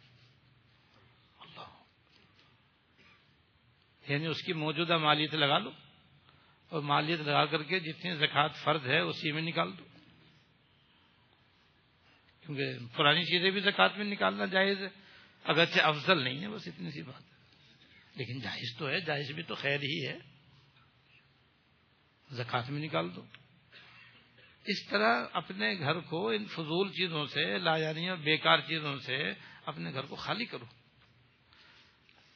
یعنی 4.08 4.26
اس 4.26 4.42
کی 4.42 4.52
موجودہ 4.52 4.96
مالیت 4.96 5.34
لگا 5.34 5.58
لو 5.58 5.70
اور 6.68 6.82
مالیت 6.82 7.20
لگا 7.20 7.46
کر 7.46 7.62
کے 7.62 7.80
جتنی 7.80 8.16
زکوٰۃ 8.16 8.48
فرض 8.64 8.86
ہے 8.86 8.98
اسی 8.98 9.32
میں 9.32 9.42
نکال 9.42 9.78
دو۔ 9.78 9.84
کیونکہ 12.40 12.96
پرانی 12.96 13.22
چیزیں 13.22 13.50
بھی 13.50 13.60
زکوٰۃ 13.60 13.96
میں 13.96 14.04
نکالنا 14.04 14.46
جائز 14.46 14.78
ہے۔ 14.78 14.88
اگرچہ 15.44 15.80
افضل 15.80 16.22
نہیں 16.22 16.40
ہے، 16.40 16.48
بس 16.48 16.62
اتنی 16.66 16.90
سی 16.90 17.02
بات۔ 17.02 17.22
ہے 17.22 17.31
لیکن 18.14 18.40
جائز 18.40 18.78
تو 18.78 18.88
ہے، 18.88 19.00
جائز 19.00 19.30
بھی 19.30 19.42
تو 19.42 19.54
خیر 19.54 19.80
ہی 19.82 20.06
ہے۔ 20.06 20.18
زکوٰۃ 22.32 22.62
میں 22.68 22.82
نکال 22.82 23.16
دو۔ 23.16 23.24
اس 24.64 24.86
طرح 24.90 25.24
اپنے 25.32 25.78
گھر 25.78 26.00
کو 26.00 26.28
ان 26.28 26.46
فضول 26.46 26.92
چیزوں 26.92 27.26
سے 27.26 27.58
لا 27.58 27.76
یعنی 27.76 28.10
بیکار 28.10 28.58
چیزوں 28.58 28.98
سے 28.98 29.32
اپنے 29.66 29.92
گھر 29.92 30.02
کو 30.02 30.16
خالی 30.16 30.44
کرو۔ 30.44 30.64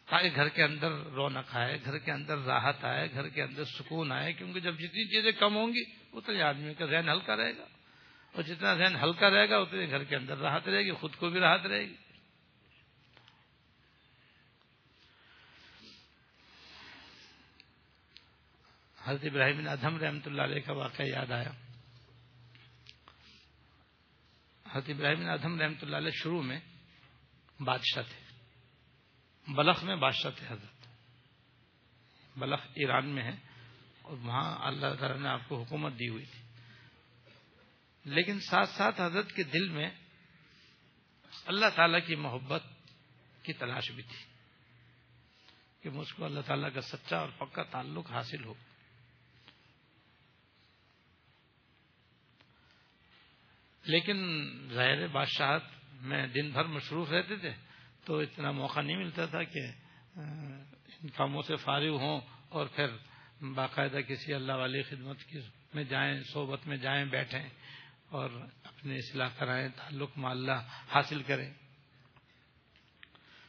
تاکہ 0.06 0.30
گھر 0.34 0.48
کے 0.48 0.62
اندر 0.62 0.92
رونق 0.92 1.56
آئے، 1.56 1.78
گھر 1.84 1.98
کے 1.98 2.12
اندر 2.12 2.38
راحت 2.38 2.84
آئے، 2.84 3.08
گھر 3.12 3.28
کے 3.28 3.42
اندر 3.42 3.64
سکون 3.64 4.12
آئے، 4.12 4.32
کیونکہ 4.32 4.60
جب 4.60 4.74
جتنی 4.74 5.04
چیزیں 5.04 5.32
کم 5.32 5.56
ہوں 5.56 5.68
گی 5.74 5.82
اتنے 6.12 6.42
آدمی 6.42 6.74
کا 6.74 6.86
ذہن 6.86 7.08
ہلکا 7.08 7.36
رہے 7.36 7.56
گا۔ 7.58 7.66
اور 8.32 8.42
جتنا 8.42 8.74
ذہن 8.74 8.96
ہلکا 8.96 9.30
رہے 9.30 9.50
گا، 9.50 9.56
اتنے 9.56 9.88
گھر 9.88 10.04
کے 10.04 10.16
اندر 10.16 10.38
راحت 10.38 10.68
رہے 10.68 10.82
گی، 10.82 10.90
خود 10.90 11.16
کو 11.16 11.30
بھی 11.30 11.40
راحت 11.40 11.66
رہے 11.66 11.84
گی۔ 11.84 11.94
حضرت 19.06 19.24
ابراہیم 19.24 19.68
ادھم 19.68 19.96
رحمۃ 19.96 20.20
اللہ 20.26 20.42
علیہ 20.42 20.60
کا 20.60 20.72
واقعہ 20.72 21.04
یاد 21.04 21.30
آیا۔ 21.30 21.50
حضرت 24.70 24.90
ابراہیم 24.90 25.30
ادھم 25.30 25.60
رحمۃ 25.60 25.74
اللہ 25.82 25.96
علیہ 25.96 26.10
شروع 26.10 26.42
میں 26.42 26.60
بادشاہ 27.60 28.02
تھے۔ 28.02 28.38
بلخ 29.54 29.84
میں 29.84 29.96
بادشاہ 29.96 30.30
تھے 30.30 30.46
حضرت۔ 30.46 30.88
بلخ 32.38 32.60
ایران 32.64 33.08
میں 33.08 33.22
ہے 33.22 33.36
اور 34.02 34.16
وہاں 34.16 34.66
اللہ 34.66 34.94
تعالیٰ 35.00 35.20
نے 35.20 35.28
آپ 35.28 35.48
کو 35.48 35.62
حکومت 35.62 35.92
دی 35.92 36.08
ہوئی 36.08 36.24
تھی۔ 36.24 36.40
لیکن 38.04 38.40
ساتھ 38.40 38.68
ساتھ 38.68 39.00
حضرت 39.00 39.32
کے 39.32 39.42
دل 39.42 39.68
میں 39.68 39.90
اللہ 41.46 41.66
تعالیٰ 41.74 42.06
کی 42.06 42.14
محبت 42.14 42.62
کی 43.42 43.52
تلاش 43.52 43.90
بھی 43.90 44.02
تھی 44.02 44.24
کہ 45.82 45.90
مجھ 45.90 46.14
کو 46.14 46.24
اللہ 46.24 46.40
تعالیٰ 46.40 46.74
کا 46.74 46.80
سچا 46.80 47.16
اور 47.16 47.28
پکا 47.38 47.62
تعلق 47.62 48.10
حاصل 48.10 48.44
ہو۔ 48.44 48.54
لیکن 53.86 54.18
ظاہر 54.72 55.06
بادشاہت 55.06 55.62
میں 56.02 56.26
دن 56.26 56.50
بھر 56.50 56.64
مصروف 56.64 57.10
رہتے 57.10 57.36
تھے، 57.36 57.52
تو 58.04 58.18
اتنا 58.18 58.50
موقع 58.50 58.80
نہیں 58.80 58.96
ملتا 58.96 59.26
تھا 59.26 59.42
کہ 59.42 59.60
ان 60.16 61.08
کاموں 61.08 61.42
سے 61.42 61.56
فارغ 61.56 61.96
ہوں 61.96 62.20
اور 62.48 62.66
پھر 62.66 62.86
باقاعدہ 63.54 64.00
کسی 64.00 64.34
اللہ 64.34 64.52
والی 64.52 64.82
خدمت 64.82 65.24
کی 65.24 65.38
میں 65.74 65.84
جائیں، 65.84 66.20
صحبت 66.32 66.66
میں 66.66 66.76
جائیں، 66.76 67.04
بیٹھیں 67.04 67.48
اور 68.08 68.30
اپنے 68.64 68.96
اصلاح 68.96 69.28
کرائیں، 69.38 69.68
تعلق 69.76 70.10
اللہ 70.24 70.66
حاصل 70.94 71.22
کریں۔ 71.22 71.52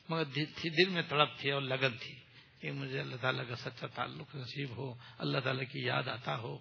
مگر 0.09 0.23
دل 0.23 0.89
میں 0.89 1.01
تڑپ 1.01 1.37
تھی 1.37 1.51
اور 1.51 1.61
لگن 1.61 1.97
تھی 1.97 2.15
کہ 2.59 2.71
مجھے 2.71 2.99
اللہ 2.99 3.15
تعالیٰ 3.21 3.43
کا 3.47 3.55
سچا 3.55 3.87
تعلق 3.87 4.35
نصیب 4.35 4.77
ہو، 4.77 4.93
اللہ 5.17 5.39
تعالیٰ 5.39 5.63
کی 5.71 5.85
یاد 5.85 6.07
آتا 6.07 6.37
ہو۔ 6.37 6.57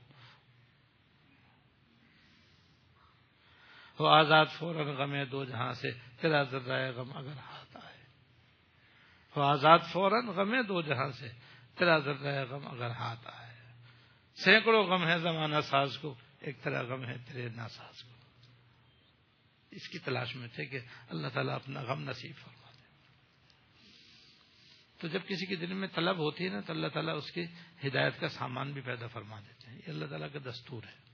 وہ 3.98 4.08
آزاد 4.08 4.46
فوراً 4.58 4.86
غم 4.86 5.14
ہے 5.14 5.24
دو 5.24 5.44
جہاں 5.44 5.72
سے، 5.72 5.90
تیرا 6.20 6.42
ذرا 6.42 6.90
غم 6.90 7.16
اگر 7.16 7.32
ہاتھ 7.32 7.76
آئے۔ 7.86 8.04
وہ 9.36 9.44
آزاد 9.44 9.78
فوراً 9.92 10.26
غم 10.26 10.54
ہے 10.54 10.62
دو 10.62 10.82
جہاں 10.82 11.10
سے، 11.10 11.28
تیرا 11.78 11.98
ذرا 11.98 12.44
غم 12.44 12.66
اگر 12.66 12.90
ہاتھ 12.90 13.20
آئے۔ 13.24 13.46
سینکڑوں 14.44 14.86
غم 14.86 15.08
ہے 15.08 15.18
زمانہ 15.18 15.60
ساز 15.60 15.98
کو، 15.98 16.14
ایک 16.40 16.62
طرح 16.62 16.82
غم 16.82 17.04
ہے 17.04 17.16
تیرے 17.18 17.48
ناساز 17.48 18.02
کو۔ 18.02 18.12
اس 19.70 19.88
کی 19.88 19.98
تلاش 19.98 20.36
میں 20.36 20.48
تھے 20.48 20.66
کہ 20.66 20.78
اللہ 21.08 21.28
تعالیٰ 21.28 21.54
اپنا 21.54 21.82
غم 21.82 22.00
نصیب 22.00 22.36
فرما 22.36 22.70
دے۔ 22.70 22.82
تو 25.00 25.08
جب 25.08 25.20
کسی 25.26 25.46
کے 25.46 25.56
دل 25.56 25.72
میں 25.74 25.88
طلب 25.94 26.18
ہوتی 26.18 26.44
ہے 26.44 26.48
نا، 26.48 26.60
تو 26.60 26.72
اللہ 26.72 26.86
تعالیٰ 26.86 27.16
اس 27.16 27.30
کی 27.30 27.44
ہدایت 27.86 28.20
کا 28.20 28.28
سامان 28.28 28.72
بھی 28.72 28.80
پیدا 28.80 29.06
فرما 29.06 29.40
دیتے 29.40 29.70
ہیں۔ 29.70 29.76
یہ 29.76 29.88
اللہ 29.88 30.06
تعالیٰ 30.06 30.28
کا 30.32 30.38
دستور 30.50 30.82
ہے۔ 30.82 31.05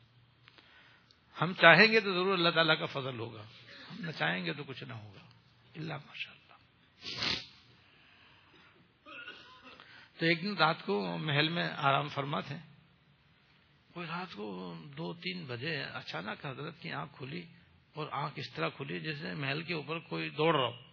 ہم 1.41 1.53
چاہیں 1.53 1.93
گے 1.93 2.01
تو 2.01 2.13
ضرور 2.13 2.33
اللہ 2.33 2.49
تعالیٰ 2.49 2.79
کا 2.79 2.87
فضل 2.87 3.19
ہوگا۔ 3.19 3.43
ہم 3.91 3.97
نہ 3.99 4.11
چاہیں 4.11 4.45
گے 4.45 4.53
تو 4.53 4.65
کچھ 4.65 4.85
نہ 4.85 4.93
ہوگا۔ 4.93 5.21
اللہ 5.75 5.95
ماشاء 5.95 6.33
اللہ 6.33 6.57
تو 10.19 10.27
ایک 10.27 10.43
دن 10.43 10.57
رات 10.57 10.83
کو 10.87 11.19
محل 11.19 11.49
میں 11.49 11.69
آرام 11.77 12.09
فرما 12.09 12.41
تھے 12.41 12.57
کوئی 13.93 14.07
رات 14.07 14.35
کو 14.35 14.75
دو 14.97 15.15
تین 15.15 15.45
بجے 15.45 15.83
اچانک 15.83 16.47
حضرت 16.47 16.81
کی 16.81 16.93
آنکھ 16.93 17.17
کھلی 17.17 17.43
اور 17.95 18.07
آنکھ 18.11 18.39
اس 18.39 18.51
طرح 18.51 18.69
کھلی 18.69 19.01
جیسے 19.01 19.35
محل 19.35 19.63
کے 19.63 19.75
اوپر 19.75 19.99
کوئی 19.99 20.31
دوڑ 20.31 20.57
رہا 20.57 20.67
ہو۔ 20.67 20.93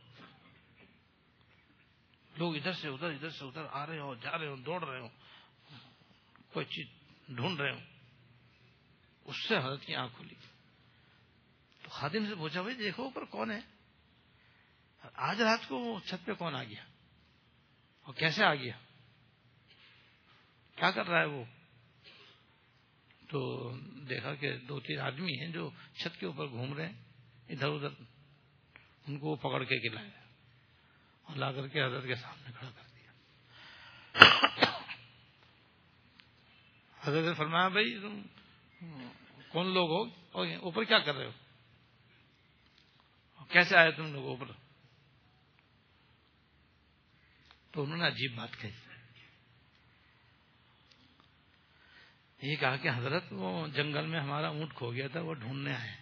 لوگ 2.37 2.55
ادھر 2.55 2.73
سے 2.73 2.87
ادھر 2.87 3.11
ادھر 3.11 3.29
سے 3.29 3.45
ادھر 3.45 3.65
آ 3.71 3.85
رہے 3.87 3.99
ہو 3.99 4.15
جا 4.15 4.37
رہے 4.37 4.47
ہو 4.47 4.55
دوڑ 4.55 4.83
رہے 4.83 4.99
ہو 4.99 5.07
کوئی 6.53 6.65
چیز 6.65 6.87
ڈھونڈ 7.35 7.61
رہے 7.61 7.71
ہو 7.71 7.79
اس 9.29 9.47
سے 9.47 9.57
حضرت 9.57 9.81
کی 9.81 9.95
آنکھ 9.95 10.15
کھلی۔ 10.17 10.35
تو 11.83 11.89
خادم 11.89 12.25
سے 12.25 12.35
پوچھا، 12.35 12.61
بھائی، 12.61 12.75
دیکھو 12.75 13.03
اوپر 13.03 13.25
کون 13.25 13.51
ہے؟ 13.51 13.59
آج 15.13 15.41
رات 15.41 15.67
کو 15.67 15.99
چھت 15.99 16.25
پہ 16.25 16.33
کون 16.33 16.55
آ 16.55 16.63
گیا؟ 16.63 16.83
اور 18.01 18.13
کیسے 18.13 18.43
آ 18.43 18.55
گیا؟ 18.55 18.77
کیا 20.75 20.91
کر 20.91 21.07
رہا 21.07 21.19
ہے 21.19 21.25
وہ؟ 21.25 21.43
تو 23.29 23.71
دیکھا 24.09 24.35
کہ 24.35 24.57
دو 24.57 24.79
تین 24.79 24.99
آدمی 24.99 25.39
ہیں 25.39 25.47
جو 25.47 25.69
چھت 25.93 26.19
کے 26.19 26.25
اوپر 26.25 26.47
گھوم 26.47 26.73
رہے 26.73 26.89
ہیں، 26.89 27.03
ادھر 27.49 27.67
ادھر۔ 27.67 28.03
ان 29.07 29.19
کو 29.19 29.35
پکڑ 29.35 29.63
کے 29.63 29.89
گلایا 29.89 30.19
اور 31.21 31.35
لا 31.35 31.51
کر 31.51 31.67
کے 31.67 31.83
حضرت 31.83 32.03
کے 32.03 32.15
سامنے 32.15 32.51
کھڑا 32.59 32.71
کر 32.71 32.83
دیا۔ 32.95 33.11
حضرت 37.01 37.25
نے 37.25 37.33
فرمایا، 37.33 37.67
بھائی، 37.67 37.99
تم 37.99 38.21
کون 39.51 39.73
لوگ 39.73 39.89
ہو؟ 39.89 40.03
اوپر 40.61 40.83
کیا 40.83 40.99
کر 40.99 41.15
رہے 41.15 41.25
ہو؟ 41.25 41.31
کیسے 43.45 43.77
آئے 43.77 43.91
تم 43.91 44.13
لوگ 44.13 44.25
اوپر؟ 44.25 44.45
تو 47.71 47.83
انہوں 47.83 47.97
نے 47.97 48.07
عجیب 48.07 48.35
بات 48.35 48.49
کہی۔ 48.61 48.71
یہ 52.41 52.55
کہا 52.55 52.75
کہ 52.77 52.89
حضرت 52.95 53.23
وہ 53.31 53.67
جنگل 53.67 54.07
میں 54.07 54.19
ہمارا 54.19 54.47
اونٹ 54.47 54.73
کھو 54.73 54.93
گیا 54.93 55.07
تھا، 55.07 55.21
وہ 55.21 55.33
ڈھونڈنے 55.33 55.75
آئے۔ 55.75 55.95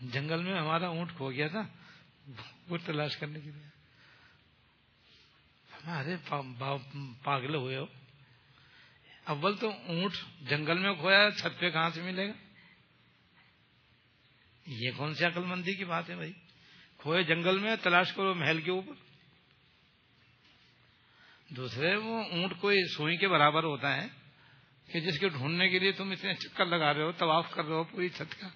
جنگل 0.00 0.42
میں 0.42 0.60
ہمارا 0.60 0.86
اونٹ 0.86 1.16
کھو 1.16 1.32
گیا 1.32 1.48
تھا 1.48 1.62
وہ 2.68 2.78
تلاش 2.86 3.16
کرنے 3.16 3.40
کے 3.40 3.50
لیے۔ 3.50 3.66
ارے 5.90 6.16
پاگل 7.22 7.54
ہوئے 7.54 7.76
ہو۔ 7.76 7.99
اول 9.30 9.56
تو 9.56 9.70
اونٹ 9.86 10.12
جنگل 10.40 10.78
میں 10.78 10.94
کھویا 10.94 11.30
چھت 11.30 11.60
پہ 11.60 11.70
کہاں 11.70 11.90
سے 11.90 12.02
ملے 12.02 12.28
گا؟ 12.28 12.32
یہ 14.66 14.90
کون 14.96 15.14
سی 15.14 15.24
عقل 15.24 15.44
مندی 15.44 15.74
کی 15.74 15.84
بات 15.84 16.10
ہے 16.10 16.16
بھائی؟ 16.16 16.32
کھوئے 16.98 17.22
جنگل 17.22 17.58
میں، 17.58 17.76
تلاش 17.82 18.12
کرو 18.12 18.34
محل 18.34 18.60
کے 18.60 18.70
اوپر۔ 18.70 18.92
دوسرے، 21.48 21.96
وہ 21.96 22.24
اونٹ 22.24 22.52
کوئی 22.60 22.84
سوئی 22.96 23.16
کے 23.16 23.28
برابر 23.28 23.64
ہوتا 23.64 24.02
ہے 24.02 24.08
کہ 24.92 25.00
جس 25.00 25.18
کے 25.18 25.28
ڈھونڈنے 25.28 25.68
کے 25.68 25.78
لیے 25.78 25.92
تم 25.92 26.10
اتنے 26.10 26.34
چکر 26.34 26.66
لگا 26.66 26.94
رہے 26.94 27.02
ہو، 27.02 27.12
طواف 27.12 27.50
کر 27.50 27.64
رہے 27.64 27.74
ہو 27.74 27.84
پوری 27.84 28.08
چھت 28.08 28.40
کا۔ 28.40 28.48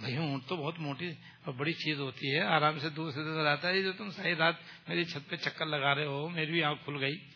بھائی، 0.00 0.16
اونٹ 0.16 0.46
تو 0.46 0.56
بہت 0.56 0.78
موٹی 0.78 1.10
اور 1.44 1.54
بڑی 1.54 1.72
چیز 1.72 2.00
ہوتی 2.00 2.34
ہے۔ 2.34 2.40
آرام 2.40 2.78
سے 2.78 2.88
دور 2.88 3.10
سے 3.10 3.20
نظر 3.20 3.46
آتا 3.46 3.68
ہے 3.68 3.82
جو 3.82 3.92
تم 3.92 4.10
صحیح 4.10 4.34
رات 4.34 4.54
میری 4.88 5.04
چھت 5.04 5.30
پہ 5.30 5.36
چکر 5.36 5.66
لگا 5.66 5.94
رہے 5.94 6.04
ہو، 6.04 6.28
میری 6.28 6.52
بھی 6.52 6.62
آنکھ 6.62 6.84
کھل 6.84 6.96
گئی۔ 7.00 7.31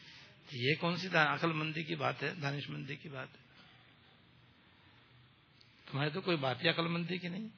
یہ 0.52 0.74
کون 0.80 0.96
سی 0.96 1.08
عقل 1.16 1.52
مندی 1.52 1.82
کی 1.82 1.94
بات 1.94 2.22
ہے؟ 2.22 2.34
دانش 2.34 2.70
مندی 2.70 2.96
کی 2.96 3.08
بات 3.08 3.28
ہے۔ 3.28 3.46
تمہارے 5.90 6.10
تو 6.10 6.20
کوئی 6.20 6.36
بات 6.36 6.64
ہی 6.64 6.68
عقل 6.68 6.88
مندی 6.88 7.18
کی 7.18 7.28
نہیں۔ 7.28 7.48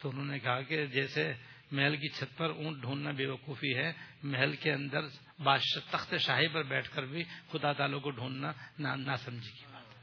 تو 0.00 0.10
انہوں 0.10 0.24
نے 0.24 0.38
کہا 0.38 0.62
کہ 0.62 0.86
جیسے 0.86 1.32
محل 1.70 1.96
کی 1.96 2.08
چھت 2.08 2.38
پر 2.38 2.50
اونٹ 2.50 2.82
ڈھونڈنا 2.82 3.10
بے 3.10 3.26
وقوفی 3.26 3.76
ہے، 3.76 3.92
محل 4.22 4.56
کے 4.56 4.72
اندر 4.72 5.00
بادشاہ 5.42 5.92
تخت 5.92 6.14
شاہی 6.18 6.48
پر 6.48 6.62
بیٹھ 6.62 6.90
کر 6.90 7.02
بھی 7.02 7.24
خدا 7.52 7.72
تعالیٰ 7.72 8.02
کو 8.02 8.10
ڈھونڈنا 8.10 8.52
نہ 8.78 9.16
سمجھی 9.24 9.50
کی 9.50 9.66
بات 9.72 9.96
ہے۔ 9.96 10.02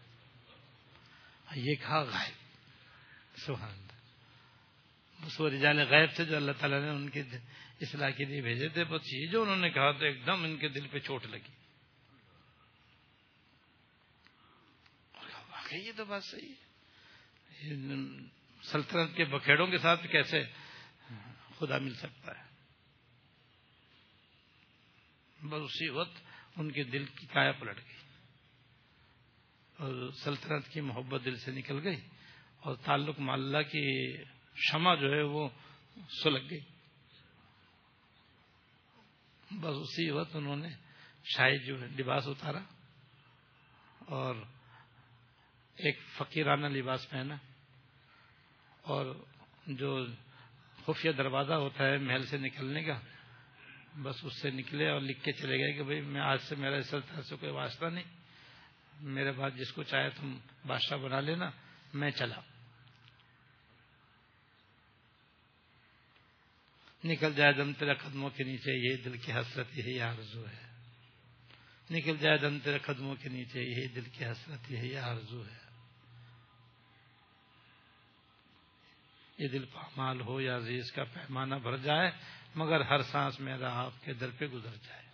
یہ 1.60 1.76
کہا 1.76 2.02
غائب۔ 2.02 2.40
سبحان 3.40 3.88
بس 5.22 5.42
وہ 5.42 5.50
رجال 5.50 5.80
غیب 5.80 6.10
تھے 6.16 6.26
جو 6.26 6.36
اللہ 6.36 6.52
تعالیٰ 6.52 6.82
نے 6.82 6.90
ان 6.90 7.10
کے 7.10 7.24
اصلاح 7.82 8.10
کے 8.10 8.26
لیے 8.26 8.42
بھیجے 8.42 8.70
تھے، 8.70 8.84
بس 8.84 9.02
یہ 9.14 9.28
جو 9.28 9.42
انہوں 9.42 9.56
نے 9.56 9.70
کہا 9.70 9.92
تو 9.92 10.06
ایک 10.06 10.26
دم 10.26 10.44
ان 10.44 10.58
کے 10.58 10.68
دل 10.68 10.88
پہ 10.88 11.00
چوٹ 11.00 11.26
لگی۔ 11.26 11.52
واقعی 15.50 15.80
یہ 15.80 15.92
تو 15.98 16.06
بات 16.06 16.24
صحیح 16.24 16.50
ہے۔ 16.50 16.70
سلطنت 18.64 19.16
کے 19.16 19.26
بکھیڑوں 19.26 19.68
کے 19.68 19.78
ساتھ 19.78 20.08
کیسے 20.08 20.44
خدا 21.60 21.78
مل 21.78 21.94
سکتا 21.94 22.40
ہے؟ 22.40 22.44
بس 25.48 25.62
اسی 25.64 25.90
وقت 25.90 26.22
ان 26.56 26.72
کے 26.72 26.84
دل 26.84 27.06
کی 27.06 27.26
کایا 27.26 27.52
پلٹ 27.52 27.78
گئی 27.78 27.98
اور 29.78 30.12
سلطنت 30.24 30.68
کی 30.68 30.82
محبت 30.82 31.22
دل 31.26 31.36
سے 31.36 31.52
نکل 31.52 31.88
گئی 31.88 32.02
اور 32.60 32.76
تعلق 32.76 33.20
ماللہ 33.20 33.58
کی 33.58 34.18
شمع 34.72 34.96
جو 34.96 35.12
ہے 35.12 35.22
وہ 35.22 35.50
سلگ 36.24 36.50
گئی۔ 36.50 36.79
بس 39.52 39.76
اسی 39.76 40.10
وقت 40.12 40.36
انہوں 40.36 40.56
نے 40.56 40.70
شاہی 41.36 41.58
جو 41.58 41.78
لباس 41.78 42.28
اتارا 42.28 42.60
اور 44.08 44.36
ایک 45.78 46.00
فقیرانہ 46.18 46.68
لباس 46.68 47.10
پہنا 47.10 47.36
اور 48.84 49.14
جو 49.68 50.06
خفیہ 50.86 51.12
دروازہ 51.12 51.54
ہوتا 51.54 51.88
ہے 51.88 51.98
محل 51.98 52.26
سے 52.26 52.38
نکلنے 52.38 52.84
کا، 52.84 53.00
بس 54.04 54.24
اس 54.24 54.42
سے 54.42 54.50
نکلے 54.52 54.90
اور 54.90 55.02
لکھ 55.02 55.24
کے 55.24 55.32
چلے 55.32 55.58
گئے 55.58 55.74
کہ 55.74 55.84
بھائی 55.84 56.02
میں 56.02 56.22
آج 56.22 56.40
سے 56.48 56.56
میرا 56.56 56.76
اس 56.76 56.90
طرح 56.90 57.22
سے 57.22 57.36
کوئی 57.36 57.52
واسطہ 57.52 57.86
نہیں، 57.86 58.04
میرے 59.16 59.32
بعد 59.32 59.52
جس 59.58 59.72
کو 59.72 59.84
چاہے 59.84 60.10
تم 60.10 60.38
بادشاہ 60.68 60.98
بنا 60.98 61.20
لینا، 61.20 61.50
میں 61.94 62.12
چلا 62.12 62.40
نکل 67.04 67.34
جائے 67.34 67.54
دم 67.54 67.74
تیرا 67.74 67.94
قدموں 67.94 68.30
کے 68.30 68.44
نیچے 68.44 68.72
یہ 68.72 69.04
دل 69.04 69.18
کی 69.18 69.32
حسرت، 69.32 69.78
یہی 69.78 70.02
آرزو 70.02 70.48
ہے۔ 70.48 70.70
نکل 71.92 72.18
جائے 72.18 72.38
دم 72.38 72.60
تیرا 72.60 72.78
قدموں 72.78 73.16
کے 73.16 73.30
نیچے، 73.30 73.62
یہی 73.62 73.88
دل 73.88 74.02
کی 74.02 74.26
حسرت، 74.26 74.72
یہی 74.72 74.98
آرزو 74.98 75.44
ہے۔ 75.46 75.60
یہ 79.38 79.48
دل 79.48 79.66
پامال 79.66 80.22
ہو 80.22 80.42
یا 80.42 80.58
عزیز 80.58 80.92
کا 80.92 81.04
پیمانہ 81.04 81.56
بھر 81.56 81.78
جائے، 81.78 82.12
مگر 82.56 82.82
ہر 82.82 83.02
سانس 83.04 83.40
میرا 83.40 83.80
آپ 83.80 83.94
کے 84.04 84.14
در 84.14 84.30
پہ 84.30 84.46
گزر 84.46 84.76
جائے۔ 84.88 85.06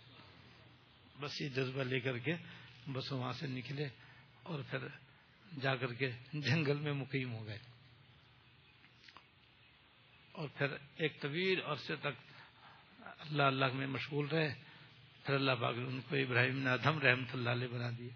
بس 1.20 1.40
یہ 1.40 1.48
جذبہ 1.48 1.82
لے 1.82 2.00
کر 2.00 2.18
کے 2.18 2.34
بس 2.92 3.12
وہاں 3.12 3.32
سے 3.32 3.46
نکلے 3.46 3.88
اور 4.42 4.62
پھر 4.70 4.78
جا 5.60 5.76
کر 5.76 5.92
کے 5.92 6.10
جنگل 6.32 6.76
میں 6.76 6.92
مقیم 6.92 7.34
ہو 7.34 7.46
گئے۔ 7.46 7.75
اور 10.36 10.48
پھر 10.48 10.66
ایک 10.96 11.20
طویل 11.20 11.60
عرصے 11.64 11.96
تک 11.96 12.32
اللہ 13.00 13.42
اللہ 13.42 13.64
میں 13.74 13.86
مشغول 13.86 14.26
رہے۔ 14.26 14.54
پھر 15.24 15.34
اللہ 15.34 15.52
پاک 15.60 15.76
نے 15.76 15.84
ان 15.84 16.00
کو 16.00 16.16
ابراہیم 16.16 16.58
نے 16.58 16.70
ادھم 16.70 16.98
رحمت 16.98 17.28
اللہ 17.32 17.50
علیہ 17.50 17.68
بنا 17.68 17.90
دیا۔ 17.98 18.08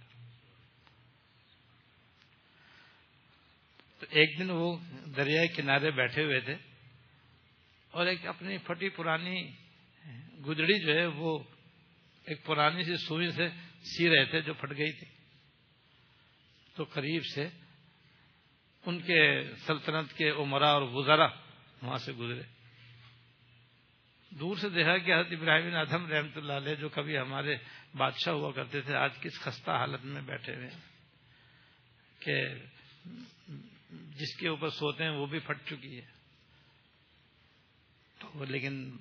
تو 3.98 4.06
ایک 4.10 4.38
دن 4.38 4.50
وہ 4.50 4.76
دریائے 5.16 5.48
کنارے 5.48 5.90
بیٹھے 5.90 6.24
ہوئے 6.24 6.40
تھے 6.40 6.56
اور 7.90 8.06
ایک 8.06 8.26
اپنی 8.26 8.58
پھٹی 8.58 8.88
پرانی 8.88 9.52
گدڑی 10.46 10.86
جو 10.86 10.94
ہے 10.94 11.06
وہ 11.06 11.38
ایک 12.24 12.44
پرانی 12.44 12.84
سی 12.84 12.96
سوئی 12.96 13.30
سے 13.30 13.48
سی 13.82 14.08
رہے 14.08 14.24
تھے 14.24 14.40
جو 14.40 14.54
پھٹ 14.54 14.70
گئی 14.70 14.92
تھی۔ 14.92 15.06
تو 16.74 16.84
قریب 16.84 17.22
سے 17.34 17.48
ان 18.86 19.00
کے 19.00 19.42
سلطنت 19.66 20.12
کے 20.12 20.30
عمرا 20.30 20.70
اور 20.70 20.82
گزرا 20.82 21.49
وہاں 21.82 21.98
سے 21.98 22.12
گزرے۔ 22.12 22.42
دور 24.30 24.56
سے 24.56 24.68
دیکھا 24.68 24.98
کہ 24.98 25.14
حضرت 25.14 25.32
ابراہیم 25.32 25.74
ادم 25.74 26.06
رحمت 26.06 26.36
اللہ 26.36 26.52
علیہ 26.52 26.74
جو 26.74 26.88
کبھی 26.88 27.18
ہمارے 27.18 27.56
بادشاہ 27.96 28.34
ہوا 28.34 28.52
کرتے 28.52 28.80
تھے، 28.80 28.94
آج 28.94 29.10
کس 29.20 29.40
خستہ 29.40 29.70
حالت 29.70 30.04
میں 30.04 30.22
بیٹھے 30.22 30.54
ہوئے 30.54 30.70
کہ 32.18 32.54
جس 33.90 34.36
کے 34.36 34.48
اوپر 34.48 34.68
سوتے 34.68 35.04
ہیں 35.04 35.10
وہ 35.10 35.26
بھی 35.26 35.38
پھٹ 35.38 35.58
چکی 35.66 36.00
ہے۔ 36.00 36.06
تو 38.18 38.44
لیکن 38.44 38.96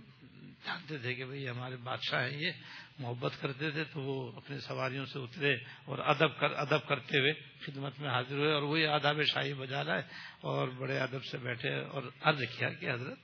جانتے 0.66 0.98
تھے 0.98 1.14
کہ 1.14 1.26
بھئی 1.26 1.48
ہمارے 1.50 1.76
بادشاہ 1.76 2.30
ہیں 2.30 2.38
یہ، 2.38 2.52
محبت 3.00 3.34
کرتے 3.42 3.72
تھے 3.72 3.84
تو 3.84 4.02
وہ 4.02 4.32
اپنی 4.36 4.60
سواریوں 4.60 5.06
سے 5.06 5.20
اترے 5.20 5.54
اور 5.86 6.00
ادب 6.00 6.40
کر، 6.40 6.52
ادب 6.52 6.88
کرتے 6.88 7.20
ہوئے 7.20 7.34
خدمت 7.66 8.00
میں 8.00 8.10
حاضر 8.10 8.36
ہوئے 8.36 8.54
اور 8.54 8.62
وہی 8.62 8.86
آداب 8.86 9.22
شاہی 9.24 9.54
بجا 9.54 9.84
لائے 9.84 10.02
اور 10.42 10.68
بڑے 10.68 11.00
ادب 11.00 11.24
سے 11.26 11.38
بیٹھے 11.38 11.76
اور 11.80 12.04
عرض 12.22 12.44
کیا 12.58 12.70
کہ 12.70 12.92
حضرت، 12.92 13.18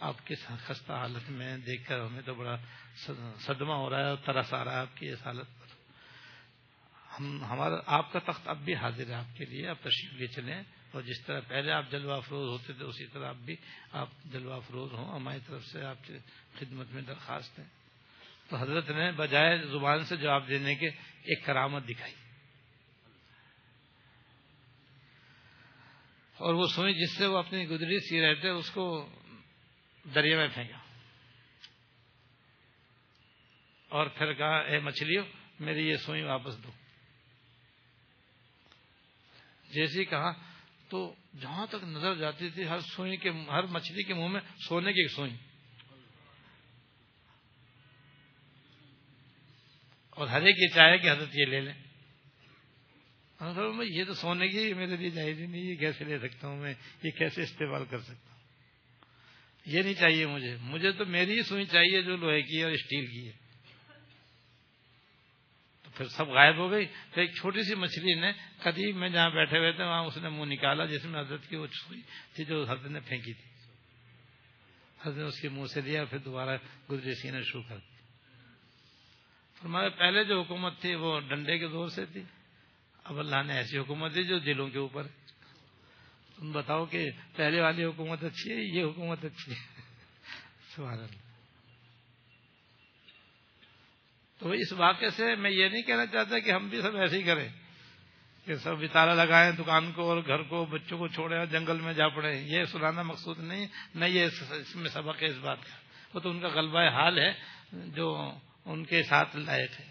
آپ 0.00 0.26
کی 0.26 0.34
خستہ 0.66 0.92
حالت 0.92 1.30
میں 1.30 1.56
دیکھ 1.58 1.88
کر 1.88 2.00
ہمیں 2.00 2.22
تو 2.22 2.34
بڑا 2.34 2.56
صدمہ 3.46 3.72
ہو 3.72 3.90
رہا 3.90 3.98
ہے 3.98 4.08
اور 4.08 4.16
ترس 4.24 4.54
آ 4.54 4.64
رہا 4.64 4.72
ہے 4.72 4.76
آپ 4.76 4.96
کی 4.96 5.08
اس 5.08 5.26
حالت 5.26 5.46
پر۔ 5.46 5.66
ہم، 7.20 7.44
ہمارا، 7.44 7.76
آپ 7.86 8.12
کا 8.12 8.18
تخت 8.18 8.48
اب 8.48 8.58
بھی 8.64 8.74
حاضر 8.74 9.06
ہے 9.06 9.14
آپ 9.14 9.36
کے 9.36 9.44
لیے، 9.44 9.68
آپ 9.68 9.80
تشریف 9.80 10.12
لے 10.12 10.26
چلیں۔ 10.26 10.62
اور 10.92 11.02
جس 11.02 11.24
طرح 11.26 11.40
پہلے 11.48 11.72
آپ 11.72 11.90
جلوہ 11.90 12.16
افروز 12.16 12.48
ہوتے 12.48 12.72
تھے، 12.72 12.84
اسی 12.84 13.06
طرح 13.06 13.28
اب 13.28 13.36
بھی 13.36 13.56
آپ 13.92 14.08
جلوہ 14.24 14.54
افروز 14.54 14.92
ہوں، 14.92 15.14
ہماری 15.14 15.38
طرف 15.46 15.64
سے 15.64 15.84
آپ 15.84 16.04
کی 16.04 16.18
خدمت 16.58 16.86
میں 16.90 17.02
درخواست 17.02 17.58
ہے۔ 17.58 17.64
تو 18.48 18.56
حضرت 18.56 18.90
نے 18.90 19.12
بجائے 19.12 19.62
زبان 19.62 20.04
سے 20.04 20.16
جواب 20.16 20.48
دینے 20.48 20.74
کے 20.74 20.88
ایک 21.22 21.44
کرامت 21.44 21.88
دکھائی۔ 21.88 22.14
اور 26.36 26.54
وہ 26.54 26.66
سوئی 26.66 26.94
جس 26.94 27.18
سے 27.18 27.26
وہ 27.26 27.38
اپنی 27.38 27.68
گدری 27.68 27.98
سی 27.98 28.22
رہتے 28.22 28.48
اس 28.48 28.70
کو 28.70 29.10
دریا 30.14 30.36
میں 30.36 30.48
پھینکا۔ 30.54 30.78
اور 33.88 34.06
پھر 34.06 34.32
کہا، 34.32 34.58
اے 34.58 34.78
مچھلیوں، 34.78 35.24
میری 35.60 35.88
یہ 35.88 35.96
سوئی 35.96 36.22
واپس 36.22 36.64
دو۔ 36.64 36.70
جیسی 39.70 40.04
کہا 40.04 40.49
تو 40.90 41.14
جہاں 41.40 41.66
تک 41.66 41.84
نظر 41.84 42.14
جاتی 42.14 42.50
تھی، 42.50 42.68
ہر 42.68 42.78
سوئی 42.80 43.16
کے، 43.16 43.30
ہر 43.30 43.62
مچھلی 43.62 44.02
کے 44.02 44.14
منہ 44.14 44.28
میں 44.28 44.40
سونے 44.68 44.92
کی 44.92 45.08
سوئی 45.08 45.36
اور 50.10 50.26
ہر 50.26 50.42
ایک 50.42 50.56
یہ 50.58 50.66
چاہے 50.74 50.98
کہ 50.98 51.10
حضرت 51.10 51.28
یہ 51.34 51.44
لے 51.44 51.60
لیں۔ 51.60 51.72
یہ 53.88 54.04
تو 54.04 54.14
سونے 54.14 54.48
کی 54.48 54.74
میرے 54.74 54.96
لیے 54.96 55.10
جائز 55.10 55.38
ہی 55.38 55.46
نہیں 55.46 55.62
یہ 55.62 55.76
کیسے 55.76 56.04
لے 56.04 56.18
سکتا 56.18 56.48
ہوں؟ 56.48 56.56
میں 56.56 56.74
یہ 57.02 57.10
کیسے 57.10 57.42
استعمال 57.42 57.84
کر 57.84 58.00
سکتا 58.00 58.30
ہوں؟ 58.30 58.38
یہ 59.66 59.82
نہیں 59.82 59.94
چاہیے 59.94 60.26
مجھے۔ 60.26 60.56
مجھے 60.60 60.92
تو 60.92 61.06
میری 61.06 61.38
ہی 61.38 61.42
سوئی 61.42 61.64
چاہیے 61.64 62.02
جو 62.02 62.16
لوہے 62.16 62.42
کی 62.42 62.58
ہے 62.58 62.64
اور 62.64 62.72
اسٹیل 62.72 63.06
کی 63.06 63.28
ہے۔ 63.28 63.32
پھر 65.94 66.08
سب 66.08 66.28
غائب 66.28 66.56
ہو 66.56 66.70
گئی۔ 66.70 66.86
پھر 66.86 67.22
ایک 67.22 67.30
چھوٹی 67.30 67.62
سی 67.62 67.74
مچھلی 67.74 68.20
نے 68.20 68.32
قدیم 68.58 69.00
میں 69.00 69.08
جہاں 69.08 69.30
بیٹھے 69.30 69.58
ہوئے 69.58 69.72
تھے، 69.72 69.84
وہاں 69.84 70.04
اس 70.04 70.16
نے 70.16 70.28
منہ 70.28 70.52
نکالا، 70.52 70.84
جس 70.84 71.04
میں 71.04 71.20
حضرت 71.20 71.48
کی 71.48 71.56
وہ 71.56 71.66
تھی 72.34 72.44
جو 72.44 72.64
حضرت 72.64 72.90
نے 72.90 73.00
پھینکی 73.00 73.32
تھی۔ 73.32 73.50
حضرت 75.02 75.16
نے 75.16 75.22
اس 75.22 75.40
کے 75.40 75.48
منہ 75.48 75.66
سے 75.66 75.80
لیا، 75.80 76.04
پھر 76.04 76.18
دوبارہ 76.18 76.58
گزری 76.90 77.14
سینا 77.14 77.40
شروع 77.40 77.62
کر 77.68 77.76
دی 77.76 77.90
ہمارے 79.64 79.88
پہلے 79.88 80.24
جو 80.24 80.42
حکومت 80.42 80.80
تھی 80.80 80.94
وہ 80.94 81.20
ڈنڈے 81.20 81.58
کے 81.58 81.68
دور 81.68 81.88
سے 81.88 82.06
تھی۔ 82.06 82.22
اب 83.04 83.18
اللہ 83.18 83.42
نے 83.46 83.54
ایسی 83.54 83.78
حکومت 83.78 84.14
دی 84.14 84.24
جو 84.24 84.38
دلوں 84.38 84.68
کے 84.68 84.78
اوپر 84.78 85.02
تم 86.36 86.52
بتاؤ 86.52 86.84
کہ 86.84 87.10
پہلے 87.36 87.60
والی 87.60 87.84
حکومت 87.84 88.24
اچھی 88.24 88.50
ہے، 88.52 88.78
یہ 88.78 88.84
حکومت 88.84 89.24
اچھی 89.24 89.52
ہے۔ 89.52 89.82
سبحان 90.74 90.98
اللہ۔ 90.98 91.29
تو 94.40 94.50
اس 94.50 94.72
واقعے 94.72 95.10
سے 95.10 95.34
میں 95.34 95.50
یہ 95.50 95.68
نہیں 95.68 95.82
کہنا 95.82 96.06
چاہتا 96.06 96.38
کہ 96.38 96.50
ہم 96.50 96.68
بھی 96.68 96.82
سب 96.82 96.96
ایسے 96.96 97.16
ہی 97.16 97.22
کریں 97.22 97.48
کہ 98.44 98.54
سب 98.54 98.74
اتارا 98.82 99.14
لگائیں 99.14 99.52
دکان 99.52 99.92
کو 99.92 100.02
اور 100.02 100.22
گھر 100.26 100.42
کو، 100.42 100.64
بچوں 100.64 100.98
کو 100.98 101.08
چھوڑے 101.08 101.38
اور 101.38 101.46
جنگل 101.46 101.80
میں 101.80 101.92
جا 101.92 102.08
پڑے 102.08 102.36
یہ 102.36 102.64
سنانا 102.64 103.02
مقصود 103.02 103.38
نہیں، 103.38 103.66
نہ 103.94 104.04
یہ 104.04 104.26
اس 104.50 104.76
میں 104.76 104.90
سبق 104.90 105.22
ہے 105.22 105.28
اس 105.28 105.36
بات 105.36 105.58
کا۔ 105.62 105.76
وہ 106.14 106.20
تو 106.20 106.30
ان 106.30 106.40
کا 106.40 106.48
غلبہ 106.48 106.88
حال 106.88 107.18
ہے 107.18 107.32
جو 107.72 108.32
ان 108.64 108.84
کے 108.84 109.02
ساتھ 109.02 109.36
لائے 109.36 109.66
تھے 109.66 109.84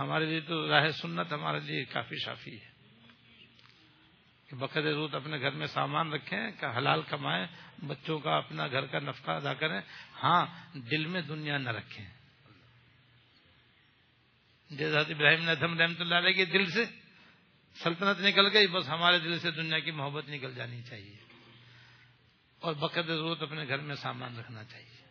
ہمارے 0.00 0.26
لیے 0.26 0.40
تو 0.40 0.68
راہ 0.68 0.88
سنت 0.88 1.32
ہمارے 1.32 1.60
لیے 1.60 1.84
کافی 1.84 2.16
شافی 2.24 2.54
ہے۔ 2.54 2.70
کہ 4.48 4.56
بقد 4.56 4.76
روت 4.76 5.14
اپنے 5.14 5.40
گھر 5.40 5.50
میں 5.50 5.66
سامان 5.66 6.12
رکھیں 6.12 6.50
کہ 6.60 6.66
حلال 6.76 7.02
کمائیں، 7.02 7.46
بچوں 7.86 8.18
کا 8.18 8.36
اپنا 8.36 8.66
گھر 8.66 8.86
کا 8.86 8.98
نفقہ 8.98 9.30
ادا 9.30 9.54
کریں۔ 9.54 9.80
ہاں 10.22 10.46
دل 10.74 11.06
میں 11.06 11.22
دنیا 11.22 11.58
نہ 11.58 11.70
رکھیں۔ 11.70 12.19
جیسے 14.70 15.14
ابراہیم 15.14 15.44
نے 15.44 15.52
رحمۃ 15.52 16.00
اللہ 16.00 16.14
علیہ 16.14 16.32
کے 16.32 16.44
دل 16.44 16.70
سے 16.70 16.84
سلطنت 17.74 18.20
نکل 18.20 18.52
گئی، 18.52 18.66
بس 18.66 18.88
ہمارے 18.88 19.18
دل 19.18 19.38
سے 19.38 19.50
دنیا 19.50 19.78
کی 19.78 19.90
محبت 19.90 20.28
نکل 20.28 20.54
جانی 20.54 20.82
چاہیے۔ 20.82 21.16
اور 22.58 22.74
بقد 22.74 23.06
ضرورت 23.06 23.42
اپنے 23.42 23.68
گھر 23.68 23.78
میں 23.78 23.94
سامان 23.94 24.38
رکھنا 24.38 24.64
چاہیے۔ 24.64 25.04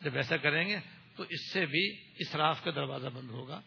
جب 0.00 0.16
ایسا 0.16 0.36
کریں 0.36 0.68
گے 0.68 0.78
تو 1.16 1.22
اس 1.22 1.52
سے 1.52 1.66
بھی 1.66 1.96
اسراف 2.18 2.64
کا 2.64 2.70
دروازہ 2.70 3.08
بند 3.08 3.30
ہوگا 3.30 3.60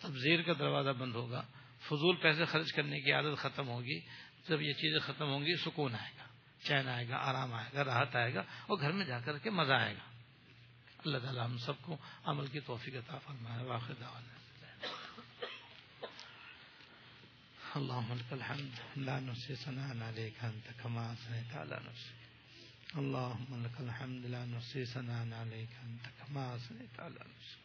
تبزیر 0.00 0.42
کا 0.42 0.52
دروازہ 0.58 0.90
بند 0.90 1.14
ہوگا، 1.14 1.40
فضول 1.80 2.16
پیسے 2.16 2.44
خرچ 2.44 2.72
کرنے 2.72 3.00
کی 3.00 3.12
عادت 3.12 3.38
ختم 3.38 3.68
ہوگی۔ 3.68 4.00
جب 4.48 4.62
یہ 4.62 4.72
چیزیں 4.72 4.98
ختم 4.98 5.28
ہوں 5.28 5.40
گی، 5.40 5.56
سکون 5.56 5.94
آئے 5.94 6.12
گا، 6.18 6.24
چین 6.64 6.88
آئے 6.88 7.08
گا، 7.08 7.16
آرام 7.16 7.54
آئے 7.54 7.70
گا، 7.74 7.84
راحت 7.84 8.16
آئے 8.16 8.34
گا 8.34 8.40
اور 8.40 8.80
گھر 8.80 8.92
میں 8.92 9.06
جا 9.06 9.20
کر 9.20 9.38
کے 9.38 9.50
مزہ 9.50 9.72
آئے 9.72 9.94
گا۔ 9.94 10.18
اللہ 10.98 11.18
تعالیٰ 11.18 11.44
ہم 11.44 11.56
سب 11.58 11.82
کو 11.82 11.96
عمل 12.24 12.46
کی 12.46 12.60
توفیق 12.60 12.94
عطا 12.94 13.18
فرمائے۔ 13.18 13.64
واقع 13.64 13.92
دعوانا۔ 14.00 14.37
اللهم 17.78 18.12
لك 18.12 18.32
الحمد 18.32 18.74
لا 18.96 19.20
نحصي 19.20 19.54
ثناء 19.56 20.02
عليك 20.02 20.44
أنت 20.44 20.66
كما 20.82 21.12
أثنيت 21.12 21.52
على 21.52 21.80
نفسك. 21.88 22.18
اللهم 22.96 23.62
لك 23.64 23.80
الحمد 23.80 24.26
لا 24.26 24.44
نحصي 24.44 24.84
ثناء 24.84 25.28
عليك 25.40 25.68
أنت 25.86 26.06
كما 26.18 26.56
أثنيت 26.56 27.00
على 27.00 27.14
نفسك. 27.14 27.62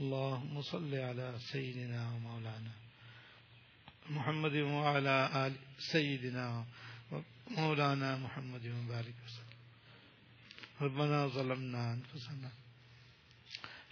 اللهم 0.00 0.62
صل 0.62 0.94
على 0.94 1.38
سيدنا 1.52 2.00
ومولانا 2.12 2.72
محمد 4.10 4.56
وعلى 4.56 5.46
آل 5.46 5.54
سيدنا 5.78 6.66
ومولانا 7.12 8.16
محمد 8.16 8.66
وبارك 8.66 9.14
وسلم. 9.24 9.58
ربنا 10.80 11.26
ظلمنا 11.26 11.92
أنفسنا 11.92 12.50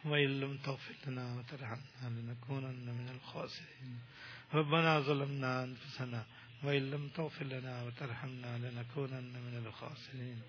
وإن 0.05 0.41
لم 0.41 0.59
تغفر 0.59 0.95
لنا 1.07 1.35
وترحمنا 1.35 2.07
لنكونن 2.09 2.87
من 2.99 3.09
الخاسرين. 3.09 3.99
ربنا 4.55 5.01
ظلمنا 5.01 5.65
أنفسنا 5.65 6.25
وإن 6.63 6.91
لم 6.91 7.09
تغفر 7.09 7.45
لنا 7.45 7.83
وترحمنا 7.83 8.59
لنكونن 8.59 9.33
من 9.33 9.67
الخاسرين. 9.67 10.43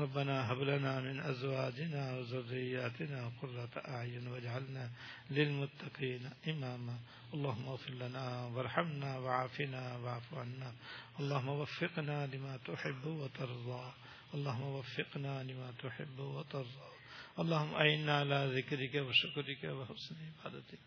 ربنا 0.00 0.52
هب 0.52 0.60
لنا 0.62 1.00
من 1.00 1.20
أزواجنا 1.20 2.16
وذرياتنا 2.16 3.32
قرة 3.42 3.70
أعين 3.88 4.26
واجعلنا 4.26 4.90
للمتقين 5.30 6.30
إماما. 6.48 6.98
اللهم 7.34 7.68
اغفر 7.68 7.90
لنا 7.90 8.46
وارحمنا 8.46 9.18
وعافنا 9.18 9.96
واعف 9.96 10.34
عنا. 10.34 10.72
اللهم 11.20 11.48
وفقنا 11.48 12.26
لما 12.26 12.56
تحب 12.56 13.06
وترضى. 13.06 13.92
اللهم 14.34 14.62
وفقنا 14.62 15.42
لما 15.42 15.72
تحب 15.82 16.18
وترضى. 16.18 17.01
اللهم 17.38 17.74
أعنا 17.74 18.18
على 18.18 18.60
ذكرك 18.60 18.94
وشكرك 18.94 19.64
وحسن 19.64 20.14
عبادتك 20.14 20.78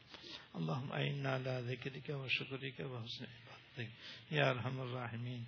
اللهم 0.55 0.91
أعنا 0.91 1.33
على 1.33 1.61
ذكرك 1.67 2.09
وشكرك 2.09 2.79
وحسن 2.79 3.25
عبادتك 3.25 3.89
يا 4.31 4.51
أرحم 4.51 4.81
الراحمين 4.81 5.43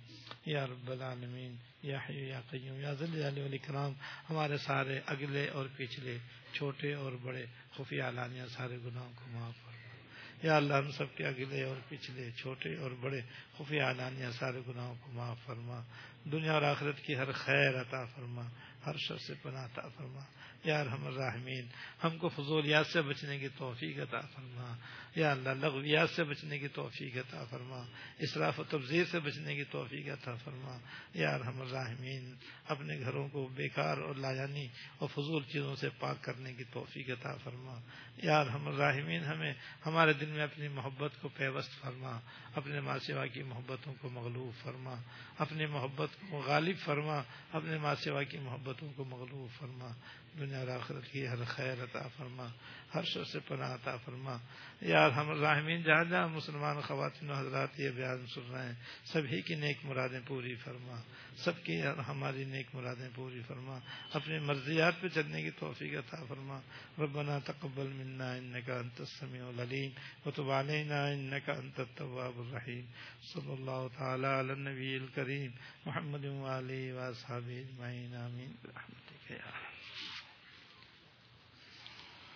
یا 0.46 0.66
رب 0.66 0.90
العالمین، 0.90 1.56
یا 1.82 1.98
حی 2.08 2.28
یا 2.28 2.40
قیوم، 2.50 2.80
یا 2.80 2.92
ذل 2.92 3.38
والاکرام. 3.38 3.92
ہمارے 4.30 4.56
سارے 4.56 5.00
اگلے 5.06 5.48
اور 5.48 5.66
پچھلے 5.76 6.18
چھوٹے 6.52 6.94
اور 6.94 7.12
بڑے 7.12 7.44
خفیہ 7.76 8.02
علانیہ 8.02 8.42
سارے 8.56 8.76
گناہوں 8.84 9.12
کو 9.16 9.30
معاف 9.30 9.54
فرما. 9.56 9.96
یا 10.42 10.56
اللہ، 10.56 10.74
ہم 10.74 10.90
سب 10.90 11.16
کے 11.16 11.26
اگلے 11.26 11.62
اور 11.64 11.76
پچھلے 11.88 12.30
چھوٹے 12.30 12.76
اور 12.76 12.90
بڑے 12.90 13.20
خفیہ 13.58 13.82
علانیہ 13.82 14.30
سارے 14.38 14.60
گناہوں 14.68 14.94
کو 15.00 15.12
معاف 15.12 15.36
فرما. 15.46 15.80
دنیا 16.24 16.52
اور 16.52 16.62
آخرت 16.62 17.00
کی 17.00 17.16
ہر 17.16 17.32
خیر 17.32 17.80
عطا 17.80 18.04
فرما، 18.04 18.42
ہر 18.86 18.96
شر 18.96 19.16
سے 19.16 19.34
پناہ 19.42 19.64
عطا 19.64 19.88
فرما. 19.88 20.20
یا 20.64 20.84
رحم 20.84 21.06
الراحمین، 21.06 21.66
ہم 22.04 22.18
کو 22.18 22.28
فضولیات 22.28 22.86
سے 22.86 23.02
بچنے 23.02 23.38
کی 23.38 23.48
توفیق 23.48 23.98
عطا 23.98 24.20
فرما۔ 24.20 24.76
یا 25.16 25.30
اللہ 25.30 25.48
لغویات 25.48 26.10
سے 26.10 26.24
بچنے 26.24 26.58
کی 26.58 26.68
توفیق 26.68 27.16
عطا 27.16 27.44
فرما۔ 27.44 27.84
اسراف 28.18 28.60
و 28.60 28.64
تبذیر 28.64 29.04
سے 29.10 29.20
بچنے 29.20 29.56
کی 29.56 29.64
توفیق 29.64 30.08
عطا 30.08 30.34
فرما۔ 30.34 30.78
یا 31.14 31.38
رحم 31.38 31.60
الراحمین، 31.60 32.34
اپنے 32.68 33.00
گھروں 33.00 33.28
کو 33.28 33.46
بیکار 33.46 33.98
اور 33.98 34.14
لایانی 34.14 34.68
اور 34.98 35.08
فضول 35.08 35.42
چیزوں 35.52 35.76
سے 35.76 35.88
پاک 35.98 36.24
کرنے 36.24 36.52
کی 36.52 36.64
توفیق 36.64 37.10
عطا 37.10 37.36
فرما۔ 37.36 37.80
یا 38.16 38.44
رحم 38.44 38.68
الراحمین، 38.68 39.24
ہمیں، 39.24 39.54
ہمارے 39.86 40.12
دل 40.12 40.26
میں 40.26 40.44
اپنی 40.44 40.68
محبت 40.68 41.10
کو 41.20 41.28
پیوست 41.28 41.80
فرما۔ 41.80 42.20
اپنے 42.54 42.80
ماں 42.80 42.98
سوا 42.98 43.26
کی 43.26 43.42
محبتوں 43.42 43.94
کو 44.00 44.08
مغلوب 44.08 44.62
فرما۔ 44.62 44.94
اپنی 45.38 45.66
محبت 45.66 46.08
کو 46.30 46.42
غالب 46.46 46.76
فرما۔ 46.84 47.22
اپنے 47.52 47.78
ماں 47.78 47.94
سوا 47.94 48.22
کی 48.22 48.38
محبتوں 48.38 48.92
کو 48.96 49.04
مغلوب 49.04 49.58
فرما۔ 49.58 49.88
دنیا 50.40 50.58
اور 50.58 50.68
آخرت 50.68 51.12
کی 51.12 51.28
ہر 51.28 51.44
خیر 51.44 51.72
عطا 51.72 52.08
فرما، 52.08 52.46
ہر 52.94 53.02
شر 53.02 53.24
سے 53.24 53.38
پناہ 53.38 53.74
عطا 53.74 53.96
فرما۔ 53.96 54.36
یار، 54.80 55.10
ہم 55.10 55.40
راہمین 55.40 55.82
جہاں 55.82 56.04
جہاں 56.04 56.28
مسلمان 56.28 56.80
خواتین 56.80 57.30
و 57.30 57.34
حضرات 57.34 57.80
یہ 57.80 57.90
بیان 57.90 58.26
سن 58.26 58.52
رہے 58.52 58.66
ہیں 58.66 58.74
سبھی 59.12 59.42
کی 59.42 59.54
نیک 59.54 59.78
مرادیں 59.84 60.20
پوری 60.26 60.54
فرما۔ 60.54 61.00
سب 61.36 61.64
کی 61.64 61.82
ہماری 62.08 62.44
نیک 62.44 62.74
مرادیں 62.74 63.08
پوری 63.14 63.42
فرما۔ 63.46 63.78
اپنی 64.12 64.38
مرضیات 64.38 65.00
پہ 65.00 65.08
چلنے 65.08 65.42
کی 65.42 65.50
توفیق 65.50 65.98
عطا 65.98 66.24
فرما۔ 66.28 66.60
ربنا 66.98 67.38
تقبل 67.38 67.86
منا 67.86 68.32
انك 68.32 68.70
انت 68.70 69.00
السميع 69.00 69.44
العليم 69.44 69.90
وتب 70.26 70.50
علينا 70.50 71.06
انك 71.06 71.50
انت 71.50 71.80
التواب 71.80 72.40
الرحيم 72.40 72.84
صلى 73.34 73.52
الله 73.52 73.88
تعالى 73.98 74.26
على 74.26 74.52
النبي 74.52 74.96
الكريم 74.96 75.50
محمد 75.86 76.24
وعلى 76.24 76.68
اله 76.68 76.96
واصحابه 76.96 77.60
اجمعين 77.60 78.14
امين 78.14 78.52
برحمتك 78.62 79.30
يا 79.30 79.36
رب 79.36 79.67